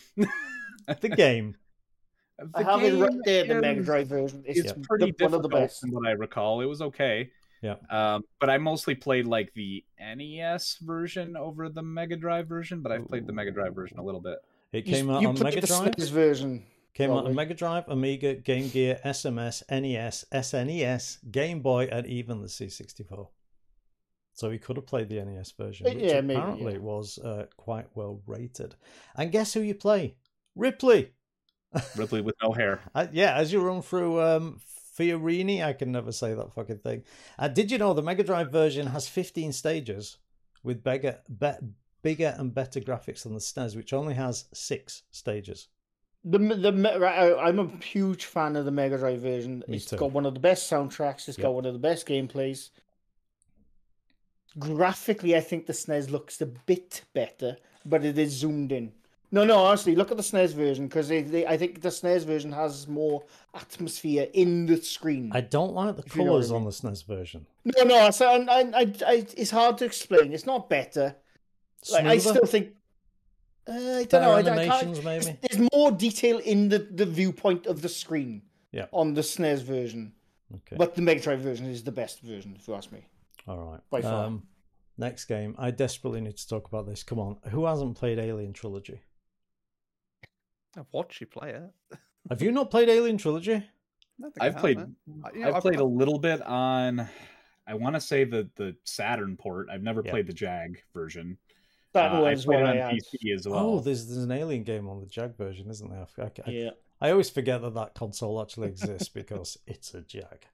[1.01, 1.55] The game.
[2.55, 4.43] I The have it right game there, the Mega Drive version.
[4.45, 5.79] It's It's pretty the, one of the best.
[5.81, 6.61] from what I recall.
[6.61, 7.29] It was okay.
[7.61, 7.75] Yeah.
[7.91, 12.81] Um, but I mostly played like the NES version over the Mega Drive version.
[12.81, 14.39] But I've played the Mega Drive version a little bit.
[14.73, 15.91] It You- came out you on played Mega the Drive.
[15.95, 16.63] SNES version.
[16.95, 17.35] Came out on probably.
[17.35, 23.27] Mega Drive, Amiga, Game Gear, SMS, NES, SNES, Game Boy, and even the C64.
[24.33, 26.79] So he could have played the NES version, Uh, which yeah, maybe, apparently yeah.
[26.79, 28.75] was uh, quite well rated.
[29.15, 30.15] And guess who you play?
[30.55, 31.11] Ripley.
[31.97, 32.81] Ripley with no hair.
[32.95, 34.59] Uh, yeah, as you run through um,
[34.97, 37.03] Fiorini, I can never say that fucking thing.
[37.39, 40.17] Uh, did you know the Mega Drive version has 15 stages
[40.63, 41.51] with bigger, be-
[42.01, 45.67] bigger and better graphics than the SNES, which only has six stages?
[46.23, 49.63] The the right, I- I'm a huge fan of the Mega Drive version.
[49.67, 49.97] Me It's too.
[49.97, 51.27] got one of the best soundtracks.
[51.27, 51.43] It's Yep.
[51.45, 52.69] got one of the best gameplays.
[54.57, 58.91] Graphically, I think the SNES looks a bit better, but it is zoomed in.
[59.33, 61.23] No, no, honestly, look at the SNES version because I
[61.55, 63.23] think the SNES version has more
[63.55, 65.31] atmosphere in the screen.
[65.33, 67.45] I don't like the If you know I colours on the SNES version.
[67.63, 70.33] No, no, so I, I, I, I, it's hard to explain.
[70.33, 71.15] It's not better.
[71.91, 72.71] Like I still think.
[73.67, 74.61] Uh, I don't Better know.
[74.61, 75.37] I, I can't, maybe?
[75.41, 78.41] There's more detail in the, the viewpoint of the screen.
[78.71, 78.85] Yeah.
[78.91, 80.13] On the SNES version,
[80.55, 80.77] Okay.
[80.77, 83.05] but the Mega Drive version is the best version, if you ask me.
[83.47, 83.79] All right.
[83.89, 84.25] by far.
[84.25, 84.43] Um,
[84.97, 85.55] next game.
[85.57, 87.03] I desperately need to talk about this.
[87.03, 87.37] Come on.
[87.49, 89.01] Who hasn't played Alien Trilogy?
[90.77, 91.63] I've watched you play it.
[92.29, 93.55] Have you not played Alien Trilogy?
[93.55, 93.63] I
[94.21, 94.79] don't think I I've have, played.
[94.79, 97.07] I- you know, I've played a little bit on.
[97.67, 99.67] I want to say the the Saturn port.
[99.71, 100.11] I've never Yeah.
[100.11, 101.37] played the Jag version.
[101.93, 103.01] That Uh, I was played what it I on had.
[103.01, 103.59] PC as well.
[103.59, 106.05] Oh, there's there's an Alien game on the Jag version, isn't there?
[106.17, 106.69] I, I- I- Yeah.
[107.01, 110.45] I always forget that that console actually exists because it's a Jag.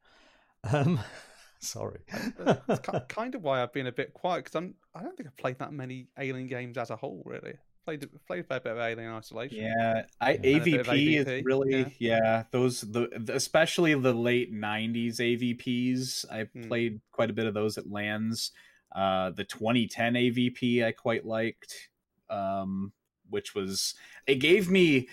[0.64, 1.00] Um,
[1.60, 2.00] sorry.
[2.38, 4.76] That's kind of why I've been a bit quiet because I'm.
[4.96, 7.22] I don't think I've played that many Alien games as a whole.
[7.26, 7.54] Really,
[7.86, 9.58] played played a fair bit of Alien Isolation.
[9.58, 12.18] Yeah, I And a bit of AVP, AVP, is really yeah.
[12.20, 12.44] yeah.
[12.52, 16.26] Those the the- especially the late '90s AVPs.
[16.32, 16.68] I Hmm.
[16.68, 18.52] played quite a bit of those at LANs.
[18.96, 21.90] Uh, the 2010 AVP I quite liked,
[22.30, 22.94] um,
[23.30, 25.08] which was it gave me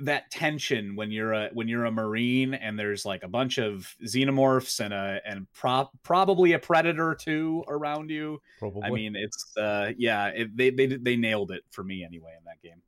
[0.00, 3.94] that tension when you're a when you're a marine and there's like a bunch of
[4.04, 8.40] xenomorphs and a and pro- probably a predator too around you.
[8.58, 8.82] Probably.
[8.82, 12.44] I mean, it's uh yeah, it, they they they nailed it for me anyway in
[12.44, 12.82] that game.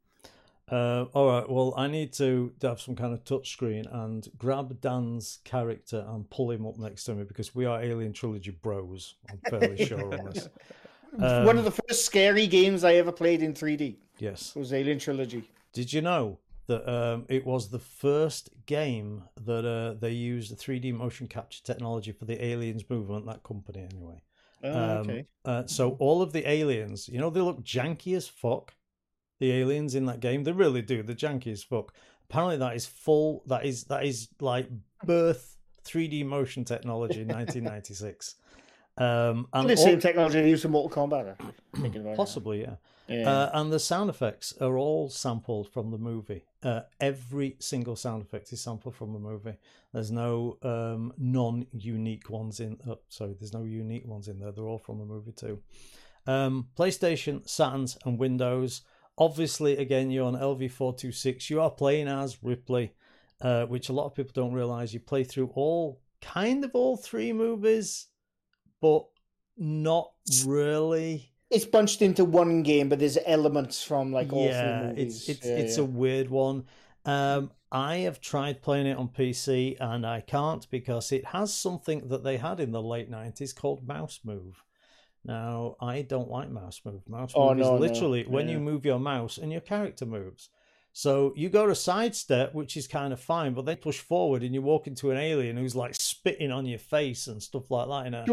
[0.71, 1.49] Uh, all right.
[1.49, 6.51] Well, I need to have some kind of touchscreen and grab Dan's character and pull
[6.51, 9.15] him up next to me because we are Alien Trilogy bros.
[9.31, 10.47] I'm fairly sure on this.
[11.13, 14.55] One Um, of the first scary games I ever played in 3D Yes.
[14.55, 15.49] was Alien Trilogy.
[15.73, 16.39] Did you know
[16.69, 22.13] that um, it was the first game that uh, they used 3D motion capture technology
[22.13, 23.27] for the Aliens movement?
[23.27, 24.23] That company, anyway.
[24.63, 28.75] Oh, Um, uh, so all of the aliens, you know, they look janky as fuck.
[29.41, 31.03] The aliens in that game, they really do.
[31.03, 31.95] They're janky as fuck.
[32.29, 33.45] Apparently, that is full.
[33.47, 34.69] That is that is like
[35.05, 38.35] birth 3D motion technology, 1996.
[38.99, 41.37] Um, and the all- same technology they used in Mortal Kombat.
[42.17, 42.77] possibly, yeah.
[43.09, 43.27] Yeah.
[43.29, 46.45] Uh, and the sound effects are all sampled from the movie.
[46.63, 49.55] Uh, every single sound effect is sampled from the movie.
[49.95, 52.77] There's no um, non-unique ones in.
[52.87, 54.53] Oh, sorry, there's no unique ones in there.
[54.53, 55.63] They're all from the movie too.
[56.27, 58.83] Um, PlayStation, Saturns, and Windows.
[59.17, 61.49] Obviously, again, you're on LV426.
[61.49, 62.93] You are playing as Ripley,
[63.41, 64.93] uh, which a lot of people don't realize.
[64.93, 68.09] You play through all kind of all three movies,
[68.81, 69.07] but
[69.57, 70.13] not
[70.47, 75.29] really it's bunched into one game, but there's elements from like all yeah, three movies.
[75.29, 75.83] it's it's Yeah, it's yeah.
[75.85, 76.65] a weird one.
[77.05, 82.09] Um, I have tried playing it on PC and I can't because it has something
[82.09, 84.63] that they had in the late nineties called mouse move.
[85.25, 87.03] Now I don't like mouse move.
[87.09, 87.87] Mouse Oh, move no, is no.
[87.87, 90.51] literally when you move your mouse and your character moves.
[90.93, 94.53] So you go to sidestep, which is kind of fine, but then push forward and
[94.55, 98.07] you walk into an alien who's like spitting on your face and stuff like that
[98.07, 98.25] in a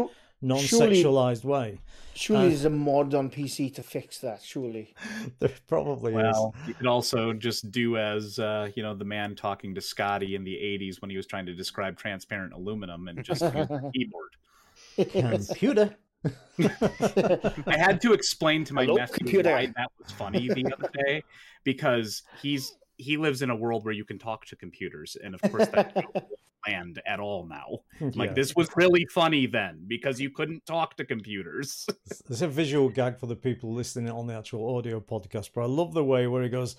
[0.56, 1.80] Sure- non-sexualized way.
[2.14, 4.42] Surely uh, there's a mod on PC to fix that.
[4.42, 4.94] Surely.
[5.38, 6.36] There probably is.
[6.66, 10.42] You could also just do as uh, you know the man talking to Scotty in
[10.44, 15.46] the '80s when he was trying to describe transparent aluminum and just use keyboard.
[15.46, 15.94] Computer.
[16.58, 19.50] I had to explain to my Hello, nephew computer.
[19.50, 21.22] why that was funny the other day
[21.64, 25.42] because he's he lives in a world where you can talk to computers, and of
[25.42, 25.94] course that
[26.66, 27.78] land at all now.
[27.98, 31.86] Hmm, like this was really funny then because you couldn't talk to computers.
[32.26, 35.66] There's a visual gag for the people listening on the actual audio podcast, but I
[35.66, 36.76] love the way where he goes,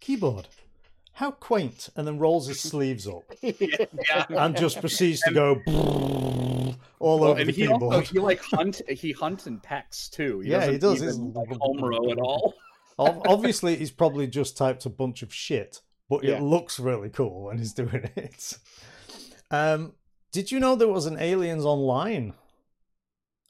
[0.00, 0.48] keyboard,
[1.12, 4.24] how quaint, and then rolls his sleeves up yeah.
[4.30, 5.60] and just proceeds to go
[7.00, 7.82] all Well, over and the he keyboard.
[7.82, 10.42] also he like hunt he hunts and pecks too.
[10.44, 12.54] Yeah, he doesn't even, like home row at all.
[12.98, 16.36] Ob- Obviously, he's probably just typed a bunch of shit, but Yeah.
[16.38, 18.58] it looks really cool when he's doing it.
[19.50, 19.94] Um,
[20.32, 22.34] did you know there was an Aliens Online?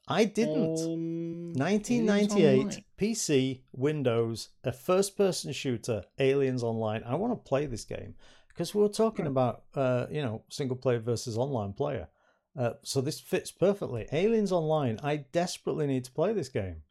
[0.06, 0.78] I didn't.
[0.80, 7.02] Um, 1998 PC, Windows, a first person shooter, Aliens Online.
[7.04, 8.14] I want to play this game
[8.48, 12.08] because we were talking about, uh, you know, single player versus online player.
[12.56, 14.06] Uh, so this fits perfectly.
[14.12, 14.98] Aliens Online.
[15.02, 16.82] I desperately need to play this game.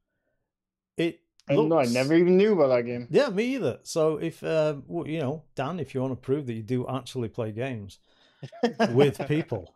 [0.95, 3.07] It I don't know, I never even knew about that game.
[3.09, 3.79] Yeah, me either.
[3.83, 6.87] So if uh, w- you know, Dan, if you want to prove that you do
[6.87, 7.99] actually play games
[8.91, 9.75] with people,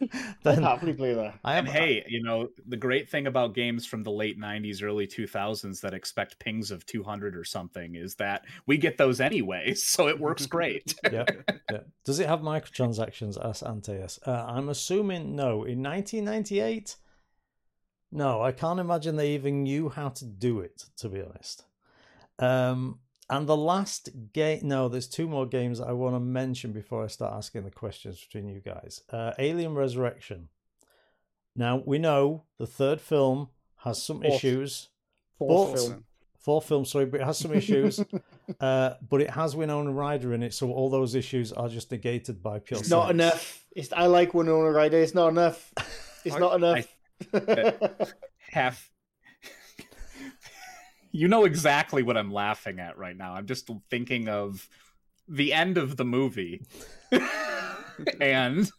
[0.00, 0.10] I'd
[0.42, 1.38] then happily play that.
[1.44, 1.74] I And have.
[1.74, 5.94] hey, you know, the great thing about games from the late 90s, early 2000s that
[5.94, 10.46] expect pings of 200 or something is that we get those anyway, so it works
[10.46, 10.94] great.
[11.10, 11.26] yeah,
[11.70, 11.80] yeah.
[12.04, 14.18] Does it have microtransactions as Antaeus?
[14.26, 15.64] Uh, I'm assuming no.
[15.64, 16.96] In 1998,
[18.14, 21.64] No, I can't imagine they even knew how to do it, to be honest.
[22.38, 27.02] Um, and the last game, no, there's two more games I want to mention before
[27.02, 29.02] I start asking the questions between you guys.
[29.10, 30.48] Uh, Alien Resurrection.
[31.56, 34.34] Now, we know the third film has some Fourth.
[34.34, 34.88] issues.
[35.36, 36.04] Fourth But- film.
[36.38, 37.98] Fourth film, sorry, but it has some issues.
[38.60, 42.42] uh, but it has Winona Ryder in it, so all those issues are just negated
[42.42, 43.64] by pure It's not enough.
[43.74, 44.98] It's, I like Winona Ryder.
[44.98, 45.72] It's not enough.
[46.24, 46.86] It's I- not enough.
[48.52, 48.90] Half.
[51.12, 53.34] you know exactly what I'm laughing at right now.
[53.34, 54.68] I'm just thinking of
[55.28, 56.62] the end of the movie.
[58.20, 58.70] and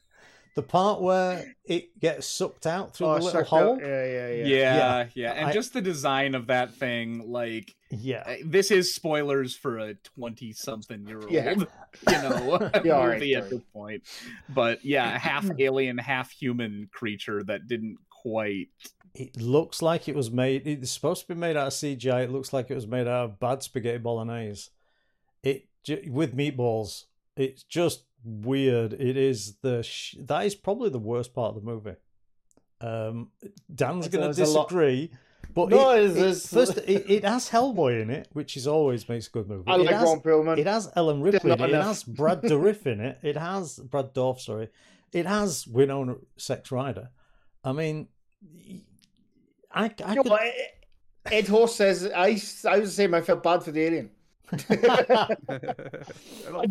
[0.56, 3.78] The part where it gets sucked out through Oh, the little hole.
[3.82, 4.46] Yeah, yeah, yeah.
[4.46, 5.32] yeah, yeah, Yeah.
[5.34, 8.38] and I- just the design of that thing like Yeah.
[8.46, 11.52] this is spoilers for a 20 something year old Yeah.
[11.56, 11.66] you
[12.08, 13.58] know Yeah, all right, movie at sorry.
[13.58, 14.04] this point
[14.50, 18.70] but yeah half alien half human creature that didn't quite
[19.14, 20.66] It looks like it was made.
[20.68, 22.24] It's supposed to be made out of CGI.
[22.24, 24.70] It looks like it was made out of bad spaghetti bolognese.
[25.44, 25.68] It
[26.10, 27.06] with meatballs.
[27.38, 28.94] It's just weird.
[28.94, 31.96] It is the sh- that is probably the worst part of the movie.
[32.82, 33.30] Um,
[33.74, 35.12] Dan's going to there's a lot- disagree,
[35.54, 39.08] but No, it, it- it's- first it, it has Hellboy in it, which is always
[39.08, 39.64] makes a good movie.
[39.68, 40.58] I it like has, Ron Perlman.
[40.58, 41.52] It has Ellen Ripley.
[41.52, 41.76] In not it.
[41.76, 43.20] it has Brad Dourif in it.
[43.24, 44.40] It has Brad Dorff.
[44.42, 44.70] Sorry,
[45.14, 47.10] it has Winona Sex Rider.
[47.64, 48.08] I mean,
[49.72, 50.42] I, I You know could, what?
[51.32, 52.40] Ed Horse says I.
[52.68, 54.12] I was saying I felt bad for the alien.
[54.58, 55.28] Do you know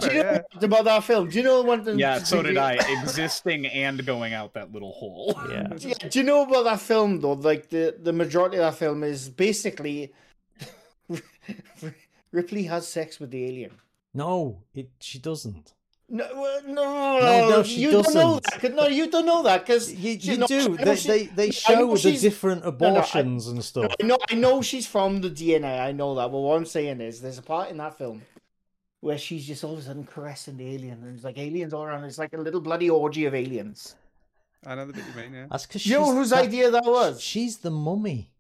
[0.00, 0.40] yeah.
[0.62, 1.28] about that film?
[1.28, 1.98] Do you know one thing?
[1.98, 5.66] yeah so did i existing and going out that little hole yeah.
[5.78, 7.32] Yeah, do you know about that film though?
[7.32, 10.12] Like the the majority of that film is basically
[12.30, 13.72] Ripley has sex with the alien.
[14.12, 15.73] No, it she doesn't.
[16.08, 18.74] No, uh, no, No, no, she you don't know doesn't.
[18.76, 20.76] No, you don't know that because You, you do.
[20.76, 23.92] They, they they show the she's- different no, I- abortions and stuff.
[24.00, 25.80] I know, I know she's from the DNA.
[25.80, 26.30] I know that.
[26.30, 28.22] But what I'm saying is, there's a part in that film
[29.00, 31.84] where she's just all of a sudden caressing the alien, and it's like aliens all
[31.84, 32.04] around.
[32.04, 33.96] It's like a little bloody orgy of aliens.
[34.66, 35.46] I know the bit you mean, yeah.
[35.50, 37.20] That's because you know whose idea that was?
[37.20, 38.30] She's the mummy.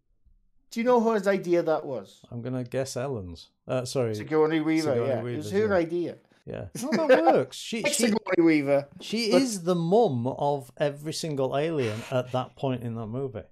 [0.70, 2.20] Do you know whose idea that was?
[2.30, 3.48] I'm gonna guess Ellen's.
[3.68, 4.14] Uh, sorry.
[4.14, 4.92] Sigourney Weaver.
[4.92, 5.74] Sigourney yeah, it was her yeah.
[5.74, 6.16] idea.
[6.46, 6.66] Yeah.
[6.92, 7.56] No, that works.
[7.56, 8.88] She Like she Sigourney Weaver.
[9.00, 13.42] she but- is the mum of every single alien at that point in that movie.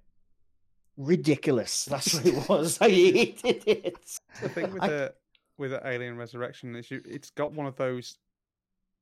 [0.97, 1.85] Ridiculous.
[1.85, 2.77] That's what it was.
[2.81, 4.19] I hated it.
[4.41, 5.13] The thing with I- the
[5.57, 8.17] with the Alien Resurrection is you, it's got one of those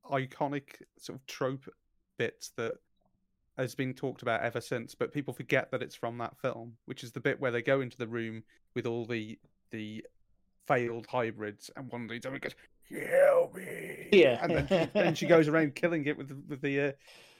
[0.09, 1.63] iconic sort of trope
[2.17, 2.73] bits that
[3.57, 7.03] has been talked about ever since, but people forget that it's from that film, which
[7.03, 8.43] is the bit where they go into the room
[8.75, 9.37] with all the
[9.71, 10.05] the
[10.67, 12.55] failed hybrids, and one of these goes,
[12.93, 14.39] "Help me!" Yeah.
[14.41, 16.91] and then she, then she goes around killing it with the, with the uh,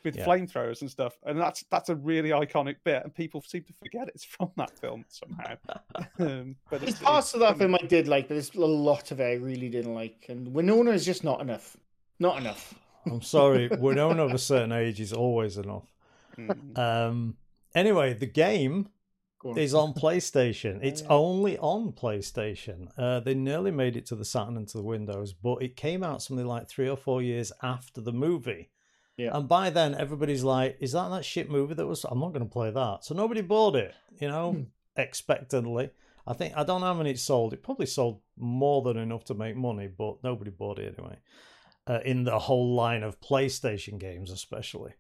[0.04, 0.26] with Yeah.
[0.26, 4.08] flamethrowers and stuff, and that's that's a really iconic bit, and people seem to forget
[4.08, 5.56] it's from that film somehow.
[6.20, 8.60] um, but There's it's, parts it's of that film I did like, but there's a
[8.62, 10.26] lot of it I really didn't like.
[10.30, 11.78] And Winona is just not enough.
[12.20, 12.74] Not enough.
[13.06, 15.88] I'm sorry, Winona of a certain age is always enough.
[16.38, 16.78] Mm.
[16.78, 17.36] Um.
[17.76, 18.92] Anyway, the game Go on.
[19.58, 20.80] Is on PlayStation.
[20.84, 21.08] It's yeah.
[21.10, 22.88] only on PlayStation.
[22.98, 26.04] Uh, they nearly made it to the Saturn and to the Windows, but it came
[26.04, 28.70] out something like three or four years after the movie.
[29.18, 29.32] Yeah.
[29.38, 32.46] And by then, everybody's like, "Is that that shit movie that was?" I'm not going
[32.46, 33.04] to play that.
[33.06, 33.94] So nobody bought it.
[34.20, 34.64] You know, Hmm.
[34.96, 35.90] expectantly.
[36.26, 37.54] I think I don't know how many it sold.
[37.54, 41.18] It probably sold more than enough to make money, but nobody bought it anyway.
[41.88, 44.94] Uh, in the whole line of PlayStation games, especially.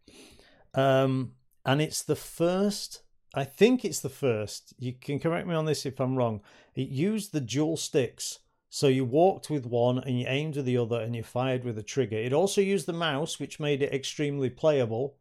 [0.73, 1.33] Um,
[1.65, 3.03] and it's the first.
[3.33, 4.73] I think it's the first.
[4.77, 6.41] You can correct me on this if I'm wrong.
[6.75, 8.39] It used the dual sticks.
[8.69, 11.77] So you walked with one and you aimed with the other and you fired with
[11.77, 12.17] a trigger.
[12.17, 15.17] It also used the mouse, which made it extremely playable.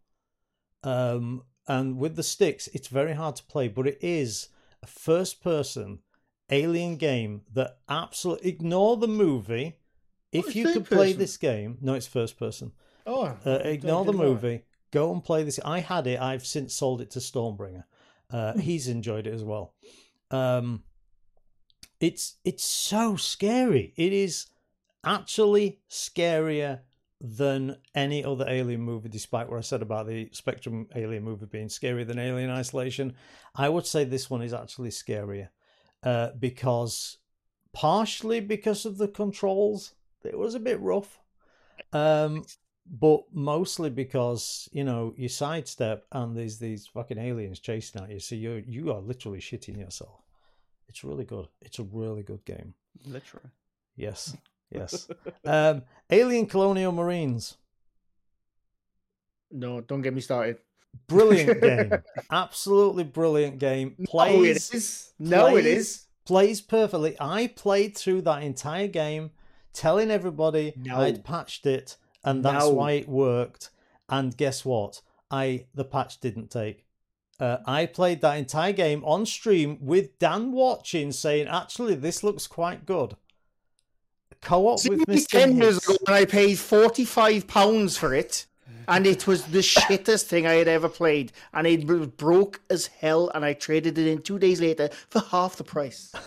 [0.83, 4.49] Um, and with the sticks, it's very hard to play, but it is
[4.83, 6.01] a first person
[6.51, 9.77] alien game that absolutely ignore the movie.
[10.33, 12.73] If you could play this game, no, it's first person.
[13.07, 14.43] Oh, Uh, ignore the didn't know that.
[14.43, 14.63] movie.
[14.93, 15.59] Go and play this.
[15.65, 16.21] I had it.
[16.21, 17.85] I've since sold it to Stormbringer.
[18.33, 19.75] Uh, he's enjoyed it as well.
[20.31, 20.85] Um,
[22.01, 23.93] it's it's so scary.
[23.97, 24.47] It is
[25.05, 26.81] actually scarier
[27.21, 29.09] than any other Alien movie.
[29.09, 33.15] Despite what I said about the Spectrum Alien movie being scarier than Alien Isolation,
[33.55, 35.49] I would say this one is actually scarier
[36.03, 37.19] uh, because
[37.73, 39.95] partially because of the controls.
[40.25, 41.19] It was a bit rough.
[41.93, 42.45] Um,
[42.91, 48.19] but mostly because you know you sidestep and there's these fucking aliens chasing at you,
[48.21, 50.21] so you you are literally shitting yourself.
[50.89, 51.47] It's really good.
[51.63, 52.75] It's a really good game.
[53.07, 53.51] Literally.
[53.97, 54.37] Yes,
[54.71, 55.09] yes.
[55.45, 57.57] um, Alien Colonial Marines.
[59.53, 60.59] No, don't get me started.
[61.07, 61.93] Brilliant game.
[62.31, 63.97] Absolutely brilliant game.
[64.05, 65.13] Plays, no, it is.
[65.19, 66.07] No, plays- is.
[66.27, 67.17] Plays perfectly.
[67.19, 69.31] I played through that entire game
[69.73, 71.01] telling everybody No.
[71.01, 72.71] I'd patched it and that's No.
[72.71, 73.71] why it worked.
[74.09, 75.03] And guess what?
[75.31, 76.85] I the patch didn't take.
[77.39, 82.47] Uh, I played that entire game on stream with Dan watching, saying, "Actually, this looks
[82.47, 83.17] quite good."
[84.43, 85.27] Co-op See, with Mr.
[85.29, 88.47] ten years ago, when I paid forty-five pounds for it,
[88.89, 92.87] and it was the shittest thing I had ever played, and it was broke as
[92.87, 96.13] hell, and I traded it in two days later for half the price.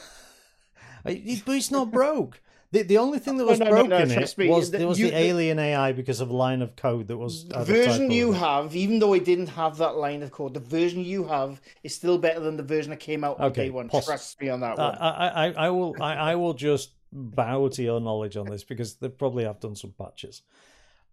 [1.04, 2.40] But it's not broke.
[2.74, 4.88] The, the only thing that was no, no, broken no, it me, was the- there
[4.88, 8.10] was you- the alien AI because of a line of code that was The version
[8.10, 11.62] you have, even though it didn't have that line of code, the version you have
[11.84, 13.90] is still better than the version that came out on Okay, day one.
[13.90, 14.96] poss- Trust me on that I, one.
[14.98, 18.96] I, I, I will I, I will just bow to your knowledge on this because
[18.96, 20.42] they probably have done some patches.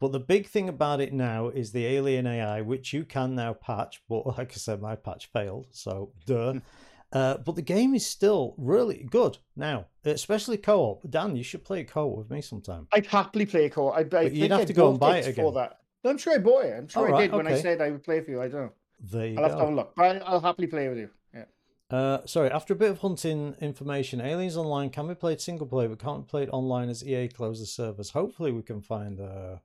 [0.00, 3.52] But the big thing about it now is the alien AI, which you can now
[3.52, 4.00] patch.
[4.08, 6.54] But like I said, my patch failed, so duh.
[7.12, 11.08] uh, but the game is still really good now, especially co-op.
[11.10, 12.86] Dan, you should play co-op with me sometime.
[12.92, 13.94] I'd happily play a.
[13.96, 15.52] I, I you'd have I to go and buy it again.
[15.54, 15.80] that.
[16.04, 16.74] No, I'm sure I bought it.
[16.76, 18.40] I'm sure I Alright, did when I said I would play for you.
[18.40, 18.72] I don't know.
[19.00, 19.94] There you I'll have to have a look.
[19.96, 21.10] But I'll happily play with you.
[21.34, 21.44] Yeah.
[21.90, 25.88] Uh, sorry, after a bit of hunting information, Aliens Online can be played single player,
[25.88, 28.10] but can't be played online as EA closes the servers.
[28.10, 29.60] Hopefully, we can find a,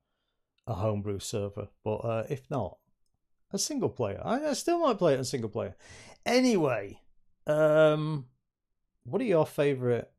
[0.67, 2.77] a homebrew server, but uh, if not,
[3.53, 4.21] a single player.
[4.25, 5.75] I, I still might play it in single player.
[6.25, 6.99] Anyway,
[7.47, 8.25] um,
[9.03, 10.11] what are your favorite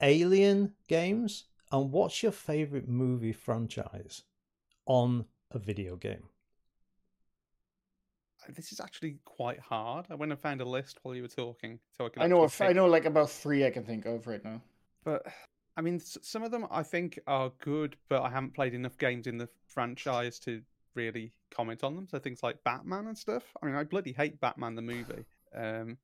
[0.00, 4.24] Alien games, and what's your favorite movie franchise
[4.84, 6.24] on a video game?
[8.48, 10.06] This is actually quite hard.
[10.10, 12.22] I went and found a list while you were talking, so I could.
[12.22, 12.44] I know.
[12.44, 14.60] actually If, I know like about three I can think of right now.
[15.04, 15.24] But
[15.76, 19.28] I mean, some of them I think are good, but I haven't played enough games
[19.28, 20.60] in the franchise to
[20.94, 22.08] really comment on them.
[22.08, 23.44] So things like Batman and stuff.
[23.62, 25.24] I mean, I bloody hate Batman the movie.
[25.54, 25.96] Um,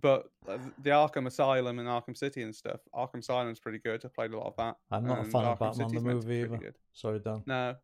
[0.00, 2.80] but uh, the Arkham Asylum and Arkham City and stuff.
[2.94, 4.04] Arkham Asylum's pretty good.
[4.04, 4.76] I played a lot of that.
[4.90, 6.56] I'm not a and fan of Arkham Batman the City's meant to movie either.
[6.56, 6.74] good.
[6.92, 7.42] Sorry, Dan.
[7.46, 7.74] No.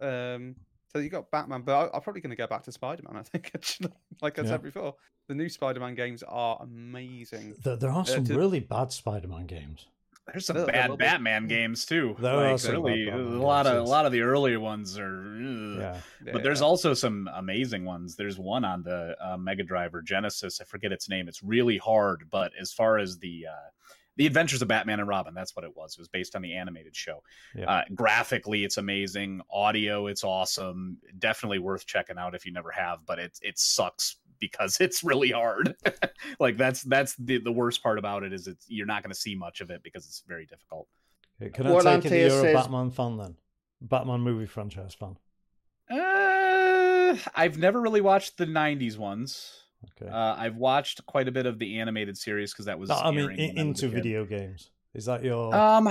[0.00, 0.56] Um,
[0.92, 3.16] so you got Batman, but I, I'm probably going to go back to Spider Man.
[3.16, 3.92] I think actually,
[4.22, 4.48] like I Yeah.
[4.48, 4.94] said before,
[5.28, 7.54] the new Spider Man games are amazing.
[7.62, 9.86] There, there are some to- really bad Spider-Man games.
[10.32, 11.04] There's some There- there bad will be.
[11.04, 12.16] Batman games too.
[12.18, 15.36] There like, are really, a lot of a lot of the earlier ones are.
[15.40, 16.00] Yeah.
[16.32, 16.66] But there's Yeah.
[16.66, 18.16] also some amazing ones.
[18.16, 20.60] There's one on the uh, Mega Drive or Genesis.
[20.60, 21.28] I forget its name.
[21.28, 23.70] It's really hard, but as far as the uh,
[24.16, 25.94] the Adventures of Batman and Robin, that's what it was.
[25.94, 27.22] It was based on the animated show.
[27.54, 27.70] Yeah.
[27.70, 29.40] Uh, graphically, it's amazing.
[29.50, 30.98] Audio, it's awesome.
[31.18, 33.06] Definitely worth checking out if you never have.
[33.06, 35.74] But it it sucks because it's really hard.
[36.40, 39.18] like that's that's the the worst part about it is it's you're not going to
[39.18, 40.88] see much of it because it's very difficult.
[41.40, 43.36] Okay, Can I What take it that you're a Batman fan then?
[43.80, 45.16] Batman movie franchise fan.
[45.90, 49.52] Uh, I've never really watched the '90s ones.
[50.02, 50.10] Okay.
[50.10, 52.90] Uh, I've watched quite a bit of the animated series because that was.
[52.90, 54.70] No, I mean, in, when I was into video games.
[54.92, 55.54] Is that your?
[55.54, 55.88] Um,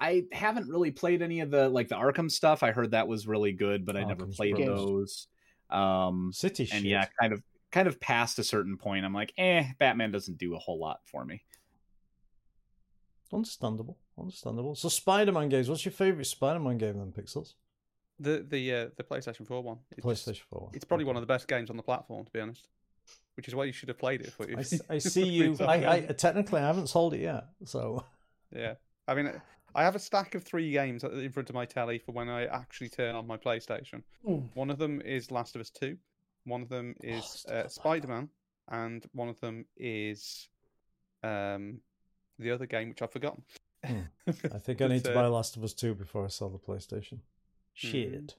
[0.00, 2.62] I haven't really played any of the like the Arkham stuff.
[2.62, 4.76] I heard that was really good, but I never played brilliant.
[4.76, 5.28] those.
[5.70, 6.90] Um, City and shit.
[6.90, 10.54] yeah, kind of, kind of past a certain point, I'm like, eh, Batman doesn't do
[10.54, 11.42] a whole lot for me.
[13.32, 13.98] Understandable.
[14.18, 14.74] Understandable.
[14.74, 15.68] So Spider-Man games.
[15.68, 17.54] What's your favorite Spider-Man game then, Pixels?
[18.18, 19.78] the the uh, the PlayStation Four one.
[19.96, 20.70] It's, PlayStation 4.
[20.74, 22.68] It's probably one of the best games on the platform, to be honest.
[23.34, 24.32] Which is why you should have played it.
[24.32, 25.56] For I, s- I see you.
[25.60, 28.04] I, I technically I haven't sold it yet, so
[28.54, 28.74] Yeah,
[29.08, 29.32] I mean,
[29.74, 32.44] I have a stack of three games in front of my telly for when I
[32.44, 34.02] actually turn on my PlayStation.
[34.28, 34.50] Mm.
[34.54, 35.96] One of them is Last of Us Two.
[36.44, 37.68] One of them is still uh.
[37.68, 38.28] Spider Man,
[38.68, 40.48] and one of them is
[41.22, 41.80] um
[42.38, 43.42] the other game which I've forgotten.
[43.84, 44.00] Hmm.
[44.28, 46.58] I think I need to uh, buy Last of Us 2 before I sell the
[46.58, 47.18] PlayStation.
[47.80, 47.88] Hmm.
[47.88, 48.34] Shit.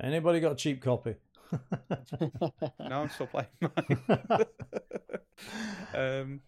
[0.00, 1.16] Anybody got a cheap copy?
[1.50, 3.98] No, I'm still playing mine.
[5.94, 6.40] um,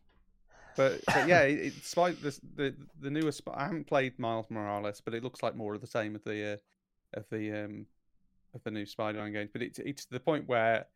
[0.76, 3.42] but but yeah, it, it, Spy, the the the newest.
[3.52, 6.52] I haven't played Miles Morales, but it looks like more of the same of the
[6.52, 7.86] uh, of the um
[8.54, 9.50] of the new Spider-Man games.
[9.52, 10.86] But it's it's the point where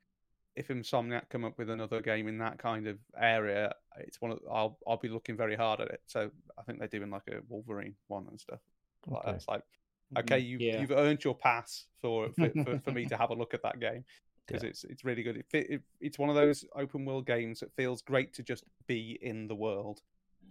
[0.56, 4.40] if Insomniac come up with another game in that kind of area, it's one of
[4.50, 6.02] I'll I'll be looking very hard at it.
[6.06, 8.60] So I think they're doing like a Wolverine one and stuff.
[9.06, 9.32] Like Okay.
[9.32, 10.18] that's like mm-hmm.
[10.18, 10.80] okay, you Yeah.
[10.80, 13.80] you've earned your pass for for, for for me to have a look at that
[13.80, 14.04] game
[14.46, 14.70] because Yeah.
[14.70, 15.38] it's it's really good.
[15.38, 19.18] It, it it's one of those open world games that feels great to just be
[19.22, 20.02] in the world.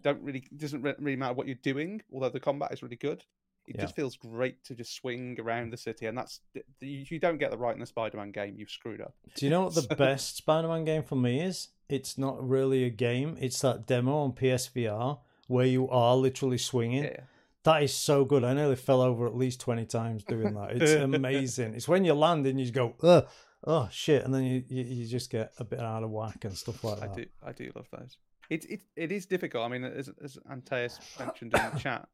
[0.01, 3.23] Don't really doesn't really matter what you're doing, although the combat is really good.
[3.67, 3.81] It Yeah.
[3.83, 6.41] just feels great to just swing around the city, and that's
[6.81, 9.15] if you don't get the right in the Spider-Man game, you've screwed up.
[9.35, 11.69] Do you know what the So- best Spider-Man game for me is?
[11.89, 13.37] It's not really a game.
[13.39, 17.03] It's that demo on PSVR where you are literally swinging.
[17.05, 17.21] Yeah,
[17.63, 18.43] That is so good.
[18.43, 20.81] I nearly fell over at least twenty times doing that.
[20.81, 21.73] It's amazing.
[21.75, 23.25] it's when you land and you go, Ugh,
[23.65, 26.57] oh shit, and then you, you, you just get a bit out of whack and
[26.57, 27.15] stuff like I that.
[27.15, 28.17] do, I do love those.
[28.49, 29.63] It it it is difficult.
[29.65, 32.07] I mean, as as Antaeus mentioned in the chat,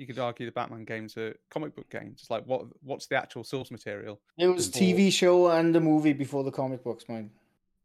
[0.00, 2.20] you could argue the Batman games are comic book games.
[2.22, 4.18] It's like what what's the actual source material?
[4.38, 7.30] It was Before- TV show and a movie before the comic books, mine.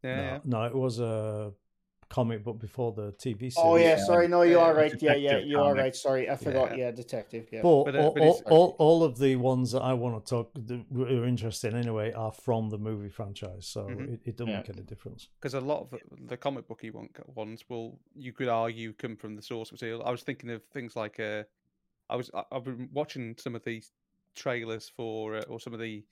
[0.02, 1.52] Yeah, no, no, it was a
[2.08, 3.54] comic book before the TV series.
[3.58, 4.04] Oh yeah, Yeah.
[4.04, 5.02] sorry, no, you Yeah, are right.
[5.02, 5.96] Yeah, yeah, detective you are right.
[5.96, 6.70] Sorry, I forgot.
[6.70, 6.84] Yeah.
[6.84, 7.48] Yeah, detective.
[7.50, 7.62] Yeah.
[7.62, 10.30] But, But, uh, all, but all, all, all of the ones that I want to
[10.30, 14.14] talk that are interesting anyway are from the movie franchise, so Mhm.
[14.14, 14.58] it, it doesn't Yeah.
[14.60, 15.28] make any difference.
[15.40, 15.98] because a lot of the,
[16.32, 20.00] the comic booky one, ones will you could argue come from the source material.
[20.04, 21.42] I was thinking of things like uh,
[22.08, 23.92] I was I, I've been watching some of these
[24.34, 26.04] trailers for uh, or some of the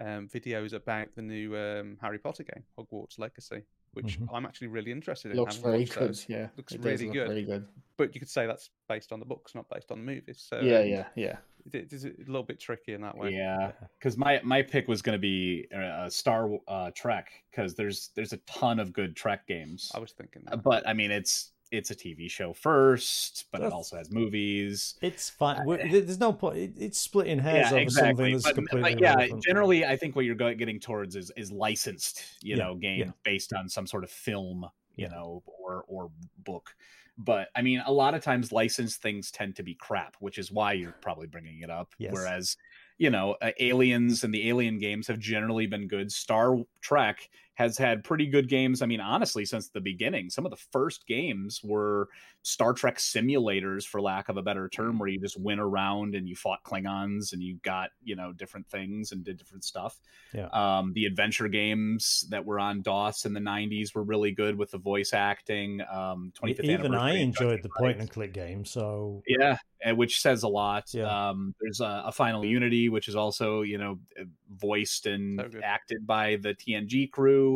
[0.00, 3.62] um, videos about the new um, Harry Potter game, Hogwarts Legacy,
[3.94, 4.28] which Mhm.
[4.32, 5.36] I'm actually really interested in.
[5.36, 6.08] looks very good.
[6.10, 6.26] those.
[6.28, 7.28] Yeah, Looks it really look good.
[7.28, 7.66] Very good.
[7.96, 10.44] But you could say that's based on the books, not based on the movies.
[10.48, 11.36] So Yeah, um, yeah, yeah.
[11.66, 13.32] it, it is a little bit tricky in that way.
[13.32, 18.10] Yeah, because my my pick was going to be uh, Star uh, Trek because there's
[18.14, 19.90] there's a ton of good Trek games.
[19.94, 20.42] I was thinking.
[20.44, 20.62] That.
[20.62, 24.94] But I mean, it's it's a TV show first, but it also has movies.
[25.00, 25.64] It's fine.
[25.66, 26.58] we There's no point.
[26.58, 30.24] It, it's splitting hairs over something that's But, completely but yeah, generally, I think what
[30.24, 33.12] you're getting towards is is licensed, you Yeah, know, game yeah.
[33.22, 34.66] based on some sort of film,
[34.96, 35.10] you Yeah.
[35.10, 36.74] know, or or book.
[37.16, 40.52] But I mean, a lot of times licensed things tend to be crap, which is
[40.52, 41.94] why you're probably bringing it up.
[41.98, 42.12] Yes.
[42.12, 42.56] Whereas,
[42.96, 46.12] you know, uh, Aliens and the Alien games have generally been good.
[46.12, 47.28] Star Trek
[47.58, 48.82] has had pretty good games.
[48.82, 52.08] I mean, honestly, since the beginning, some of the first games were
[52.42, 56.28] Star Trek simulators, for lack of a better term, where you just went around and
[56.28, 59.98] you fought Klingons and you got, you know, different things and did different stuff.
[60.32, 60.46] Yeah.
[60.52, 64.70] Um, the adventure games that were on DOS in the 90s were really good with
[64.70, 65.80] the voice acting.
[65.92, 68.02] Um, 25th E, Even I anniversary of enjoyed the Judgment point Night.
[68.02, 69.56] and click game, so Yeah,
[69.94, 70.84] which says a lot.
[70.92, 71.30] Yeah.
[71.30, 74.24] Um, there's a, a Final Unity, which is also you know uh,
[74.56, 77.47] voiced and So acted by the TNG crew.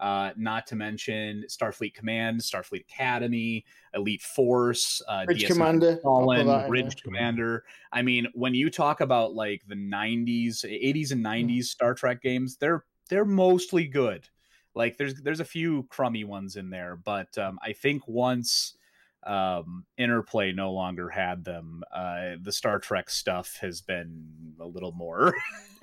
[0.00, 5.96] Uh, not to mention Starfleet Command, Starfleet Academy, Elite Force, uh, Bridge DS9 Commander.
[6.02, 7.02] Fallen, Bridge.
[7.02, 7.64] Commander.
[7.92, 12.56] I mean, when you talk about like the '90s, '80s, and '90s Star Trek games,
[12.56, 14.26] they're they're mostly good.
[14.74, 18.78] Like there's there's a few crummy ones in there, but um, I think once
[19.24, 24.92] um, Interplay no longer had them, uh, the Star Trek stuff has been a little
[24.92, 25.34] more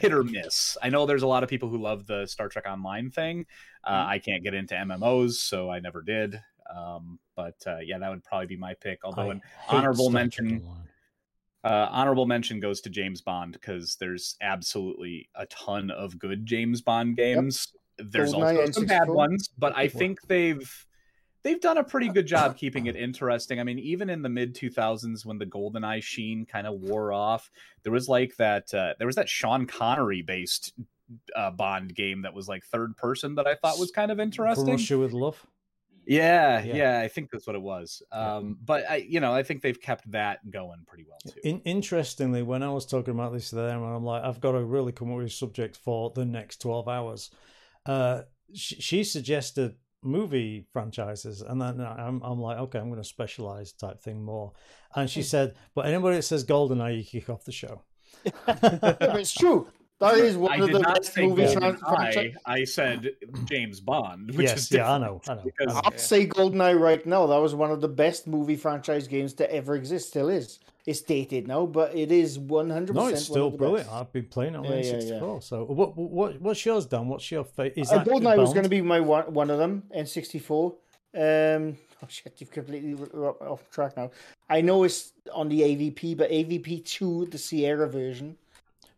[0.00, 0.76] hit or miss.
[0.82, 3.46] I know there's a lot of people who love the Star Trek Online thing.
[3.82, 4.06] Uh, Mhm.
[4.08, 6.40] I can't get into MMOs, so I never did.
[6.74, 9.00] Um, but uh, yeah, that would probably be my pick.
[9.04, 10.66] Although I an honorable Star mention-
[11.62, 16.82] uh, honorable mention goes to James Bond because there's absolutely a ton of good James
[16.82, 17.68] Bond games.
[17.96, 20.86] There's GoldenEye also some bad ones, but I think they've
[21.44, 23.60] they've done a pretty good job keeping it interesting.
[23.60, 27.50] I mean, even in the mid 2000s when the GoldenEye sheen kind of wore off,
[27.84, 30.72] there was like that uh, there was that Sean Connery based
[31.36, 34.66] uh, Bond game that was like third person that I thought was kind of interesting.
[34.66, 35.46] Russia with Love.
[36.06, 36.74] Yeah, Yeah.
[36.74, 38.02] yeah, I think that's what it was.
[38.12, 38.36] Yeah.
[38.36, 41.40] Um, but I, you know, I think they've kept that going pretty well too.
[41.42, 44.52] In, interestingly, when I was talking about this to them, and I'm like, I've got
[44.52, 47.30] to really come up with a subject for the next 12 hours.
[47.86, 48.22] Uh,
[48.52, 54.00] she suggested movie franchises, and then I'm, I'm like, okay, I'm going to specialize type
[54.00, 54.52] thing more.
[54.94, 55.26] And she hmm.
[55.26, 57.82] said, but anybody that says GoldenEye, you kick off the show.
[58.46, 58.60] But
[59.18, 59.68] it's true.
[60.00, 61.78] That is one I of the best say movie GoldenEye.
[61.78, 62.36] franchises.
[62.44, 63.10] I said
[63.44, 65.42] James Bond, which yes, is yeah, I know, I know.
[65.44, 65.80] because- I know.
[65.84, 67.26] I'd say GoldenEye right now.
[67.26, 70.08] That was one of the best movie franchise games to ever exist.
[70.08, 70.58] Still is.
[70.86, 73.16] It's dated now, but it is one hundred No, percent.
[73.16, 73.90] it's still brilliant.
[73.90, 75.42] I've been playing it on Yeah, yeah, N64.
[75.42, 77.08] So, what, what, what's yours, Dan?
[77.08, 77.78] What's your favorite?
[77.78, 79.84] Is Uh, that GoldenEye was going to be my one, one of them.
[79.94, 80.74] N sixty four.
[81.14, 84.10] Um, oh shit, you've completely off track now.
[84.50, 88.36] I know it's on the AVP, but AVP two, the Sierra version.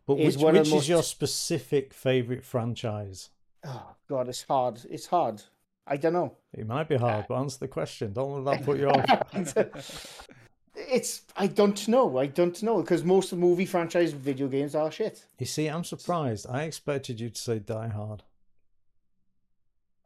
[0.05, 3.29] But is which, one of which the is your specific favorite franchise?
[3.65, 4.81] Oh god, it's hard.
[4.89, 5.41] It's hard.
[5.85, 6.33] I don't know.
[6.53, 8.11] It might be hard, but answer the question.
[8.11, 10.27] Don't let that put you off.
[10.77, 12.17] it's I don't know.
[12.17, 15.25] I don't know because most of movie franchise video games are shit.
[15.39, 16.45] You see, I'm surprised.
[16.49, 18.23] I expected you to say Die Hard.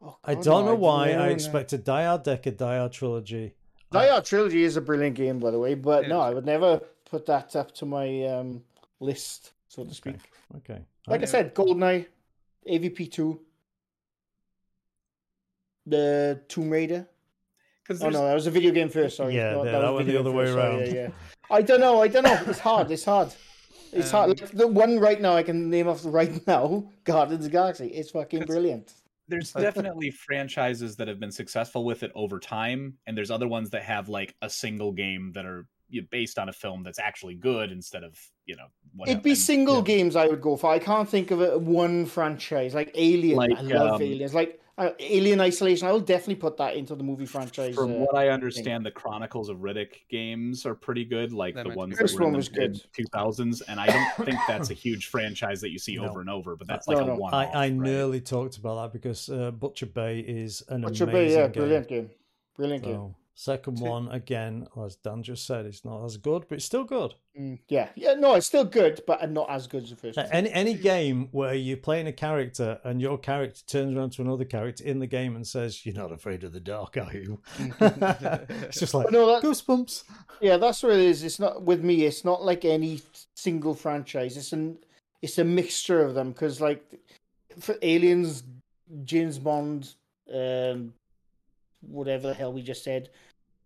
[0.00, 1.08] Oh, I don't no, know why.
[1.08, 3.54] didn't I expected Die Hard Decade, Die Hard Trilogy.
[3.92, 6.20] Die Hard Trilogy is a brilliant game, by the way, but It no.
[6.20, 8.62] I would never put that up to my um,
[9.00, 10.16] list, so to speak.
[10.56, 10.72] Okay.
[10.74, 10.82] Okay.
[11.06, 11.28] Like I Yeah.
[11.28, 12.06] said, GoldenEye,
[12.68, 13.40] AVP two,
[15.86, 17.06] the Tomb Raider.
[17.82, 19.16] Because Oh no, that was a video game first.
[19.16, 20.86] Sorry, Yeah, No, yeah, that was the other way first, sorry, around.
[20.86, 21.08] Yeah, yeah.
[21.50, 22.02] I don't know.
[22.02, 22.40] I don't know.
[22.46, 22.90] It's hard.
[22.90, 23.32] It's hard.
[23.92, 24.30] It's hard.
[24.30, 27.56] Um, Like, the one right now I can name off right now, Guardians of the
[27.56, 27.88] Galaxy.
[27.88, 28.94] It's fucking brilliant.
[29.28, 33.70] there's definitely franchises that have been successful with it over time, and there's other ones
[33.70, 35.66] that have like a single game that are
[36.10, 39.12] based on a film that's actually good instead of you know whatever.
[39.12, 39.82] It'd be single yeah.
[39.82, 40.70] games I would go for.
[40.70, 43.36] I can't think of a one franchise like Alien.
[43.36, 44.34] Like, I love um, Aliens.
[44.34, 47.74] Like uh, Alien Isolation, I will definitely put that into the movie franchise.
[47.74, 48.82] From uh, what I understand, thing.
[48.84, 52.80] the Chronicles of Riddick games are pretty good, like the ones that were in the
[52.92, 53.60] two thousands.
[53.62, 56.08] And I don't think that's a huge franchise that you see no.
[56.08, 57.34] over and over, but that's like no, a one.
[57.34, 57.72] I, I right?
[57.72, 61.52] nearly talked about that because uh, Butcher Bay is an Butcher amazing Bay, yeah, game.
[61.52, 62.10] brilliant game,
[62.56, 63.14] brilliant so, game.
[63.34, 67.14] Second one, again, as Dan just said, it's not as good, but it's still good.
[67.38, 70.18] Mm, yeah, yeah, no, it's still good, but not as good as the first.
[70.30, 74.44] Any any game where you're playing a character and your character turns around to another
[74.44, 77.40] character in the game and says, "You're not afraid of the dark, are you?"
[77.80, 80.04] it's just like no, that, goosebumps.
[80.42, 81.24] Yeah, that's what it is.
[81.24, 82.04] It's not with me.
[82.04, 83.00] It's not like any
[83.34, 84.36] single franchise.
[84.36, 84.76] It's an
[85.22, 86.84] it's a mixture of them because like
[87.58, 88.42] for Aliens,
[89.04, 89.94] James Bond,
[90.32, 90.92] um,
[91.82, 93.10] whatever the hell we just said.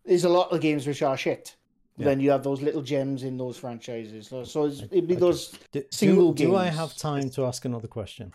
[0.04, 1.56] There's a lot of games which are shit.
[1.96, 2.06] Yeah.
[2.06, 4.28] Then you have those little gems in those franchises.
[4.28, 6.50] So, so it'd be those do, single do, games.
[6.50, 8.32] Do I have time to ask another question?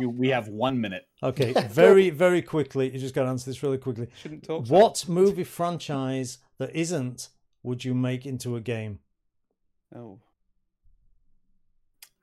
[0.00, 1.06] we have one minute.
[1.22, 2.90] Okay, very, very quickly.
[2.90, 4.08] You just got to answer this really quickly.
[4.20, 4.66] Shouldn't talk.
[4.66, 7.28] What movie franchise that isn't
[7.62, 8.98] would you make into a game?
[9.94, 10.18] Oh.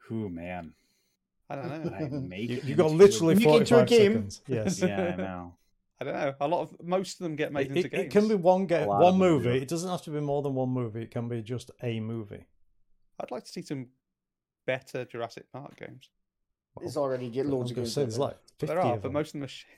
[0.07, 0.73] Who man?
[1.49, 1.95] I don't know.
[1.95, 4.41] I make you, you got literally forty-five seconds.
[4.47, 4.81] Yes.
[4.81, 5.53] yeah, I know.
[6.07, 6.35] I don't know.
[6.41, 8.05] A lot of most of them get made it, into it, games.
[8.05, 9.57] It can be one game, one movie.
[9.57, 11.03] It doesn't have to be more than one movie.
[11.03, 12.45] It can be just a movie.
[13.19, 13.87] I'd like to see some
[14.65, 16.09] better Jurassic Park games.
[16.79, 17.95] There's already get loads of games.
[17.95, 19.69] There's like 50 there are, but most of them are shit.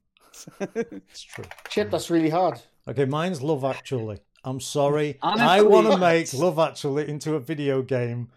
[1.08, 1.46] it's true.
[1.70, 2.60] Shit, that's really hard.
[2.88, 4.20] Okay, mine's Love Actually.
[4.44, 5.18] I'm sorry.
[5.22, 8.30] Honestly, I want to make Love Actually into a video game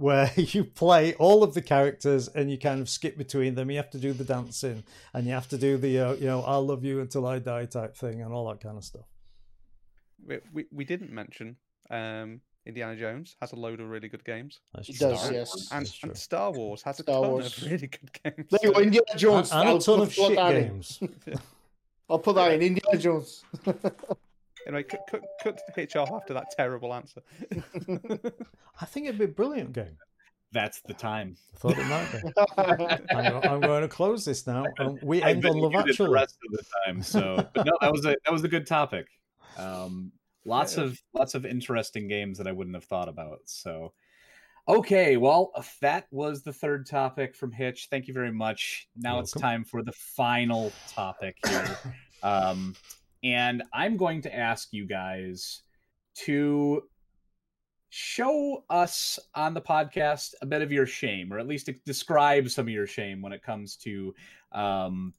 [0.00, 3.70] where you play all of the characters and you kind of skip between them.
[3.70, 4.82] You have to do the dancing
[5.12, 7.66] and you have to do the uh, you know I'll love you until I die
[7.66, 9.06] type thing and all that kind of stuff.
[10.26, 11.56] We we, we didn't mention
[11.90, 14.60] um, Indiana Jones has a load of really good games.
[14.78, 15.68] It does, yes.
[15.70, 17.58] And, and, Star Wars has a Star ton Wars.
[17.58, 18.48] of really good games.
[18.50, 19.52] There you go, Indiana Jones.
[19.52, 21.00] And, and a ton of shit games.
[22.10, 23.44] I'll put that in Indiana Jones.
[24.66, 27.22] Anyway, cut, cut, cut the pitch off after that terrible answer.
[28.80, 29.96] I think it'd be a brilliant game.
[30.52, 31.36] That's the time.
[31.54, 33.14] I thought it might be.
[33.14, 34.64] I'm, I'm, going to close this now.
[34.80, 36.06] Um, we end on Love Actually.
[36.06, 37.02] The rest of the time.
[37.02, 39.06] So, but no, that was a that was a good topic.
[39.56, 40.10] Um,
[40.44, 40.84] lots yeah.
[40.84, 43.42] of lots of interesting games that I wouldn't have thought about.
[43.44, 43.92] So,
[44.66, 47.86] okay, well, that was the third topic from Hitch.
[47.88, 48.88] Thank you very much.
[48.96, 49.22] Now Welcome.
[49.22, 51.78] it's time for the final topic here.
[52.24, 52.74] um,
[53.22, 55.62] and I'm going to ask you guys
[56.16, 56.82] to
[57.90, 62.66] show us on the podcast a bit of your shame, or at least describe some
[62.66, 64.14] of your shame when it comes to
[64.52, 65.12] um,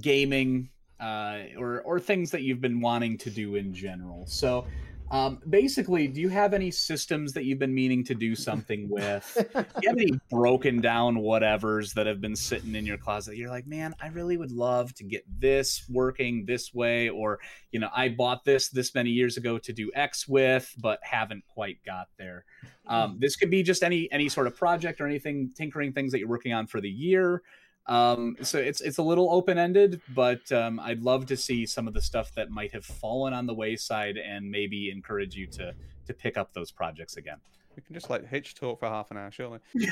[0.00, 0.68] gaming
[1.00, 4.26] uh, or or things that you've been wanting to do in general.
[4.26, 4.66] So
[5.10, 9.32] um, basically, do you have any systems that you've been meaning to do something with?
[9.36, 13.36] do you have any broken down whatevers that have been sitting in your closet?
[13.36, 17.38] You're like, man, I really would love to get this working this way, or
[17.70, 21.44] you know, I bought this this many years ago to do X with, but haven't
[21.46, 22.44] quite got there.
[22.86, 26.18] Um, this could be just any any sort of project or anything tinkering things that
[26.18, 27.42] you're working on for the year.
[27.88, 31.86] Um, so it's it's a little open ended, but um, I'd love to see some
[31.86, 35.74] of the stuff that might have fallen on the wayside and maybe encourage you to
[36.06, 37.38] to pick up those projects again.
[37.76, 39.60] We can just like hitch talk for half an hour, surely.
[39.74, 39.88] there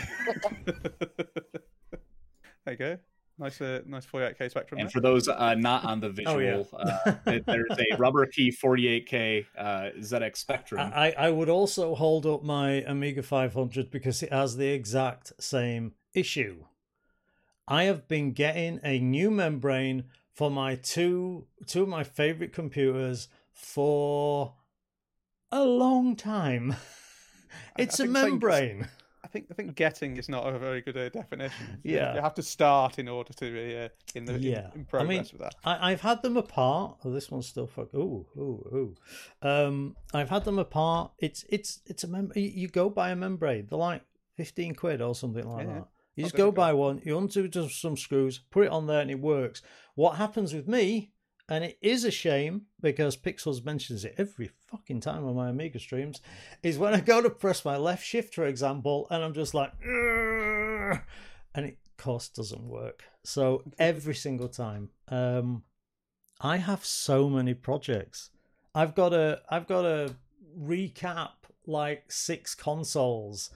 [2.68, 2.98] you go.
[3.36, 4.80] Nice, uh, nice 48k spectrum.
[4.80, 4.92] And there.
[4.92, 6.36] for those uh, not on the visual,
[6.72, 7.16] oh, yeah.
[7.26, 9.64] uh, there's a rubber key 48k uh,
[9.98, 10.92] ZX Spectrum.
[10.94, 15.94] I, I would also hold up my Amiga 500 because it has the exact same
[16.14, 16.64] issue.
[17.66, 23.28] I have been getting a new membrane for my two two of my favorite computers
[23.52, 24.54] for
[25.50, 26.76] a long time.
[27.78, 28.88] it's a membrane.
[29.22, 31.80] I think I think getting is not a very good uh, definition.
[31.82, 34.70] Yeah, you have to start in order to be uh, in the yeah.
[34.74, 35.54] in, in progress I mean, with that.
[35.64, 36.98] I, have had them apart.
[37.04, 37.94] Oh, this one's still fuck.
[37.94, 38.94] Ooh, ooh,
[39.42, 39.48] ooh.
[39.48, 41.12] Um, I've had them apart.
[41.18, 42.32] It's it's it's a mem.
[42.34, 43.66] You go buy a membrane.
[43.70, 44.02] They're like
[44.36, 45.74] fifteen quid or something like yeah.
[45.74, 45.88] that.
[46.16, 49.18] You just go buy one, you undo some screws, put it on there, and it
[49.20, 49.62] works.
[49.94, 51.12] What happens with me,
[51.48, 55.78] and it is a shame because Pixels mentions it every fucking time on my Amiga
[55.78, 56.20] streams,
[56.62, 59.72] is when I go to press my left shift, for example, and I'm just like,
[59.82, 63.04] and it course doesn't work.
[63.24, 65.64] So every single time, um,
[66.40, 68.30] I have so many projects.
[68.74, 70.14] I've got a, I've got a
[70.58, 71.30] recap
[71.66, 73.50] like six consoles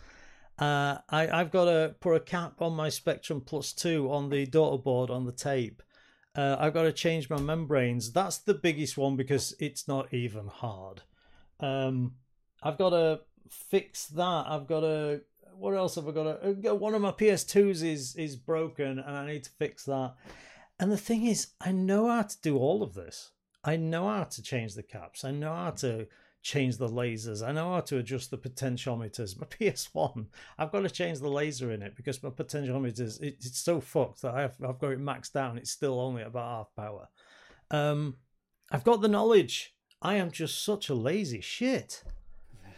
[0.58, 4.46] uh, I, have got to put a cap on my Spectrum Plus 2 on the
[4.46, 5.82] daughter board on the tape.
[6.34, 8.12] Uh, I've got to change my membranes.
[8.12, 11.02] That's the biggest one because it's not even hard.
[11.60, 12.14] Um,
[12.62, 13.20] I've got to
[13.50, 14.44] fix that.
[14.46, 15.22] I've got to.
[15.56, 16.74] What else have I got to?
[16.74, 20.14] One of my PS2s is is broken, and I need to fix that.
[20.78, 23.32] And the thing is, I know how to do all of this.
[23.64, 25.24] I know how to change the caps.
[25.24, 26.06] I know how to
[26.42, 27.46] change the lasers.
[27.46, 29.38] I know how to adjust the potentiometers.
[29.38, 30.26] My PS1,
[30.58, 34.22] I've got to change the laser in it because my potentiometers it, it's so fucked
[34.22, 35.58] that I've I've got it maxed down.
[35.58, 37.08] It's still only about half power.
[37.70, 38.16] Um,
[38.70, 39.74] I've got the knowledge.
[40.00, 42.02] I am just such a lazy shit.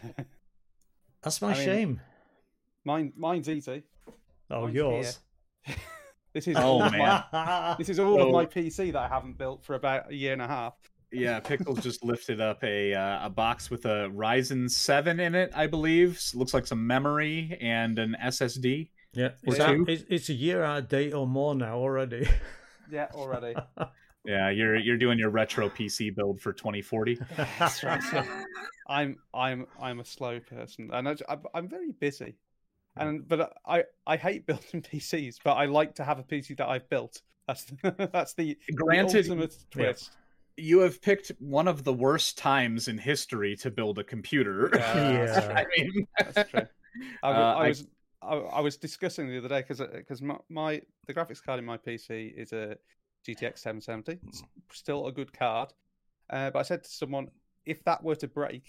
[1.22, 2.00] That's my I mean, shame.
[2.84, 3.82] Mine, mine's easy.
[4.50, 5.18] Oh, mine's yours.
[6.32, 7.24] This is Oh, all of man.
[7.32, 10.32] my, this is all of my PC that I haven't built for about a year
[10.32, 10.74] and a half.
[11.12, 15.50] Yeah, Pixels just lifted up a uh, a box with a Ryzen seven in it,
[15.54, 16.16] I believe.
[16.16, 18.90] S- Looks like some memory and an SSD.
[19.12, 22.28] yeah, Or it's, out- it's, it's a year out of date or more now already.
[22.92, 23.54] Yeah, already.
[24.24, 27.20] Yeah, you're you're doing your retro PC build for 2040.
[27.58, 28.02] That's right.
[28.02, 28.24] So
[28.88, 32.34] I'm I'm I'm a slow person, and I, I'm, I'm very busy,
[32.96, 36.68] and but I I hate building PCs, but I like to have a PC that
[36.68, 37.22] I've built.
[37.46, 37.64] That's
[38.12, 39.84] that's the, the Granted, ultimate yeah.
[39.86, 40.10] twist.
[40.60, 44.70] You have picked one of the worst times in history to build a computer.
[44.74, 45.54] Yeah, Yeah.
[45.56, 46.62] I mean, That's true.
[47.22, 47.86] I, Uh, I I- was
[48.22, 51.64] I, I was discussing the other day because because my, my the graphics card in
[51.64, 52.76] my PC is a
[53.26, 54.18] GTX 770.
[54.28, 54.42] It's
[54.72, 55.72] still a good card,
[56.30, 57.28] uh, but I said to someone,
[57.64, 58.64] if that were to break,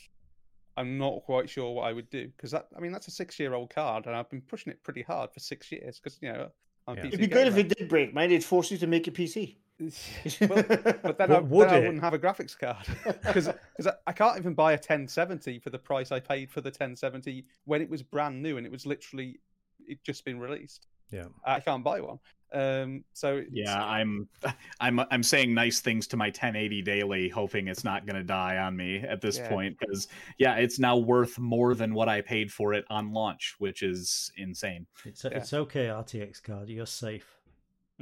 [0.78, 3.40] I'm not quite sure what I would do because that I mean that's a six
[3.40, 6.32] year old card and I've been pushing it pretty hard for six years because you
[6.32, 6.50] know.
[6.88, 7.06] Yeah.
[7.06, 8.32] It'd be great if it did break, man.
[8.32, 9.58] It'd force you to make a PC.
[10.42, 10.64] well,
[11.04, 12.86] but then, I, would then I, wouldn't have a graphics card
[13.24, 16.70] because I, I can't even buy a 1070 for the price I paid for the
[16.70, 19.40] 1070 when it was brand new and it was literally
[19.88, 20.88] it just been released.
[21.12, 21.26] yeah.
[21.46, 22.20] I can't buy one.
[22.54, 24.28] Um, so it's- yeah, I'm
[24.82, 28.58] I'm I'm saying nice things to my 1080 daily, hoping it's not going to die
[28.58, 29.48] on me at this Yeah.
[29.48, 33.56] point because yeah, it's now worth more than what I paid for it on launch,
[33.60, 34.86] which is insane.
[35.06, 35.30] It's, Yeah.
[35.32, 36.68] it's okay, RTX card.
[36.68, 37.38] You're safe.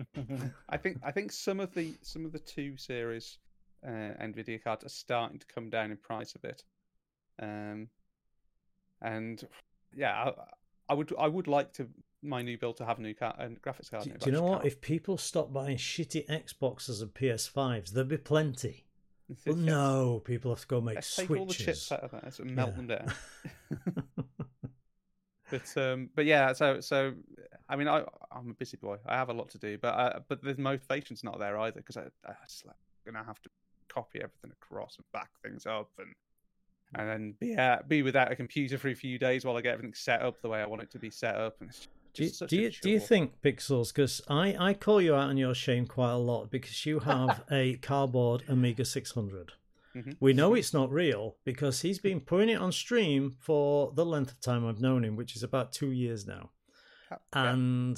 [0.70, 3.38] I think I think some of the some of the two series
[3.86, 6.64] uh, Nvidia cards are starting to come down in price a bit.
[7.42, 7.88] Um,
[9.02, 9.44] and
[9.96, 10.34] yeah, I,
[10.90, 11.88] I would I would like to
[12.22, 14.04] my new build to have a new car and graphics card.
[14.04, 14.66] Do, do you know what?
[14.66, 18.86] If people stop buying shitty Xboxes and PS5s, there'll be plenty.
[19.46, 19.68] Well, can't.
[19.68, 21.92] no, people have to go make Let's take all the chips switches.
[21.92, 22.76] out of that and melt Yeah.
[22.78, 23.14] them down.
[25.52, 27.14] But um, but yeah, so so
[27.70, 28.98] I mean, I I'm a busy boy.
[29.06, 31.98] I have a lot to do, but I, but the motivation's not there either because
[31.98, 32.76] I I just like
[33.06, 33.50] gonna have to
[33.88, 36.14] copy everything across and back things up and
[36.96, 39.74] and then be out, be without a computer for a few days while I get
[39.74, 41.58] everything set up the way I want it to be set up.
[41.62, 41.70] And
[42.16, 43.94] Do you, do you, do you think Pixels?
[43.94, 47.44] Because I, I call you out on your shame quite a lot because you have
[47.52, 49.54] a cardboard Amiga 600.
[49.96, 50.18] Mhm.
[50.20, 54.32] We know it's not real because he's been putting it on stream for the length
[54.32, 56.50] of time I've known him, which is about two years now.
[57.34, 57.98] And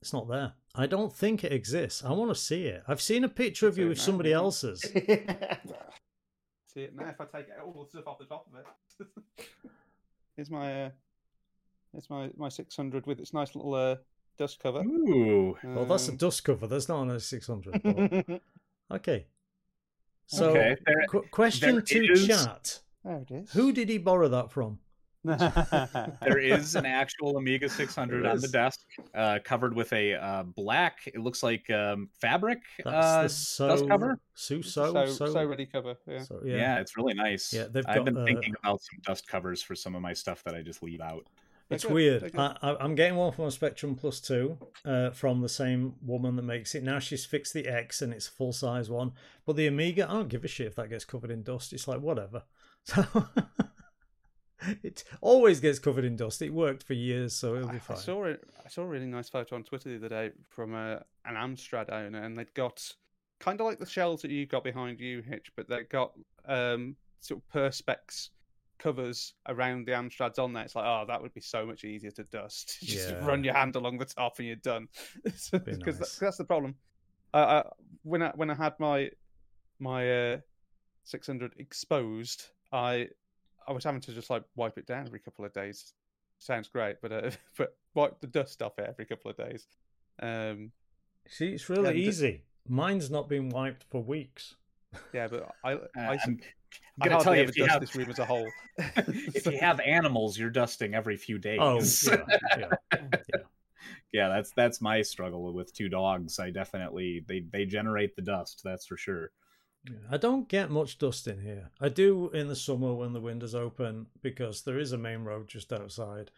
[0.00, 0.52] it's not there.
[0.74, 2.02] I don't think it exists.
[2.04, 2.82] I want to see it.
[2.88, 4.36] I've seen a picture of you with now, somebody yeah.
[4.36, 4.80] else's.
[6.72, 9.06] See it now if I take all the stuff off the top of it.
[10.36, 10.90] here's my uh,
[11.92, 13.96] here's my my 600 with its nice little uh,
[14.38, 14.80] dust cover.
[14.80, 16.66] Ooh, Well, that's a Um, dust cover.
[16.66, 17.82] That's not on a 600.
[17.82, 18.40] but-
[18.96, 19.26] okay.
[20.26, 20.76] So, okay.
[20.86, 23.52] There, qu- question there to is- chat: there it is.
[23.52, 24.78] Who did he borrow that from?
[25.24, 28.80] There is an actual Amiga 600 on the desk,
[29.14, 30.98] uh, covered with a uh, black.
[31.06, 32.60] It looks like um, fabric.
[32.84, 34.18] That's uh, the so dust cover?
[34.34, 35.44] Su so, so so so.
[35.44, 35.96] ready cover.
[36.06, 36.22] Yeah.
[36.22, 36.56] so, yeah.
[36.56, 36.80] yeah.
[36.80, 37.52] it's really nice.
[37.52, 40.12] Yeah, they've I've got, been uh, thinking about some dust covers for some of my
[40.12, 41.26] stuff that I just leave out.
[41.70, 42.20] It's good, weird.
[42.22, 42.40] they're.
[42.40, 46.36] I, I, I'm getting one from a Spectrum Plus two uh, from the same woman
[46.36, 46.82] that makes it.
[46.82, 49.12] Now she's fixed the X and it's a full size one.
[49.46, 51.72] But the Amiga, I don't give a shit if that gets covered in dust.
[51.72, 52.42] It's like whatever.
[52.84, 53.04] So
[54.82, 56.42] it always gets covered in dust.
[56.42, 57.96] It worked for years, so it'll I, be I fine.
[57.96, 58.44] saw it.
[58.64, 61.90] I saw a really nice photo on Twitter the other day from a, an Amstrad
[61.90, 62.82] owner, and they'd got
[63.40, 66.12] kind of like the shells that you got behind you, Hitch, but they got
[66.46, 68.28] um, sort of perspex
[68.78, 70.64] covers around the Amstrads on there.
[70.64, 72.78] It's like, oh, that would be so much easier to dust.
[72.82, 73.24] Just Yeah.
[73.24, 74.88] run your hand along the top and you're done.
[75.24, 76.16] Because nice.
[76.18, 76.74] that's the problem.
[77.34, 77.62] Uh, uh,
[78.02, 79.10] when I when I had my
[79.78, 80.36] my uh,
[81.04, 83.08] 600 exposed, I
[83.68, 85.92] I was having to just like wipe it down every couple of days.
[86.38, 89.66] Sounds great, but uh, but wipe the dust off it every couple of days.
[90.20, 90.72] Um,
[91.28, 92.42] See, it's really And- easy.
[92.68, 94.54] Mine's not been wiped for weeks.
[95.12, 96.40] yeah, but I Uh, I, I'm
[97.00, 98.48] I gonna tell you if you dust have this room as a whole.
[98.78, 101.58] if you have animals, you're dusting every few days.
[101.60, 102.24] Oh, yeah,
[102.58, 102.68] yeah,
[103.12, 103.40] yeah.
[104.12, 106.38] yeah, that's that's my struggle with two dogs.
[106.38, 108.60] I definitely they they generate the dust.
[108.64, 109.30] That's for sure.
[109.84, 111.70] Yeah, I don't get much dust in here.
[111.80, 115.48] I do in the summer when the windows open because there is a main road
[115.48, 116.30] just outside.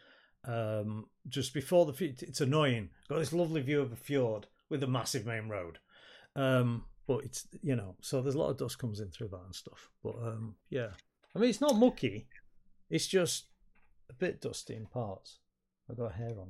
[0.45, 2.91] Um, just before the f- it's annoying.
[3.09, 5.79] Got this lovely view of a fjord with a massive main road.
[6.37, 9.43] Um, but it's you know, so there's a lot of dust comes in through that
[9.45, 9.91] and stuff.
[10.03, 10.89] But um, yeah,
[11.35, 12.29] I mean it's not mucky.
[12.91, 13.47] It's just
[14.11, 15.39] a bit dusty in parts.
[15.91, 16.49] I've got hair on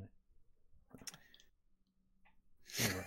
[2.78, 2.84] it.
[2.84, 3.04] Anyway.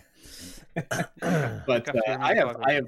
[1.67, 2.57] but uh, I have.
[2.61, 2.85] I have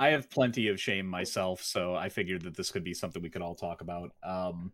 [0.00, 3.30] I have plenty of shame myself, so I figured that this could be something we
[3.30, 4.12] could all talk about.
[4.22, 4.72] Um,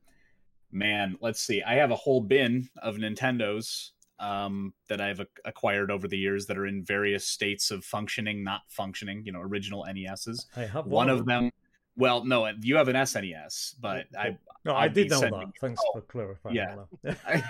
[0.73, 1.63] man, let's see.
[1.63, 6.47] I have a whole bin of Nintendos um, that I've ac- acquired over the years
[6.47, 9.23] that are in various states of functioning, not functioning.
[9.25, 10.47] You know, original NESs.
[10.57, 11.51] I have One of them.
[11.97, 15.53] Well, no, you have an SNES, but I No, I'd I did know that.
[15.61, 16.57] Thanks oh, for clarifying.
[16.57, 16.77] yeah.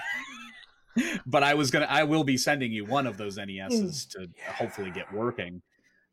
[1.27, 4.90] but I was gonna I will be sending you one of those NESs to hopefully
[4.90, 5.62] get working.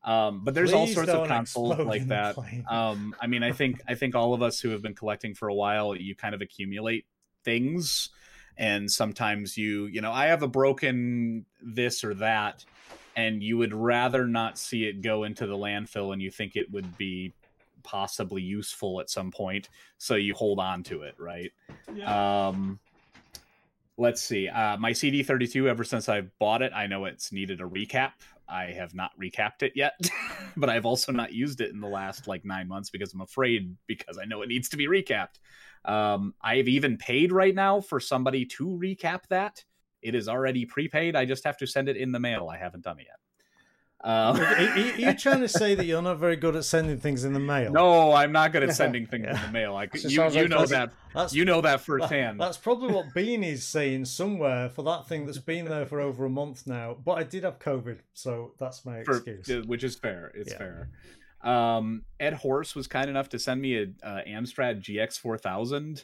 [0.08, 2.38] Um, but there's all sorts of consoles like that.
[2.70, 5.50] Um, I mean, I think I think all of us who have been collecting for
[5.50, 7.06] a while, you kind of accumulate
[7.44, 8.10] things,
[8.58, 12.64] and sometimes you you know I have a broken this or that,
[13.18, 16.72] and you would rather not see it go into the landfill, and you think it
[16.72, 17.34] would be
[17.84, 19.68] possibly useful at some point,
[19.98, 21.52] so you hold on to it, right?
[22.48, 22.80] Um,
[23.98, 24.48] let's see.
[24.48, 28.12] Uh, my CD32, ever since I bought it, I know it's needed a recap.
[28.50, 29.94] I have not recapped it yet,
[30.58, 33.76] but I've also not used it in the last like nine months because I'm afraid
[33.88, 35.40] because I know it needs to be recapped.
[35.86, 39.64] Um, I've even paid right now for somebody to recap that.
[40.02, 41.16] It is already prepaid.
[41.16, 42.50] I just have to send it in the mail.
[42.52, 43.20] I haven't done it yet.
[44.04, 47.34] Um, Are, you trying to say that you're not very good at sending things in
[47.34, 47.72] the mail?
[47.72, 49.40] no, I'm not good at sending things Yeah.
[49.40, 49.76] in the mail.
[49.76, 52.40] I, you you like know that that's you know that that- firsthand.
[52.40, 56.30] That's probably what Beanie's saying somewhere for that thing that's been there for over a
[56.30, 56.96] month now.
[57.04, 59.50] But I did have COVID, so that's my for, excuse.
[59.50, 60.32] uh, which is fair.
[60.36, 60.58] It's Yeah.
[60.58, 60.90] fair.
[61.42, 66.04] Um, Ed Horse was kind enough to send me a uh, Amstrad GX four thousand,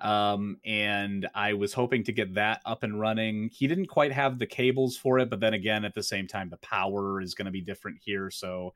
[0.00, 3.50] um, and I was hoping to get that up and running.
[3.52, 6.48] He didn't quite have the cables for it, but then again, at the same time,
[6.48, 8.74] the power is going to be different here, so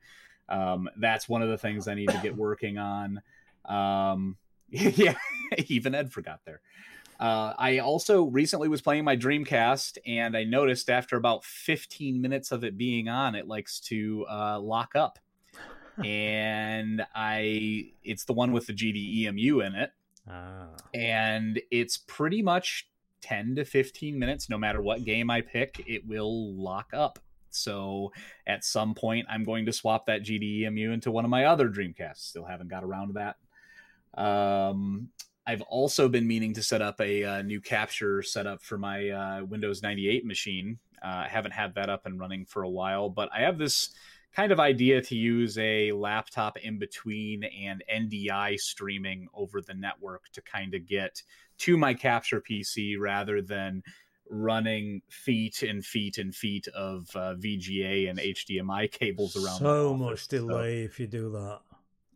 [0.49, 3.21] um, that's one of the things I need to get working on.
[3.65, 4.37] Um,
[4.69, 5.15] yeah,
[5.67, 6.61] even Ed forgot there.
[7.19, 12.51] Uh, I also recently was playing my Dreamcast, and I noticed after about 15 minutes
[12.51, 15.19] of it being on, it likes to uh, lock up.
[16.03, 19.91] and I, it's the one with the GDEMU in it,
[20.29, 22.87] ah, and it's pretty much
[23.21, 27.19] 10 to 15 minutes, no matter what game I pick, it will lock up.
[27.49, 28.11] So
[28.45, 32.17] at some point, I'm going to swap that GDEMU into one of my other Dreamcasts.
[32.17, 34.21] Still haven't got around to that.
[34.21, 35.09] Um,
[35.47, 39.43] I've also been meaning to set up a uh, new capture setup for my uh,
[39.45, 40.79] Windows 98 machine.
[41.03, 43.89] Uh, I haven't had that up and running for a while, but I have this
[44.35, 50.23] kind of idea to use a laptop in between and NDI streaming over the network
[50.33, 51.21] to kind of get
[51.59, 53.81] to my capture PC rather than
[54.29, 59.59] running feet and feet and feet of uh, VGA and HDMI cables around.
[59.59, 61.59] so much So- delay if you do that.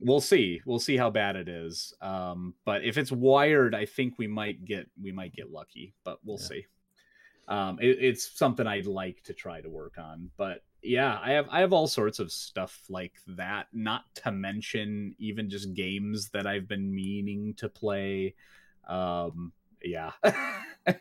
[0.02, 4.18] we'll see we'll see how bad it is um but if it's wired i think
[4.18, 6.48] we might get we might get lucky but we'll Yeah.
[6.48, 6.66] see
[7.50, 11.48] um it, it's something i'd like to try to work on but yeah i have
[11.52, 16.48] i have all sorts of stuff like that not to mention even just games that
[16.48, 18.34] i've been meaning to play
[18.88, 19.52] um
[19.84, 20.12] yeah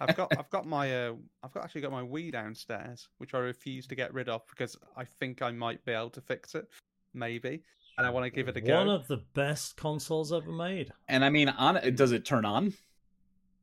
[0.01, 3.39] I've got I've got my uh, I've got actually got my Wii downstairs, which I
[3.39, 6.69] refuse to get rid of because I think I might be able to fix it,
[7.15, 7.63] maybe,
[7.97, 8.77] and I want to give it a go.
[8.77, 10.93] One of the best consoles ever made.
[11.09, 12.75] and i mean on does it turn on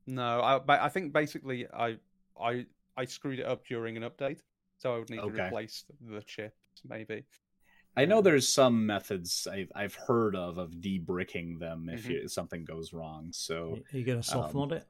[0.06, 1.98] No, I but I think basically I
[2.40, 2.66] I
[2.96, 4.40] I screwed it up during an update,
[4.78, 5.36] so I would need Okay.
[5.36, 6.54] to replace the chips,
[6.88, 7.24] maybe.
[7.96, 12.10] I know there's some methods I've I've heard of of debricking them if Mhm.
[12.10, 13.28] you, something goes wrong.
[13.32, 14.86] So Are you going to soft um, mod it?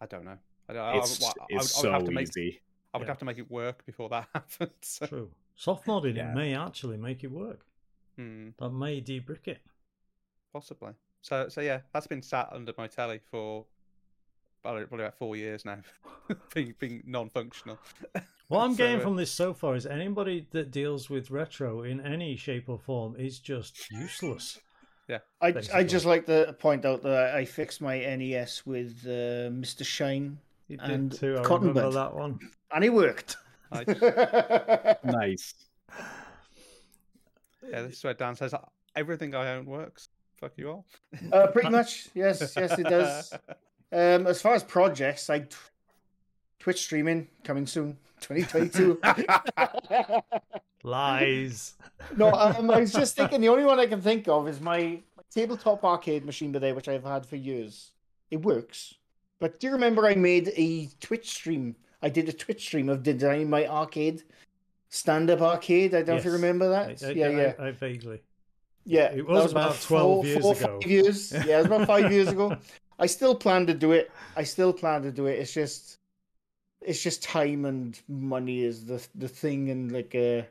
[0.00, 0.38] I don't know.
[0.68, 2.60] I, I, it's I, I, it's I so would have to make easy.
[2.92, 3.10] I would Yeah.
[3.12, 4.70] have to make it work before that happens.
[4.82, 5.30] So, True.
[5.54, 6.32] Soft modding Yeah.
[6.32, 7.64] it may actually make it work.
[8.16, 9.60] hmm, That may debrick it.
[10.52, 10.92] possibly.
[11.22, 13.66] So so yeah, that's been sat under my telly for
[14.62, 15.78] probably probably about four years now,
[16.54, 17.78] being being non-functional.
[18.48, 22.00] What I'm So, getting from this so far is anybody that deals with retro in
[22.00, 24.60] any shape or form is just useless.
[25.08, 25.18] Yeah.
[25.40, 29.84] I I just like to point out that I fixed my NES with uh, Mr.
[29.84, 31.38] Sheen, You And did too.
[31.38, 31.94] I Cotton remember Bud.
[31.96, 32.38] that one.
[32.72, 33.36] and it worked.
[33.72, 33.84] I,
[35.04, 35.54] Nice.
[37.68, 38.54] yeah, this is where Dan says
[38.94, 40.08] everything I own works.
[40.40, 40.86] Fuck you all.
[41.32, 43.32] uh, pretty much, yes, yes, it does.
[43.92, 45.52] Um, as far as projects, like
[46.58, 49.00] Twitch streaming coming soon, 2022.
[50.82, 51.74] Lies.
[52.16, 55.00] No, um, I was just thinking the only one I can think of is my
[55.30, 57.92] tabletop arcade machine today, which I've had for years.
[58.30, 58.94] It works.
[59.40, 61.74] But do you remember I made a Twitch stream?
[62.02, 64.22] I did a Twitch stream of designing my arcade,
[64.90, 65.94] stand up arcade.
[65.94, 67.02] I don't know if you remember that.
[67.02, 67.52] I- yeah, yeah.
[67.58, 68.20] I, I vaguely.
[68.84, 70.78] Yeah, It that was about 12 years four, ago.
[70.80, 71.32] Five years.
[71.32, 72.56] Yeah, it was about five years ago.
[72.98, 74.12] I still plan to do it.
[74.36, 75.38] I still plan to do it.
[75.40, 75.98] It's just,
[76.86, 80.42] it's just time and money is the the thing, and like uh,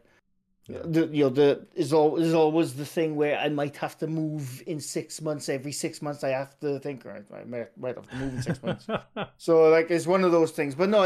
[0.67, 0.81] Yeah.
[0.83, 4.07] the you know the is all is always the thing where I might have to
[4.07, 5.47] move in six months.
[5.49, 7.05] Every six months, I have to think.
[7.05, 8.87] Right, I might, might have to move in six months.
[9.37, 10.73] So like it's one of those things.
[10.75, 11.01] But no,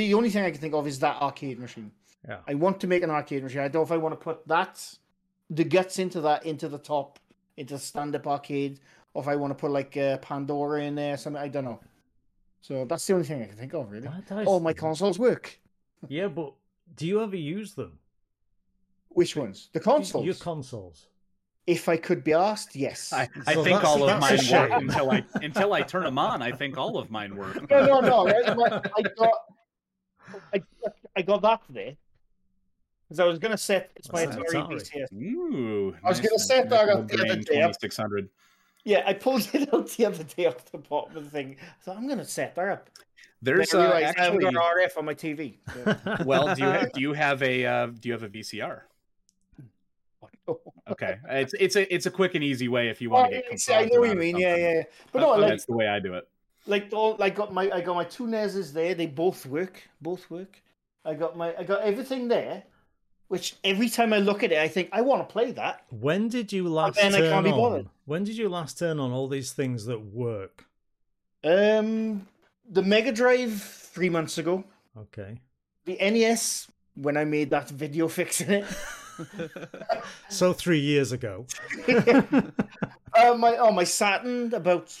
[0.00, 1.90] the only thing I can think of is that arcade machine.
[2.28, 2.38] Yeah.
[2.46, 3.60] I want to make an arcade machine.
[3.60, 4.74] I don't know if I want to put that
[5.48, 7.18] the guts into that into the top
[7.56, 8.80] into the stand up arcade,
[9.14, 11.16] or if I want to put like uh, Pandora in there.
[11.16, 11.80] Something I don't know.
[12.60, 14.08] So that's the only thing I can think of really.
[14.08, 15.58] Why did All my consoles work.
[16.08, 16.52] Yeah, but
[16.96, 17.98] do you ever use them?
[19.10, 19.70] Which ones?
[19.72, 20.24] The consoles.
[20.26, 21.06] Your consoles.
[21.66, 23.12] if I could be asked, yes.
[23.12, 26.18] I, I So think all of that's mine work until I until I turn them
[26.18, 26.42] on.
[26.42, 27.54] I think all of mine work.
[27.70, 28.26] no, no, no.
[28.28, 29.32] I, I got,
[30.54, 30.60] I,
[31.16, 31.96] I got that today
[33.08, 35.08] because I was gonna set it's my That's Atari Atari.
[35.12, 35.22] VCS.
[35.22, 36.28] Ooh, I was nice.
[36.28, 37.54] gonna set that up the other Brain day.
[37.54, 38.28] 2600.
[38.86, 41.56] Yeah, I pulled it out the other day off the bottom of the thing.
[41.84, 42.88] So I'm gonna set that up.
[43.42, 45.56] There's uh, realized I actually got RF on my TV.
[45.74, 48.82] So- well, do you have, do you have a uh, do you have a VCR?
[50.88, 53.42] Okay, it's it's a it's a quick and easy way if you want to Oh,
[53.50, 53.68] get.
[53.68, 54.36] yeah, I know what you mean.
[54.38, 54.72] Yeah, yeah.
[54.74, 54.82] yeah.
[55.10, 56.28] But no, like That's the way I do it.
[56.66, 58.94] like all I got my I got my two NESs there.
[58.94, 59.82] They both work.
[60.00, 60.62] Both work.
[61.04, 62.62] I got my I got everything there.
[63.28, 65.84] Which every time I look at it, I think I want to play that.
[65.90, 67.58] When did you last then I turn can't be on?
[67.58, 67.88] bothered.
[68.04, 70.66] When did you last turn on all these things that work?
[71.42, 72.28] Um,
[72.68, 74.64] the Mega Drive three months ago.
[74.96, 75.40] Okay.
[75.86, 78.66] The NES when I made that video fixing it.
[80.28, 81.46] So three years ago.
[81.88, 84.94] uh, my oh my Saturn about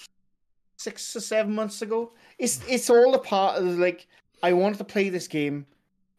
[0.76, 2.12] six or seven months ago.
[2.38, 4.06] It's it's all a part of like
[4.42, 5.66] I wanted to play this game.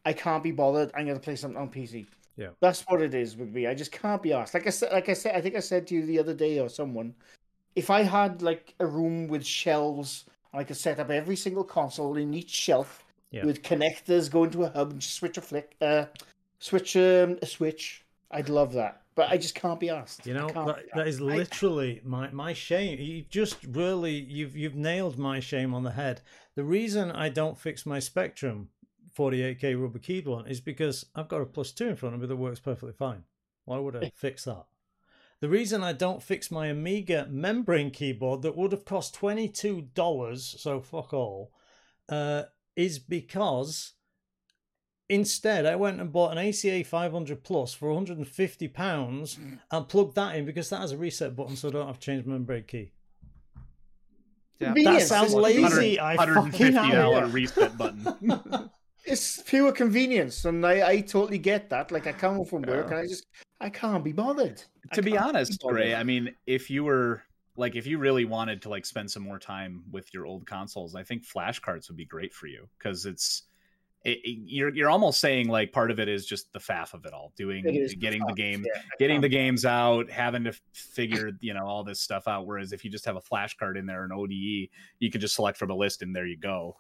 [0.08, 0.90] I can't be bothered.
[0.96, 2.08] I'm gonna play something on PC.
[2.38, 2.50] Yeah.
[2.60, 3.66] that's what it is with me.
[3.68, 4.54] I just can't be asked.
[4.54, 6.60] Like I said, like I said, I think I said to you the other day
[6.60, 7.16] or someone,
[7.76, 12.16] if I had like a room with shelves I could set up every single console
[12.18, 13.46] in each shelf Yeah.
[13.46, 16.06] with connectors going to a hub and just switch a flick, uh,
[16.60, 18.06] switch um, a switch.
[18.32, 20.26] I'd love that, but I just can't be asked.
[20.26, 21.30] You know, that, that is asked.
[21.32, 23.00] I- literally my, my shame.
[23.00, 26.22] You've just really you've you've nailed my shame on the head.
[26.56, 28.70] The reason I don't fix my Spectrum
[29.18, 32.28] 48k rubber keyed one is because I've got a plus two in front of me
[32.28, 33.24] that works perfectly fine.
[33.66, 34.66] Why would I fix that?
[35.40, 39.82] The reason I don't fix my Amiga membrane keyboard that would have cost twenty two
[39.94, 41.52] dollars, so fuck all,
[42.10, 42.44] uh,
[42.76, 43.94] is because
[45.10, 49.38] instead I went and bought an ACA 500 plus for 150 pounds
[49.72, 52.06] and plugged that in because that has a reset button, so I don't have to
[52.06, 52.92] change my membrane key.
[54.60, 54.74] Yeah.
[54.76, 56.00] That sounds It's- lazy.
[56.00, 58.70] I fucking $150 have reset button.
[59.08, 61.92] It's pure convenience, and I, I totally get that.
[61.92, 63.26] Like I come from work, and I just
[63.62, 64.62] I can't be bothered.
[64.94, 65.78] To be honest, bothered.
[65.78, 67.24] Gray, I mean, if you were
[67.56, 70.94] like, if you really wanted to like spend some more time with your old consoles,
[70.94, 73.44] I think flashcards would be great for you because it's.
[74.04, 77.06] It, it- you're you're almost saying like part of it is just the faff of
[77.06, 80.54] it all, doing It getting the tough, game, yeah, getting the games out, having to
[80.74, 82.46] figure you know all this stuff out.
[82.46, 84.32] Whereas if you just have a flashcard in there, an ODE,
[85.00, 86.78] you can just select from a list and there you go.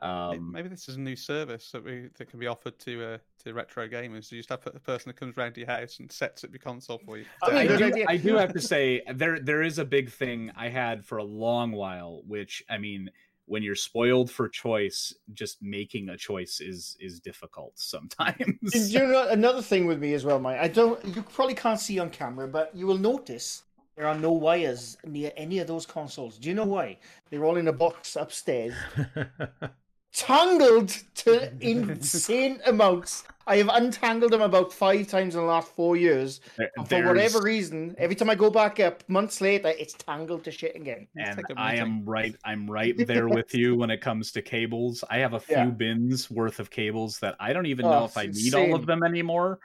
[0.00, 3.14] May- Um, Maybe this is a new service that we that can be offered to
[3.14, 4.30] uh, to retro gamers.
[4.30, 6.60] You just have a person that comes round to your house and sets up your
[6.60, 7.24] console for you.
[7.42, 8.04] I mean, I do.
[8.08, 11.24] I do have to say there there is a big thing I had for a
[11.24, 13.10] long while, which I mean,
[13.46, 18.74] when you're spoiled for choice, just making a choice is is difficult sometimes.
[18.74, 20.60] And you know another thing with me as well, Mike.
[20.60, 21.02] I don't.
[21.04, 23.64] You probably can't see on camera, but you will notice
[23.96, 26.38] there are no wires near any of those consoles.
[26.38, 26.98] Do you know why?
[27.30, 28.74] They're all in a box upstairs,
[30.12, 33.24] tangled to insane amounts.
[33.46, 36.40] I have untangled them about five times in the last four years.
[36.58, 40.50] There- for whatever reason, every time I go back up months later, it's tangled to
[40.50, 41.06] shit again.
[41.16, 41.80] Let's and take a I meeting.
[41.86, 42.36] am right.
[42.44, 45.02] I'm right there with you when it comes to cables.
[45.08, 45.64] I have a few Yeah.
[45.66, 48.74] bins worth of cables that I don't even Oh, know if I it's need all
[48.74, 49.60] of them anymore.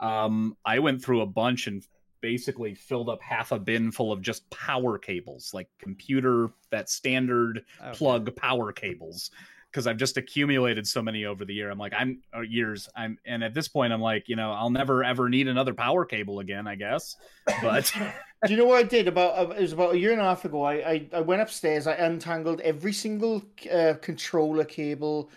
[0.00, 1.84] Um, I went through a bunch and
[2.22, 7.64] basically filled up half a bin full of just power cables, like computer that standard
[7.84, 9.30] Oh, plug power cables
[9.70, 11.70] because I've just accumulated so many over the year.
[11.70, 12.88] I'm like, I'm years.
[12.96, 16.04] I'm and at this point, I'm like, you know, I'll never ever need another power
[16.04, 17.16] cable again, I guess.
[17.62, 17.92] But
[18.46, 19.36] Do you know what I did about?
[19.36, 20.62] uh, It was about a year and a half ago.
[20.62, 21.86] I I, I went upstairs.
[21.86, 23.42] I untangled every single
[23.72, 25.30] uh, controller cable,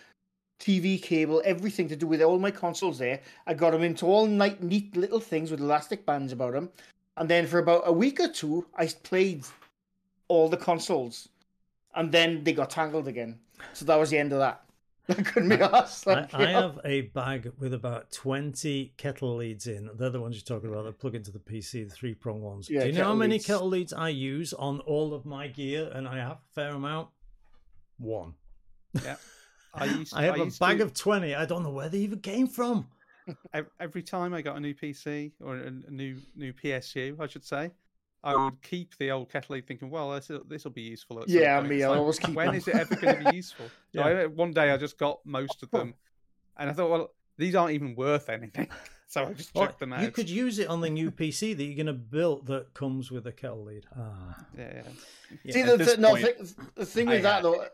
[0.60, 3.20] TV cable, everything to do with all my consoles there.
[3.46, 6.70] I got them into all night neat little things with elastic bands about them.
[7.16, 9.44] And then for about a week or two, I played
[10.28, 11.28] all the consoles.
[11.94, 13.38] And then they got tangled again.
[13.72, 14.62] So that was the end of that.
[15.08, 16.06] I couldn't be asked.
[16.06, 19.90] I, Like, I you have a bag with about 20 kettle leads in.
[19.96, 22.70] They're the ones you're talking about that plug into the PC, the three prong ones.
[22.70, 23.46] Yeah, Do you know how many leads.
[23.46, 25.90] kettle leads I use on all of my gear?
[25.92, 27.08] And I have a fair amount.
[27.98, 28.34] One.
[29.04, 29.16] Yeah.
[29.74, 30.14] I used.
[30.14, 31.34] I have a used bag to- of 20.
[31.34, 32.86] I don't know where they even came from.
[33.80, 37.44] every time I got a new PC or a, a new new PSU, I should
[37.44, 37.70] say,
[38.24, 41.20] I would keep the old kettle lead thinking, well, this this will be useful.
[41.22, 41.70] At Yeah, point.
[41.70, 42.54] me, It's I like, always keep When them.
[42.56, 43.66] is it ever going to be useful?
[43.94, 44.22] So Yeah.
[44.22, 45.94] I, one day I just got most of them,
[46.56, 48.68] and I thought, well, these aren't even worth anything,
[49.08, 50.02] so I just Well, them out.
[50.02, 53.10] you could use it on the new PC that you're going to build that comes
[53.10, 53.84] with a kettle lead.
[53.98, 54.44] Ah.
[54.56, 55.52] Yeah, yeah.
[55.52, 57.64] See, At the, this the, no, point- th- the thing with I that, had- though.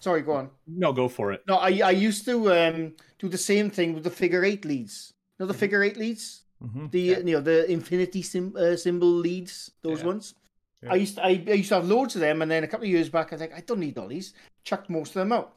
[0.00, 0.50] Sorry, go on.
[0.66, 1.42] No, go for it.
[1.46, 5.12] No, I, I used to um, do the same thing with the figure eight leads.
[5.38, 6.41] You know the figure eight leads?
[6.62, 10.06] Hmm The you know the infinity sim, uh, symbol leads, those Yeah.
[10.06, 10.34] ones.
[10.82, 10.92] Yeah.
[10.92, 12.84] I used to, I, I used to have loads of them, and then a couple
[12.86, 14.34] of years back, I was like, I don't need all these.
[14.64, 15.54] Chucked most of them out.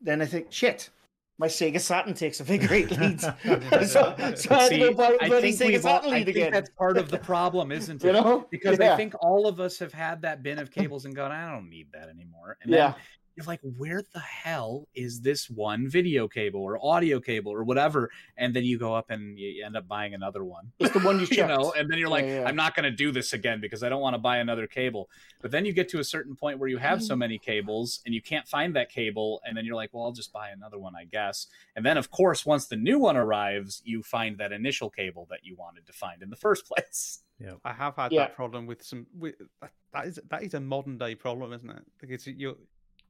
[0.00, 0.88] Then I think, shit,
[1.38, 3.20] my Sega Saturn takes a figure eight lead.
[3.20, 3.34] so,
[3.86, 6.10] so I had to See, go buy a I bloody think, Sega we've all, Saturn
[6.14, 6.52] I lead think again.
[6.52, 8.06] that's part of the problem, isn't it?
[8.06, 8.46] You know?
[8.50, 8.94] Because Yeah.
[8.94, 11.68] I think all of us have had that bin of cables and gone, I don't
[11.68, 12.56] need that anymore.
[12.62, 12.94] And Yeah.
[13.34, 17.64] Then you're like, where the hell is this one video cable or audio cable or
[17.64, 18.10] whatever?
[18.36, 20.72] And then you go up and you end up buying another one.
[20.78, 22.48] It's the one you You know, and then you're like, Yeah, yeah.
[22.48, 25.08] I'm not going to do this again because I don't want to buy another cable.
[25.40, 28.14] But then you get to a certain point where you have so many cables and
[28.14, 29.40] you can't find that cable.
[29.44, 31.46] And then you're like, well, I'll just buy another one, I guess.
[31.74, 35.40] And then, of course, once the new one arrives, you find that initial cable that
[35.42, 37.20] you wanted to find in the first place.
[37.40, 38.20] Yeah, I have had Yeah.
[38.20, 39.06] that problem with some.
[39.18, 39.34] With,
[39.92, 41.82] that is that is a modern day problem, isn't it?
[42.00, 42.56] Because you,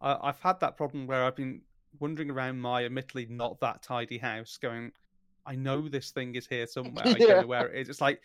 [0.03, 1.63] I, I've had that problem where I've been
[2.01, 4.93] wandering around my admittedly not that tidy house, going,
[5.47, 7.07] I know this thing is here somewhere.
[7.07, 7.89] I don't know where it is.
[7.89, 8.21] It's like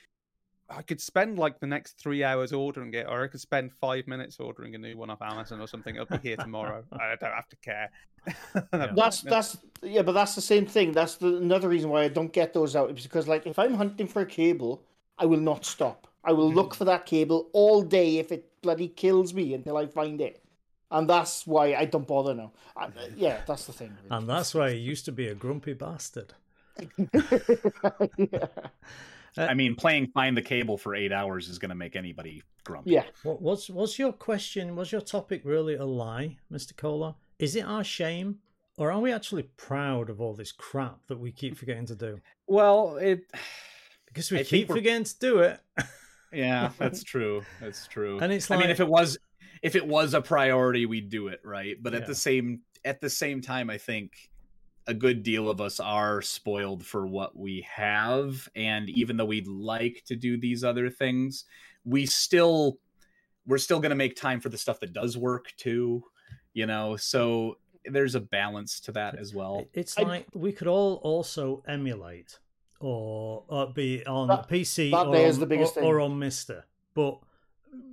[0.69, 4.07] I could spend like the next three hours ordering it, or I could spend five
[4.07, 5.95] minutes ordering a new one off Amazon or something.
[5.95, 6.83] It'll be here tomorrow.
[6.91, 7.89] I don't have to care.
[8.71, 10.91] That's that's yeah, but that's the same thing.
[10.91, 13.73] That's the another reason why I don't get those out is because like if I'm
[13.75, 14.83] hunting for a cable,
[15.17, 16.09] I will not stop.
[16.25, 16.55] I will mm.
[16.55, 20.43] look for that cable all day if it bloody kills me until I find it,
[20.91, 22.51] and that's why I don't bother now.
[22.75, 23.97] I, yeah, that's the thing.
[24.09, 26.33] And that's why he used to be a grumpy bastard.
[28.17, 28.47] yeah.
[29.37, 32.91] I mean, playing find the cable for eight hours is going to make anybody grumpy.
[32.91, 34.75] yeah, What, what's what's your question?
[34.75, 37.15] Was your topic really a lie, Mister Cola?
[37.39, 38.39] Is it our shame,
[38.77, 42.19] or are we actually proud of all this crap that we keep forgetting to do?
[42.47, 43.31] Well, it.
[44.07, 45.59] Because we I keep forgetting to do it.
[46.31, 47.43] Yeah, that's true.
[47.61, 48.19] That's true.
[48.19, 49.17] And it's I mean, if it was,
[49.61, 51.75] if it was a priority, we'd do it, right?
[51.81, 54.29] But at the same, at the same time, I think
[54.87, 59.47] a good deal of us are spoiled for what we have, and even though we'd
[59.47, 61.43] like to do these other things,
[61.83, 62.79] we still,
[63.45, 66.03] we're still going to make time for the stuff that does work too.
[66.53, 69.65] You know, so there's a balance to that as well.
[69.73, 72.39] It's I- like we could all also emulate
[72.79, 75.89] or, or be on That- PC that or, on, the biggest or, thing.
[75.89, 76.65] or on Mister.
[76.93, 77.19] But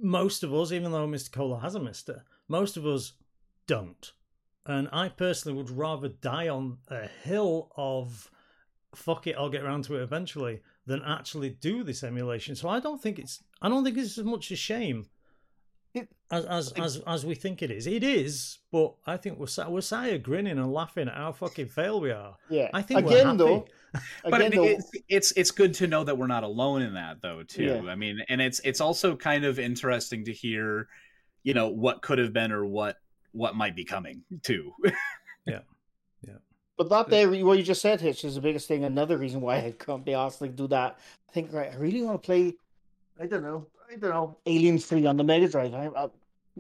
[0.03, 1.31] most of us, even though Mr.
[1.33, 3.13] Cola has a Mister, most of us
[3.67, 4.13] don't.
[4.67, 8.31] And I personally would rather die on a hill of
[8.95, 12.55] fuck it, I'll get around to it eventually, than actually do this emulation.
[12.57, 15.07] So I don't think it's I don't think it's as much a shame
[15.93, 17.87] It- as as as, as we think it is.
[17.87, 21.69] It is, but I think we're we're sat here grinning and laughing at how fucking
[21.69, 22.37] fail we are.
[22.49, 22.71] yeah.
[22.73, 23.67] I think again though,
[24.25, 26.95] but again it, though, it's, it's it's good to know that we're not alone in
[26.95, 27.91] that though too Yeah.
[27.91, 30.89] i mean and it's it's also kind of interesting to hear
[31.43, 32.99] you know what could have been or what
[33.33, 34.73] what might be coming too
[35.47, 35.61] yeah,
[36.27, 36.35] yeah.
[36.77, 38.85] But that there, what you just said, Hitch, is the biggest thing.
[38.85, 40.99] Another reason why I can't be asked to do that.
[41.29, 42.55] I think, right, I really want to play.
[43.21, 43.67] I don't know.
[43.89, 44.37] I don't know.
[44.47, 45.73] Alien Three on the Mega Drive.
[45.73, 46.09] I, I,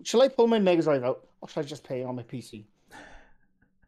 [0.04, 2.22] shall I pull my Mega Drive out, or should I just play it on my
[2.22, 2.64] PC?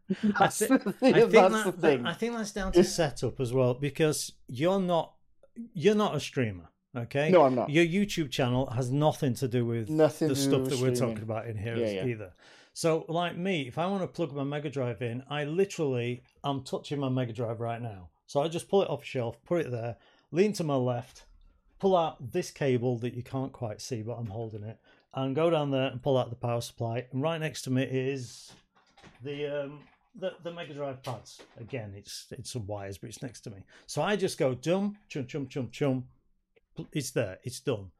[0.39, 2.07] That's, thi- the, I think, that's that, the that- thing.
[2.07, 5.15] I think that's down to setup as well because you're not
[5.75, 7.31] you're not a streamer, okay?
[7.31, 7.71] no, I'm not.
[7.71, 11.47] Your YouTube channel has nothing to do with Nothing the stuff that we're talking about
[11.49, 12.05] in here Yeah, yeah.
[12.07, 12.33] either.
[12.73, 16.63] So, like me, if I want to plug my Mega Drive in, I literally I'm
[16.63, 18.11] touching my Mega Drive right now.
[18.27, 19.97] So I just pull it off the shelf, put it there,
[20.31, 21.25] lean to my left,
[21.79, 24.79] pull out this cable that you can't quite see, but I'm holding it,
[25.15, 27.07] and go down there and pull out the power supply.
[27.13, 28.53] And right next to me is
[29.23, 29.81] the um,
[30.19, 31.43] the, the Mega Drive pads.
[31.61, 33.65] Again, it's it's some wires, but it's next to me.
[33.87, 36.05] So I just go dum chum chum chum chum.
[36.93, 37.39] It's there.
[37.45, 37.91] It's done.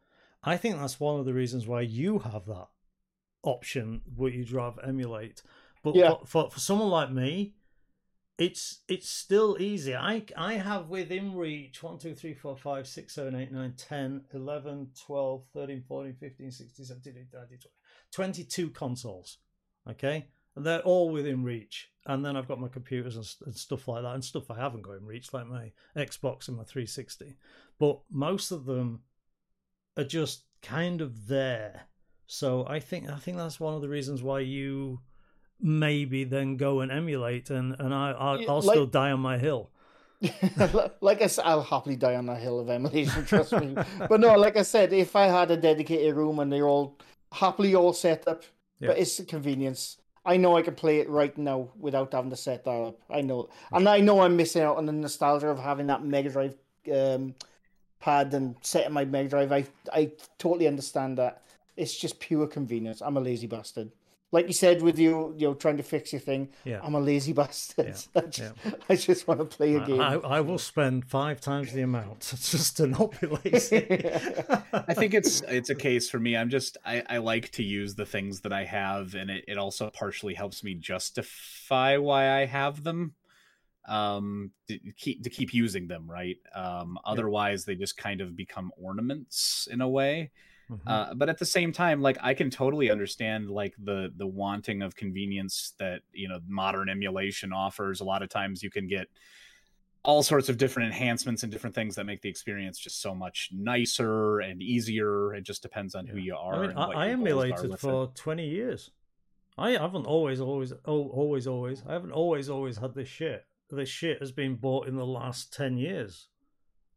[0.43, 2.69] I think that's one of the reasons why you have that
[3.43, 5.43] option what you'd rather emulate.
[5.83, 6.11] But Yeah.
[6.11, 7.55] for, for for someone like me,
[8.39, 9.95] it's it's still easy.
[9.95, 14.25] I I have within reach 1, 2, 3, 4, 5, 6, 7, 8, 9, 10,
[14.35, 17.69] 11, 12, 13, 14, 15, 16, 17, 18, 19, 20,
[18.13, 19.39] 22 consoles.
[19.89, 20.27] Okay?
[20.57, 21.91] And they're all within reach.
[22.07, 24.83] And then I've got my computers and, and stuff like that, and stuff I haven't
[24.83, 27.37] got in reach, like my Xbox and my 360.
[27.79, 29.01] But most of them
[29.97, 31.83] are just kind of there.
[32.27, 35.01] So I think I think that's one of the reasons why you
[35.61, 39.39] maybe then go and emulate, and and I I'll, I'll like- still die on my
[39.39, 39.71] hill.
[41.01, 43.77] like I said, I'll happily die on the hill of emulation, trust me.
[44.09, 46.99] But no, like I said, if I had a dedicated room and they're all
[47.33, 48.43] happily all set up,
[48.81, 48.89] Yeah.
[48.89, 49.99] but it's a convenience.
[50.27, 52.99] I know I can play it right now without having to set that up.
[53.09, 56.31] I know, and I know I'm missing out on the nostalgia of having that Mega
[56.31, 56.57] Drive
[56.93, 57.35] um,
[58.01, 59.53] pad and setting my Mega Drive.
[59.53, 61.43] I I totally understand that.
[61.77, 63.01] It's just pure convenience.
[63.01, 63.93] I'm a lazy bastard.
[64.37, 66.51] Like you said, with you, you know, trying to fix your thing.
[66.65, 66.81] Yeah.
[66.83, 67.87] I'm a lazy bastard.
[67.87, 68.53] Yeah, I, just,
[68.91, 69.99] I just want to play a game.
[69.99, 73.87] I, I will spend five times the amount just to not be lazy.
[74.75, 76.37] I think it's it's a case for me.
[76.37, 79.57] I'm just I, I like to use the things that I have, and it, it
[79.57, 83.15] also partially helps me justify why I have them.
[83.89, 86.37] Um, to keep to keep using them, right?
[86.55, 90.31] Um, otherwise they just kind of become ornaments in a way.
[90.71, 90.81] Mhm.
[90.87, 94.83] Uh, but at the same time, like I can totally understand like the the wanting
[94.83, 98.01] of convenience that you know modern emulation offers.
[98.01, 99.09] A lot of times you can get
[100.03, 103.51] all sorts of different enhancements and different things that make the experience just so much
[103.53, 105.35] nicer and easier.
[105.35, 106.65] It just depends on who you are.
[106.65, 107.81] I mean, I, I your goals are emulated with it.
[107.81, 108.91] for 20 years.
[109.59, 111.83] I haven't always, always, oh, always, always.
[111.89, 113.47] I haven't always, always had this shit.
[113.69, 116.29] This shit has been bought in the last 10 years.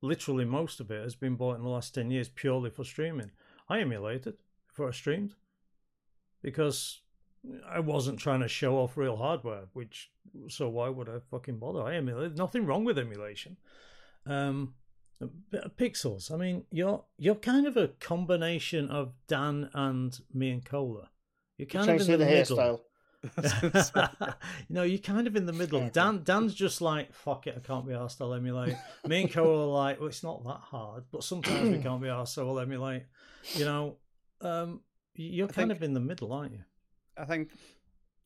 [0.02, 3.32] Literally, most of it has been bought in the last 10 years purely for streaming.
[3.70, 4.36] I emulated
[4.68, 5.36] before I streamed
[6.42, 7.02] because
[7.68, 10.12] I wasn't trying to show off real hardware, which,
[10.48, 11.82] so why would I fucking bother?
[11.82, 12.38] I emulated.
[12.38, 13.58] Nothing wrong with emulation.
[14.26, 14.74] Um,
[15.22, 16.32] a bit of pixels.
[16.32, 21.10] I mean, you're you're kind of a combination of Dan and me and Cola.
[21.58, 22.58] You're kind trying of in the, the middle.
[22.58, 22.80] hairstyle.
[23.44, 24.02] you
[24.70, 25.90] know, you're kind of in the middle.
[25.90, 28.76] Dan Dan's just like, fuck it, I can't be arsed, I'll emulate.
[29.08, 32.08] Me and Cole are like, well, it's not that hard, but sometimes we can't be
[32.08, 33.04] arsed, so we'll emulate.
[33.56, 33.98] You know,
[34.42, 34.82] um,
[35.16, 36.64] you're I kind think- of in the middle, aren't you?
[37.18, 37.50] I think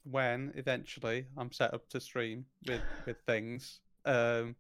[0.04, 4.56] when eventually I'm set up to stream with with things, um,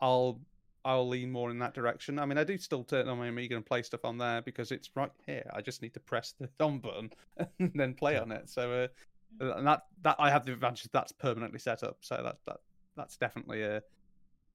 [0.00, 0.40] I'll
[0.84, 2.18] I'll lean more in that direction.
[2.18, 4.72] I mean, I do still turn on my Amiga and play stuff on there because
[4.72, 5.48] it's right here.
[5.54, 7.10] I just need to press the on button
[7.60, 8.50] and then play on it.
[8.50, 8.88] So, uh,
[9.40, 11.98] and that that I have the advantage that's permanently set up.
[12.00, 12.58] So that that
[12.96, 13.82] that's definitely a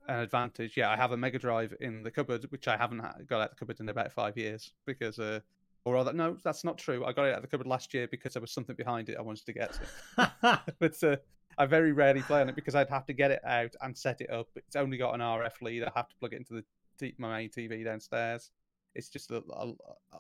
[0.08, 0.76] an advantage.
[0.76, 3.44] Yeah, I have a Mega Drive in the cupboard, which I haven't ha- got out
[3.46, 5.40] of the cupboard in about five years because, uh,
[5.86, 7.06] or rather, no, that's not true.
[7.06, 9.18] I got it out of the cupboard last year because there was something behind it
[9.18, 9.80] I wanted to get
[10.18, 10.62] to.
[10.80, 11.18] but uh,
[11.58, 14.22] I very rarely play on it because I'd have to get it out and set
[14.22, 14.48] it up.
[14.56, 15.84] It's only got an RF lead.
[15.84, 16.66] I have to plug it into the
[17.00, 18.52] t- my main TV downstairs.
[18.96, 19.74] It's just a, a,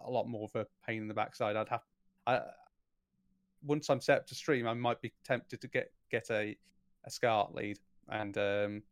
[0.06, 1.56] a lot more of a pain in the backside.
[1.56, 1.82] I'd have
[2.28, 2.42] I
[3.64, 6.56] once I'm set up to stream, I might be tempted to get get a
[7.06, 7.78] a SCART lead
[8.10, 8.84] and um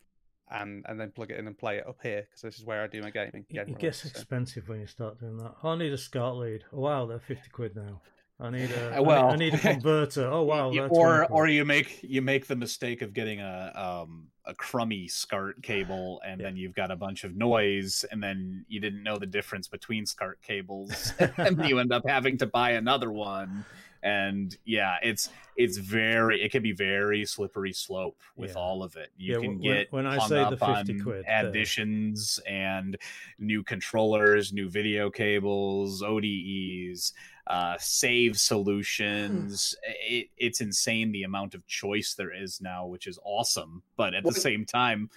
[0.49, 2.81] and and then plug it in and play it up here because this is where
[2.83, 3.45] I do my gaming.
[3.49, 4.07] It- generally, it gets so.
[4.09, 5.53] expensive when you start doing that.
[5.63, 6.63] I need a SCART lead.
[6.71, 8.01] Oh, wow, they're 50 quid now.
[8.39, 10.27] I need a, I Uh, well, I need a converter.
[10.27, 13.71] Oh, wow, Y- they're or or you make you make the mistake of getting a
[13.75, 16.47] um a crummy SCART cable and Yeah.
[16.47, 20.05] then you've got a bunch of noise and then you didn't know the difference between
[20.05, 23.65] SCART cables and you end up having to buy another one
[24.07, 28.61] and yeah it's it's very it can be very slippery slope with Yeah.
[28.61, 31.47] all of it you Yeah, can when- get when I say the 50 quid, there.
[31.47, 32.97] additions and
[33.37, 37.13] new controllers new video cables odes
[37.47, 39.73] uh, save solutions.
[40.01, 43.81] it, it's insane the amount of choice there is now, which is awesome.
[43.95, 45.09] But at the Well- same time,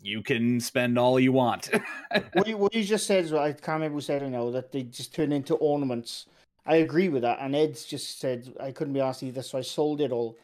[0.00, 1.68] you can spend all you want.
[2.34, 4.48] what, you, what you just said is what I can't remember who said it now
[4.50, 6.26] that they just turn into ornaments.
[6.68, 9.62] I agree with that, and Ed's just said I couldn't be asked either, so I
[9.62, 10.36] sold it all.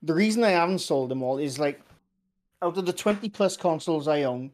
[0.00, 1.80] The reason I haven't sold them all is like
[2.62, 4.52] out of the twenty plus consoles I own,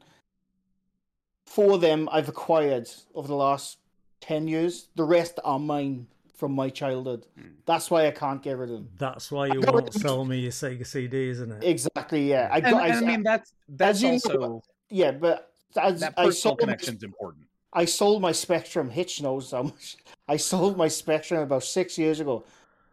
[1.45, 3.77] four of them I've acquired over the last
[4.23, 4.89] ten years.
[4.97, 7.27] The rest are mine from my childhood.
[7.39, 7.49] Hmm.
[7.67, 8.89] That's why I can't get rid of them.
[8.97, 11.63] That's why you won't sell me your Sega CD, isn't it?
[11.63, 12.31] Exactly.
[12.31, 12.89] Yeah, I and, got.
[12.89, 16.61] and I mean that's that's you know, also yeah, but as that I personal sold
[16.61, 17.47] my- connection is important.
[17.73, 18.91] I sold my Spectrum.
[18.91, 19.97] Hitch knows how much.
[20.29, 22.45] I sold my Spectrum about six years ago.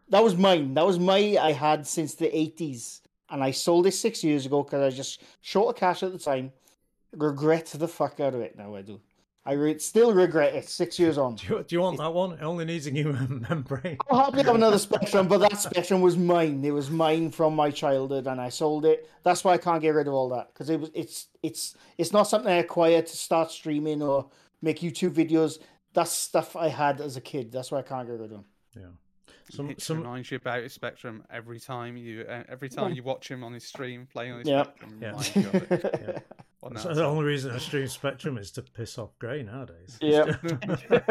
[0.08, 0.74] That was mine.
[0.74, 4.62] That was my I had since the eighties, and I sold it six years ago
[4.62, 6.52] because I just short of cash at the time.
[7.12, 8.74] Regret the fuck out of it now.
[8.74, 9.00] I do.
[9.44, 10.68] I re- still regret it.
[10.68, 11.36] Six years on.
[11.36, 12.32] Do you, do you want that one?
[12.32, 13.12] It only needs a new
[13.48, 13.96] membrane.
[14.10, 16.64] I'll happily have another Spectrum, but that Spectrum was mine.
[16.64, 19.08] It was mine from my childhood, and I sold it.
[19.22, 22.12] That's why I can't get rid of all that because it was it's it's it's
[22.12, 24.26] not something I acquired to start streaming or
[24.62, 25.58] make YouTube videos.
[25.92, 27.50] That's stuff I had as a kid.
[27.50, 28.44] That's why I can't get rid of them.
[28.76, 28.82] Yeah.
[29.50, 32.92] Some, Some, Hitch some, reminds you about his Spectrum every time you uh, every time
[32.92, 34.62] you watch him on his stream playing on his Yeah.
[34.62, 34.98] Spectrum.
[35.00, 35.08] Yeah.
[35.08, 36.00] reminds you of it.
[36.06, 36.18] Yeah.
[36.60, 39.98] What an so the only reason I stream Spectrum is to piss off Gray nowadays.
[40.00, 40.36] Yeah.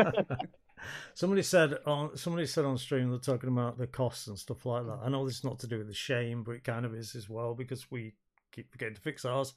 [1.14, 4.86] somebody said on somebody said on stream they're talking about the costs and stuff like
[4.86, 5.00] that.
[5.04, 7.16] I know this is not to do with the shame, but it kind of is
[7.16, 8.14] as well because we
[8.52, 9.54] keep forgetting to fix ours.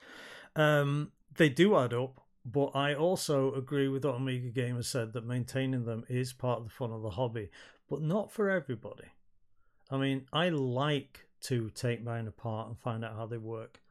[0.56, 5.26] Um, they do add up, but I also agree with what Amiga Gamer said that
[5.26, 7.50] maintaining them is part of the fun of the hobby,
[7.88, 9.08] but not for everybody.
[9.90, 13.81] I mean, I like to take mine apart and find out how they work.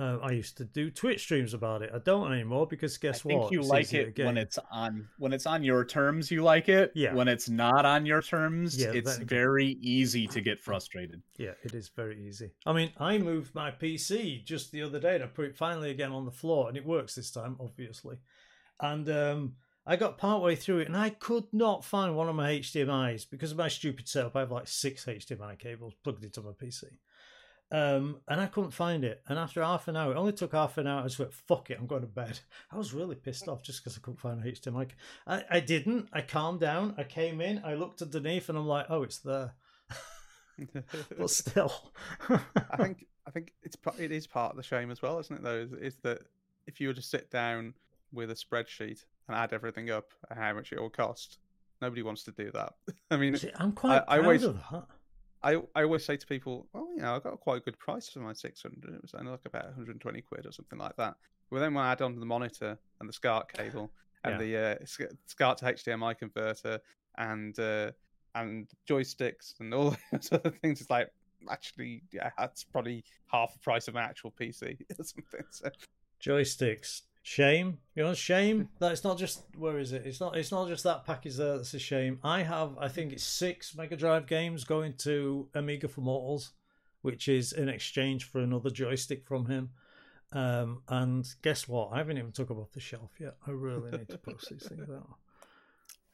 [0.00, 1.90] Uh, I used to do Twitch streams about it.
[1.94, 3.52] I don't anymore because guess I think what?
[3.52, 6.30] you It's like it when it's on when it's on your terms.
[6.30, 6.92] You like it.
[6.94, 7.12] Yeah.
[7.12, 11.22] When it's not on your terms, Yeah, it's again- very easy to get frustrated.
[11.36, 12.50] Yeah, it is very easy.
[12.66, 15.90] I mean, I moved my PC just the other day and I put it finally
[15.90, 18.16] again on the floor and it works this time, obviously.
[18.78, 19.54] And um,
[19.86, 23.52] I got partway through it and I could not find one of my HDMI's because
[23.52, 24.36] of my stupid setup.
[24.36, 26.84] I have like six HDMI cables plugged into my PC.
[27.72, 29.22] Um, and I couldn't find it.
[29.28, 31.00] And after half an hour, it only took half an hour.
[31.00, 32.40] I just went, fuck it, I'm going to bed.
[32.72, 34.90] I was really pissed off just because I couldn't find a HDMI.
[35.26, 36.08] I, I didn't.
[36.12, 36.94] I calmed down.
[36.98, 37.62] I came in.
[37.64, 39.54] I looked underneath and I'm like, oh, it's there.
[41.16, 41.72] But still.
[42.28, 45.42] I think I think it's it is part of the shame as well, isn't it?
[45.42, 46.18] Though is, is that
[46.66, 47.72] if you were to sit down
[48.12, 51.38] with a spreadsheet and add everything up and how much it all cost,
[51.80, 52.74] nobody wants to do that.
[53.10, 54.84] I mean, See, I'm quite I proud always- of that.
[55.42, 58.08] I I always say to people, well, you know, I got quite a good price
[58.08, 58.94] for my 600.
[58.94, 61.16] It was only like about 120 quid or something like that.
[61.50, 63.90] Well, then when I add on the monitor and the SCART cable
[64.24, 64.84] and the uh,
[65.26, 66.80] SCART to HDMI converter
[67.18, 67.90] and uh,
[68.34, 71.10] and joysticks and all those other things, it's like
[71.50, 75.44] actually, yeah, that's probably half the price of an actual PC or something.
[75.50, 75.70] So
[76.22, 77.02] Joysticks.
[77.22, 77.78] Shame.
[77.94, 78.68] You know, shame.
[78.78, 80.06] That it's not just where is it?
[80.06, 82.18] It's not it's not just that package there that's a shame.
[82.24, 86.52] I have I think it's six Mega Drive games going to Amiga for Mortals,
[87.02, 89.70] which is in exchange for another joystick from him.
[90.32, 91.90] Um, and guess what?
[91.92, 93.34] I haven't even took them off the shelf yet.
[93.46, 95.08] I really need to post these things out.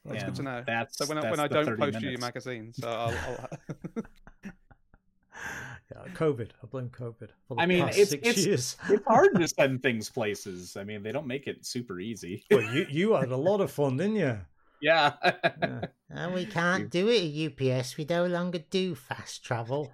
[0.03, 0.63] that's Yeah, good to know.
[0.65, 2.21] That's So when I, that's when I don't 30 post you your minutes.
[2.21, 3.49] magazine, so I'll, I'll
[5.91, 6.49] Yeah, COVID.
[6.61, 8.77] I blame COVID for the I mean, past it's- six it's- years.
[8.89, 10.75] it's hard to send things places.
[10.75, 12.43] I mean, they don't make it super easy.
[12.51, 14.37] well, you you had a lot of fun, didn't you?
[14.81, 15.13] yeah.
[15.23, 15.81] Yeah.
[16.09, 17.97] And we can't do it at UPS.
[17.97, 19.91] We no longer do fast travel.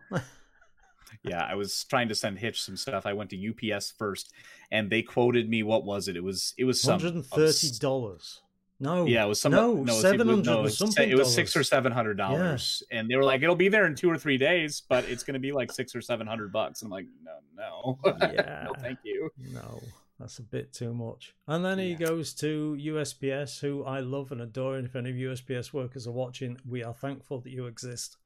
[1.24, 3.06] Yeah, I was trying to send Hitch some stuff.
[3.06, 3.38] I went to
[3.74, 4.34] UPS first,
[4.72, 5.61] and they quoted me.
[5.64, 6.18] What was it?
[6.18, 8.41] It was it was some Hundred and thirty dollars.
[8.84, 11.10] No, Yeah, it was some no, no, seven hundred no, and it was- something.
[11.10, 13.95] It was six or seven hundred dollars, and they were like, "It'll be there in
[13.95, 16.81] two or three days, but it's going to be like six or seven hundred bucks."
[16.81, 17.99] I'm like, "No, no,
[18.34, 18.64] Yeah.
[18.65, 19.81] no, thank you." No,
[20.19, 21.34] that's a bit too much.
[21.47, 24.76] And then he goes to USPS, who I love and adore.
[24.77, 28.18] And if any of USPS workers are watching, we are thankful that you exist.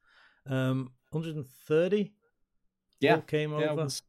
[0.46, 2.12] Um, 130
[3.00, 3.84] Yeah, came Yeah, over.
[3.84, 4.02] was,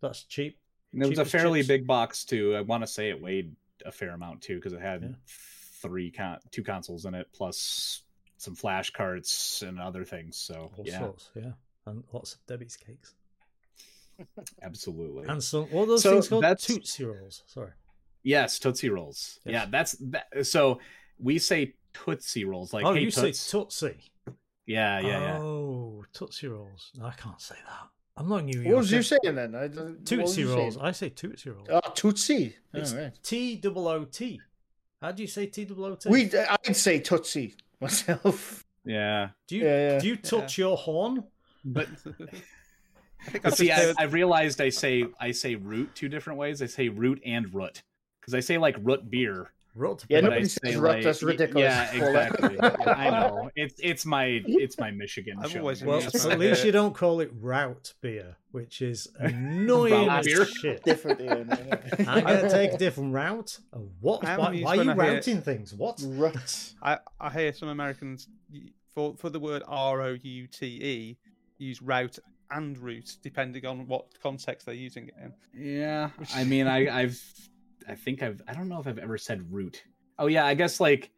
[0.00, 0.58] That's cheap.
[0.92, 1.68] and it was a fairly chips.
[1.68, 2.54] big box too.
[2.56, 3.54] I want to say it weighed
[3.84, 5.08] a fair amount too because it had Yeah.
[5.86, 8.02] Three con- two consoles in it plus
[8.38, 10.36] some flash carts and other things.
[10.36, 11.52] So All yeah, sorts, yeah.
[11.86, 13.14] And lots of Debbie's cakes.
[14.62, 15.24] absolutely.
[15.28, 16.44] And so all those So things called?
[16.44, 17.42] that's- Tootsie Rolls.
[17.46, 17.70] Sorry.
[18.22, 19.38] Yes, Tootsie Rolls.
[19.44, 19.52] Yes.
[19.52, 20.46] Yeah, that's that.
[20.46, 20.80] So
[21.18, 23.38] we say Tootsie Rolls, like oh, hey you Toots.
[23.40, 23.96] say Tootsie.
[24.66, 25.38] yeah, yeah, yeah.
[25.38, 26.90] Oh, Tootsie Rolls.
[26.98, 27.88] No, I can't say that.
[28.18, 28.66] I'm not New York.
[28.74, 29.54] What was you saying then?
[29.54, 30.74] I, don't- what was Tootsie Rolls.
[30.74, 30.86] saying?
[30.86, 31.68] I say Tootsie Rolls.
[31.70, 32.56] Ah, Tootsie.
[32.74, 33.12] It's All right.
[33.22, 34.40] T double O T.
[35.00, 36.08] How do you say T double O T?
[36.08, 38.64] We, I'd say Tootsie myself.
[38.84, 39.30] Yeah.
[39.46, 39.98] do you Yeah, yeah.
[39.98, 41.24] do you touch your horn?
[41.64, 46.08] But I think but I've see, I, I realized I say I say root two
[46.08, 46.62] different ways.
[46.62, 47.82] I say root and root
[48.20, 49.50] because I say like root beer.
[49.76, 50.04] Rot.
[50.08, 51.62] Yeah, but nobody says say, root, like- that's ridiculous.
[51.62, 52.60] Yeah, exactly.
[52.86, 53.50] I know.
[53.54, 55.60] It's it's my it's my Michigan I've show.
[55.60, 55.84] always.
[55.84, 56.38] Well, at right.
[56.38, 60.46] least you don't call it route beer, which is annoying Route as beer?
[60.46, 60.82] shit.
[60.84, 61.20] Different.
[61.20, 61.34] Yeah,
[62.08, 63.58] I'm gonna take a different route.
[64.00, 64.24] What?
[64.24, 65.74] I'm Why, why are you I hear- routing things?
[65.74, 66.02] What?
[66.04, 66.72] Right.
[66.82, 68.28] I, I hear some Americans
[68.94, 71.18] for for the word R O U T E
[71.58, 72.18] use route
[72.50, 75.32] and route depending on what context they're using it in.
[75.80, 77.20] Yeah, I mean, I, I've,
[77.88, 79.82] I think I've, I don't know if I've ever said root.
[80.18, 81.10] Oh yeah, I guess like,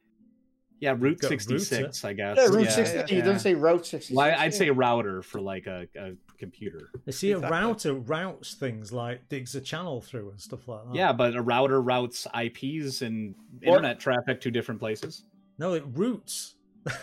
[0.81, 2.05] yeah, Route sixty six.
[2.05, 2.36] I guess.
[2.39, 2.97] Yeah, Route Yeah, 60.
[2.99, 4.16] yeah, You don't say Route 66.
[4.16, 4.59] Well, I- I'd yeah.
[4.59, 6.90] say router for like a, a computer.
[7.07, 10.95] You see, a router routes things like digs a channel through and stuff like that.
[10.95, 15.24] Yeah, but a router routes IPs and internet traffic to different places.
[15.59, 16.55] No, it routes.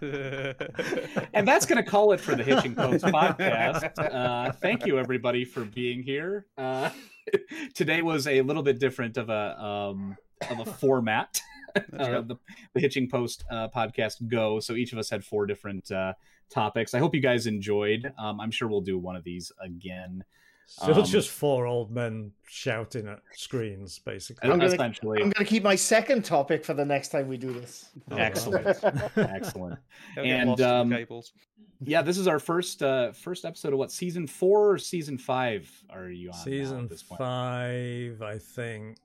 [0.00, 3.98] And that's going to call it for the Hitching Post podcast.
[3.98, 6.46] Uh, thank you, everybody, for being here.
[6.58, 6.90] Uh,
[7.74, 10.16] today was a little bit different of a um,
[10.50, 11.40] of a format.
[11.76, 12.36] Uh, the,
[12.72, 14.60] the Hitching Post uh, podcast go.
[14.60, 16.12] So each of us had four different uh,
[16.48, 16.94] topics.
[16.94, 18.12] I hope you guys enjoyed.
[18.16, 20.22] Um, I'm sure we'll do one of these again.
[20.66, 24.50] Still Um, just four old men shouting at screens, basically.
[24.50, 27.36] I'm gonna- essentially, I'm going to keep my second topic for the next time we
[27.36, 27.90] do this.
[28.10, 28.66] Oh, excellent,
[29.16, 29.78] excellent.
[30.16, 31.32] And, lost in the um, cables.
[31.80, 35.70] Yeah, this is our first uh, first episode of what season four or season five
[35.90, 36.36] are you on?
[36.38, 37.18] now Season at this point?
[37.18, 38.96] five, I think.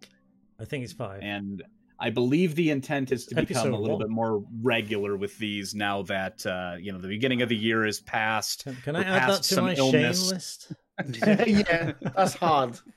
[0.60, 1.20] I think it's five.
[1.22, 1.62] and
[2.02, 4.08] I believe the intent is to become Episode a little one.
[4.08, 7.86] bit more regular with these now that uh, you know the beginning of the year
[7.86, 8.64] is past.
[8.64, 10.22] Can, can I add that to some my illness.
[10.22, 10.72] shame list?
[11.48, 12.80] yeah, that's hard.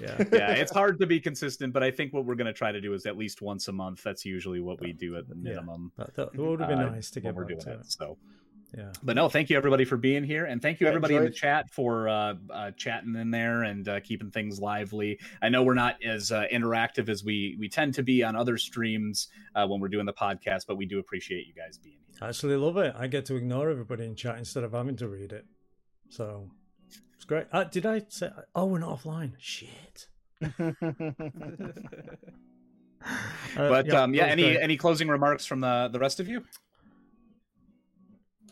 [0.00, 0.24] Yeah.
[0.32, 2.80] yeah, it's hard to be consistent, but I think what we're going to try to
[2.80, 4.02] do is at least once a month.
[4.02, 5.50] That's usually what we do at the Yeah.
[5.50, 5.92] minimum.
[5.98, 7.80] That, that would have been uh, nice to get we're doing to it.
[7.80, 7.92] it.
[7.92, 8.16] So,
[8.74, 8.90] Yeah.
[9.02, 11.30] but no, thank you everybody for being here, and thank you Yeah, everybody in the
[11.30, 15.18] chat for uh, uh, chatting in there and uh, keeping things lively.
[15.42, 18.56] I know we're not as uh, interactive as we we tend to be on other
[18.56, 22.16] streams uh, when we're doing the podcast, but we do appreciate you guys being here.
[22.22, 22.94] I actually love it.
[22.96, 25.44] I get to ignore everybody in chat instead of having to read it.
[26.08, 26.50] So
[27.30, 27.46] great.
[27.52, 28.28] Uh, did I say?
[28.54, 29.32] Oh, we're not offline.
[29.38, 30.08] Shit.
[33.56, 34.58] Uh, But um, yeah, any great.
[34.60, 36.44] any closing remarks from the the rest of you?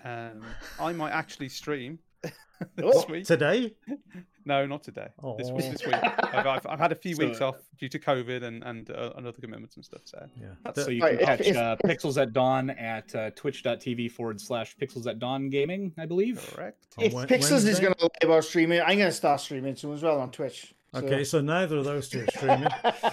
[0.02, 0.42] Um,
[0.80, 2.30] I might actually stream Oh,
[2.76, 3.24] this week.
[3.26, 3.74] today?
[4.48, 5.08] No, not today.
[5.36, 5.64] This week.
[5.66, 5.70] Oh.
[5.72, 5.94] This week.
[5.94, 9.12] I've, I've, I've had a few So- weeks off due to COVID and and, uh,
[9.16, 10.00] and other commitments and stuff.
[10.04, 10.72] So Yeah.
[10.74, 14.74] So you can if- catch if- uh, Pixels at Dawn at uh, twitch.tv forward slash
[14.80, 16.36] Pixels at Dawn Gaming, I believe.
[16.54, 16.86] correct.
[16.98, 19.92] if Wed- Pixels is going to live our streaming, I'm going to start streaming soon
[19.92, 20.74] as well on Twitch.
[20.94, 22.68] So- Okay, so neither of those two are streaming.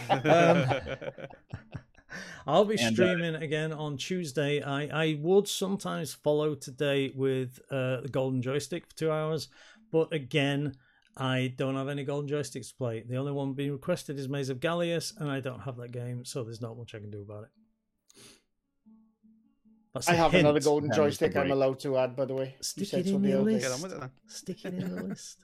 [0.09, 0.65] Um,
[2.47, 4.61] I'll be And, uh, streaming again on Tuesday.
[4.61, 9.49] I, I would sometimes follow today with uh, the Golden Joystick for two hours,
[9.91, 10.75] but again,
[11.17, 13.01] I don't have any Golden Joysticks to play.
[13.07, 16.25] The only one being requested is Maze of Galious, and I don't have that game,
[16.25, 17.49] so there's not much I can do about it.
[19.93, 20.41] That's I a have hint.
[20.41, 22.55] another golden That joystick I'm allowed to add, by the way.
[22.57, 23.59] You Stick it in the your other day.
[23.61, 23.95] Get on list.
[23.95, 24.09] with it.
[24.27, 25.37] Stick it in the list.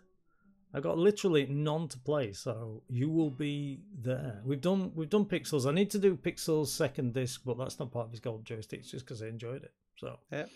[0.74, 4.42] I got literally none to play, so you will be there.
[4.46, 5.66] We've done we've done Pixels.
[5.70, 8.80] I need to do Pixels second disc, but that's not part of his golden joystick.
[8.82, 9.72] It's just because I enjoyed it.
[9.98, 10.44] So Yeah.
[10.44, 10.50] that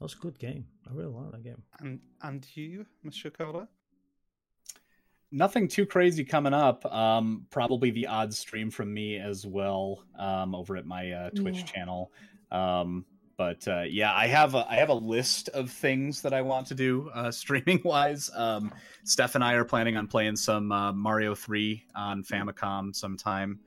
[0.00, 0.66] was a good game.
[0.88, 1.62] I really like that game.
[1.80, 3.32] And and you, Mr.
[3.32, 3.68] Cola?
[5.32, 6.84] Nothing too crazy coming up.
[6.86, 11.58] Um, probably the odd stream from me as well um, over at my uh, Twitch
[11.58, 11.64] Yeah.
[11.64, 12.12] channel.
[12.50, 13.04] Um,
[13.38, 16.68] but uh, yeah, I have a I have a list of things that I want
[16.68, 18.30] to do uh, streaming wise.
[18.34, 18.72] Um,
[19.04, 23.60] Steph and I are planning on playing some uh, Mario Three on Famicom sometime.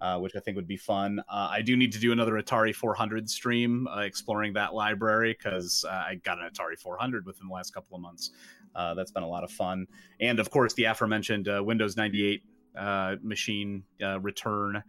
[0.00, 1.18] uh, which I think would be fun.
[1.28, 5.84] Uh, I do need to do another Atari 400 stream uh, exploring that library because
[5.88, 8.30] uh, I got an Atari 400 within the last couple of months.
[8.76, 9.86] Uh, that's been a lot of fun.
[10.20, 12.42] And of course, the aforementioned uh, Windows 98
[12.76, 14.82] uh, machine uh, return.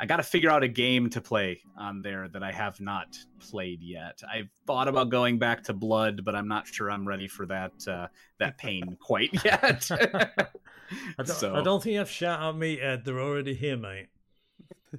[0.00, 3.16] I got to figure out a game to play on there that I have not
[3.38, 4.22] played yet.
[4.28, 7.72] I've thought about going back to Blood, but I'm not sure I'm ready for that
[7.86, 8.08] uh,
[8.40, 9.88] that pain quite yet.
[9.92, 13.04] I don't, So- I don't think you have shout out me, Ed.
[13.04, 14.08] They're already here, mate.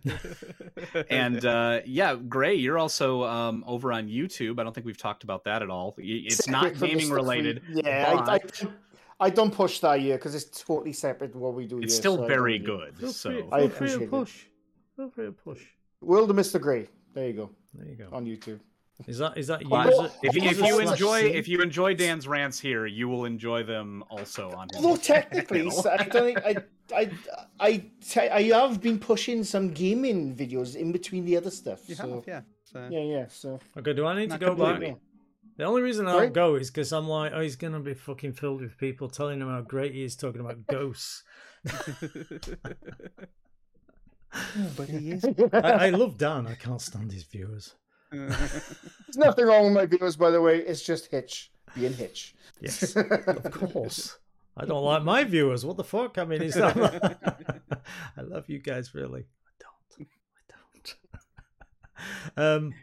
[1.10, 4.60] and uh, yeah, Gray, you're also um, over on YouTube.
[4.60, 5.96] I don't think we've talked about that at all.
[5.98, 7.62] It's not Separate from the gaming stuff we- related.
[7.72, 8.40] Yeah, I, I,
[9.20, 12.02] I don't push that here because it's totally separate to what we do it's here,
[12.02, 12.98] still so very don't good.
[12.98, 14.10] Feel So free, I feel free appreciate to it.
[14.10, 14.44] push.
[14.98, 15.62] Feel free to push.
[16.02, 16.60] World of Mr.
[16.60, 16.88] Grey.
[17.14, 17.50] There you go.
[17.74, 18.10] There you go.
[18.12, 18.60] On YouTube.
[19.08, 20.10] Is that is that But user?
[20.24, 21.28] if, you- if user you enjoy C?
[21.34, 25.70] if you enjoy Dan's rants here, you will enjoy them also on his Although technically,
[25.70, 26.56] so I don't think I,
[26.96, 27.12] I,
[27.60, 31.82] I, te- I have been pushing some gaming videos in between the other stuff.
[31.90, 32.42] you so have, yeah.
[32.64, 33.26] So yeah, yeah.
[33.28, 34.76] So Okay, do I need to Not go back?
[34.76, 34.98] completely.
[35.58, 36.26] The only reason I Sorry?
[36.28, 39.42] don't go is because I'm like, oh, he's gonna be fucking filled with people telling
[39.42, 41.24] him how great he is talking about ghosts.
[44.78, 45.26] but he is.
[45.54, 46.48] I, I love Dan.
[46.48, 47.76] I can't stand his viewers.
[48.28, 50.58] There's nothing wrong with my videos, by the way.
[50.60, 52.36] It's just Hitch being Hitch.
[52.62, 54.18] Yes, of course.
[54.58, 55.66] I don't like my viewers.
[55.66, 56.18] What the fuck?
[56.18, 56.78] I mean, it's not.
[58.18, 59.26] I love you guys, really.
[59.48, 59.64] I
[60.00, 60.08] don't.
[60.38, 60.54] I
[62.38, 62.66] don't.
[62.68, 62.74] um,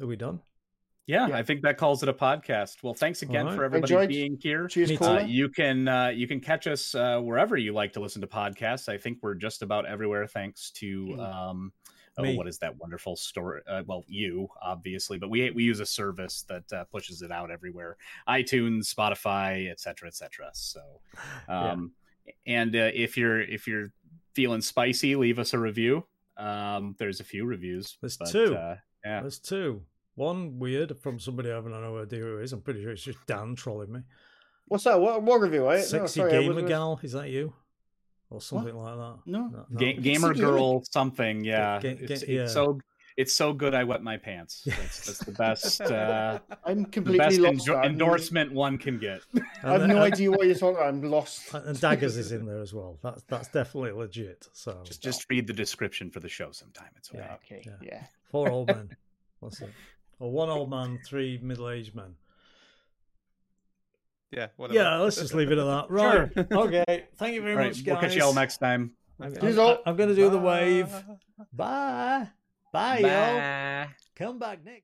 [0.00, 0.40] are we done?
[1.06, 1.36] Yeah, Yeah.
[1.36, 2.82] I think that calls it a podcast.
[2.82, 3.56] Well, thanks again Alright.
[3.56, 4.08] for everybody Enjoyed.
[4.08, 4.68] being here.
[4.68, 8.00] Cheers, Me Uh, you can uh, you can catch us uh, wherever you like to
[8.00, 8.88] listen to podcasts.
[8.88, 11.20] I think we're just about everywhere, thanks to Mm.
[11.20, 11.72] um,
[12.18, 13.62] oh, what is that wonderful store?
[13.68, 17.50] Uh, well, you obviously, but we we use a service that uh, pushes it out
[17.50, 17.96] everywhere:
[18.28, 20.50] iTunes, Spotify, etc., etc.
[20.52, 20.80] So,
[21.48, 21.72] Yeah.
[21.72, 21.92] um,
[22.46, 23.92] and uh, if you're if you're
[24.34, 26.04] feeling spicy, leave us a review.
[26.36, 27.96] Um, there's a few reviews.
[28.00, 28.56] There's but, two.
[28.56, 29.20] Uh, yeah.
[29.20, 29.82] There's two.
[30.16, 32.52] One weird from somebody I have no idea who it is.
[32.52, 34.00] I'm pretty sure it's just Dan trolling me.
[34.66, 35.00] What's that?
[35.00, 35.68] What, what review?
[35.68, 37.52] I, no, Sexy sorry, I gamer wasn't- gal, is that you?
[38.34, 39.16] Or something like that?
[39.26, 39.48] No.
[39.48, 39.66] no.
[39.78, 42.42] Ga- gamer Sexy girl something yeah, Ga- it's, ga- yeah.
[42.42, 42.78] it's so
[43.16, 47.38] it's so good i wet my pants that's, that's the best uh I'm completely best
[47.38, 47.68] lost.
[47.68, 49.20] endo- endorsement one can get
[49.62, 50.88] I have no idea what you're talking about.
[50.88, 51.54] I'm lost.
[51.54, 52.98] And daggers is in there as well.
[53.04, 54.48] That's that's definitely legit.
[54.52, 57.34] So just just read the description for the show sometime it's okay Yeah.
[57.36, 57.72] Okay, Yeah.
[57.82, 58.02] yeah.
[58.32, 58.90] four old men.
[59.40, 59.70] What's it?
[60.18, 62.14] Or one old man, three middle-aged men.
[64.34, 64.78] Yeah, whatever.
[64.78, 65.86] Yeah, let's just leave it at that.
[65.90, 66.30] Right.
[66.36, 67.04] Okay.
[67.16, 69.78] Thank you very all right much, we'll catch y'all next time I'm, Cheers, I'm.
[69.86, 70.88] I'm going to do the wave.
[71.52, 72.28] Bye.
[72.72, 73.08] Bye, y'all.
[73.10, 73.88] Bye.
[74.16, 74.72] Come back next.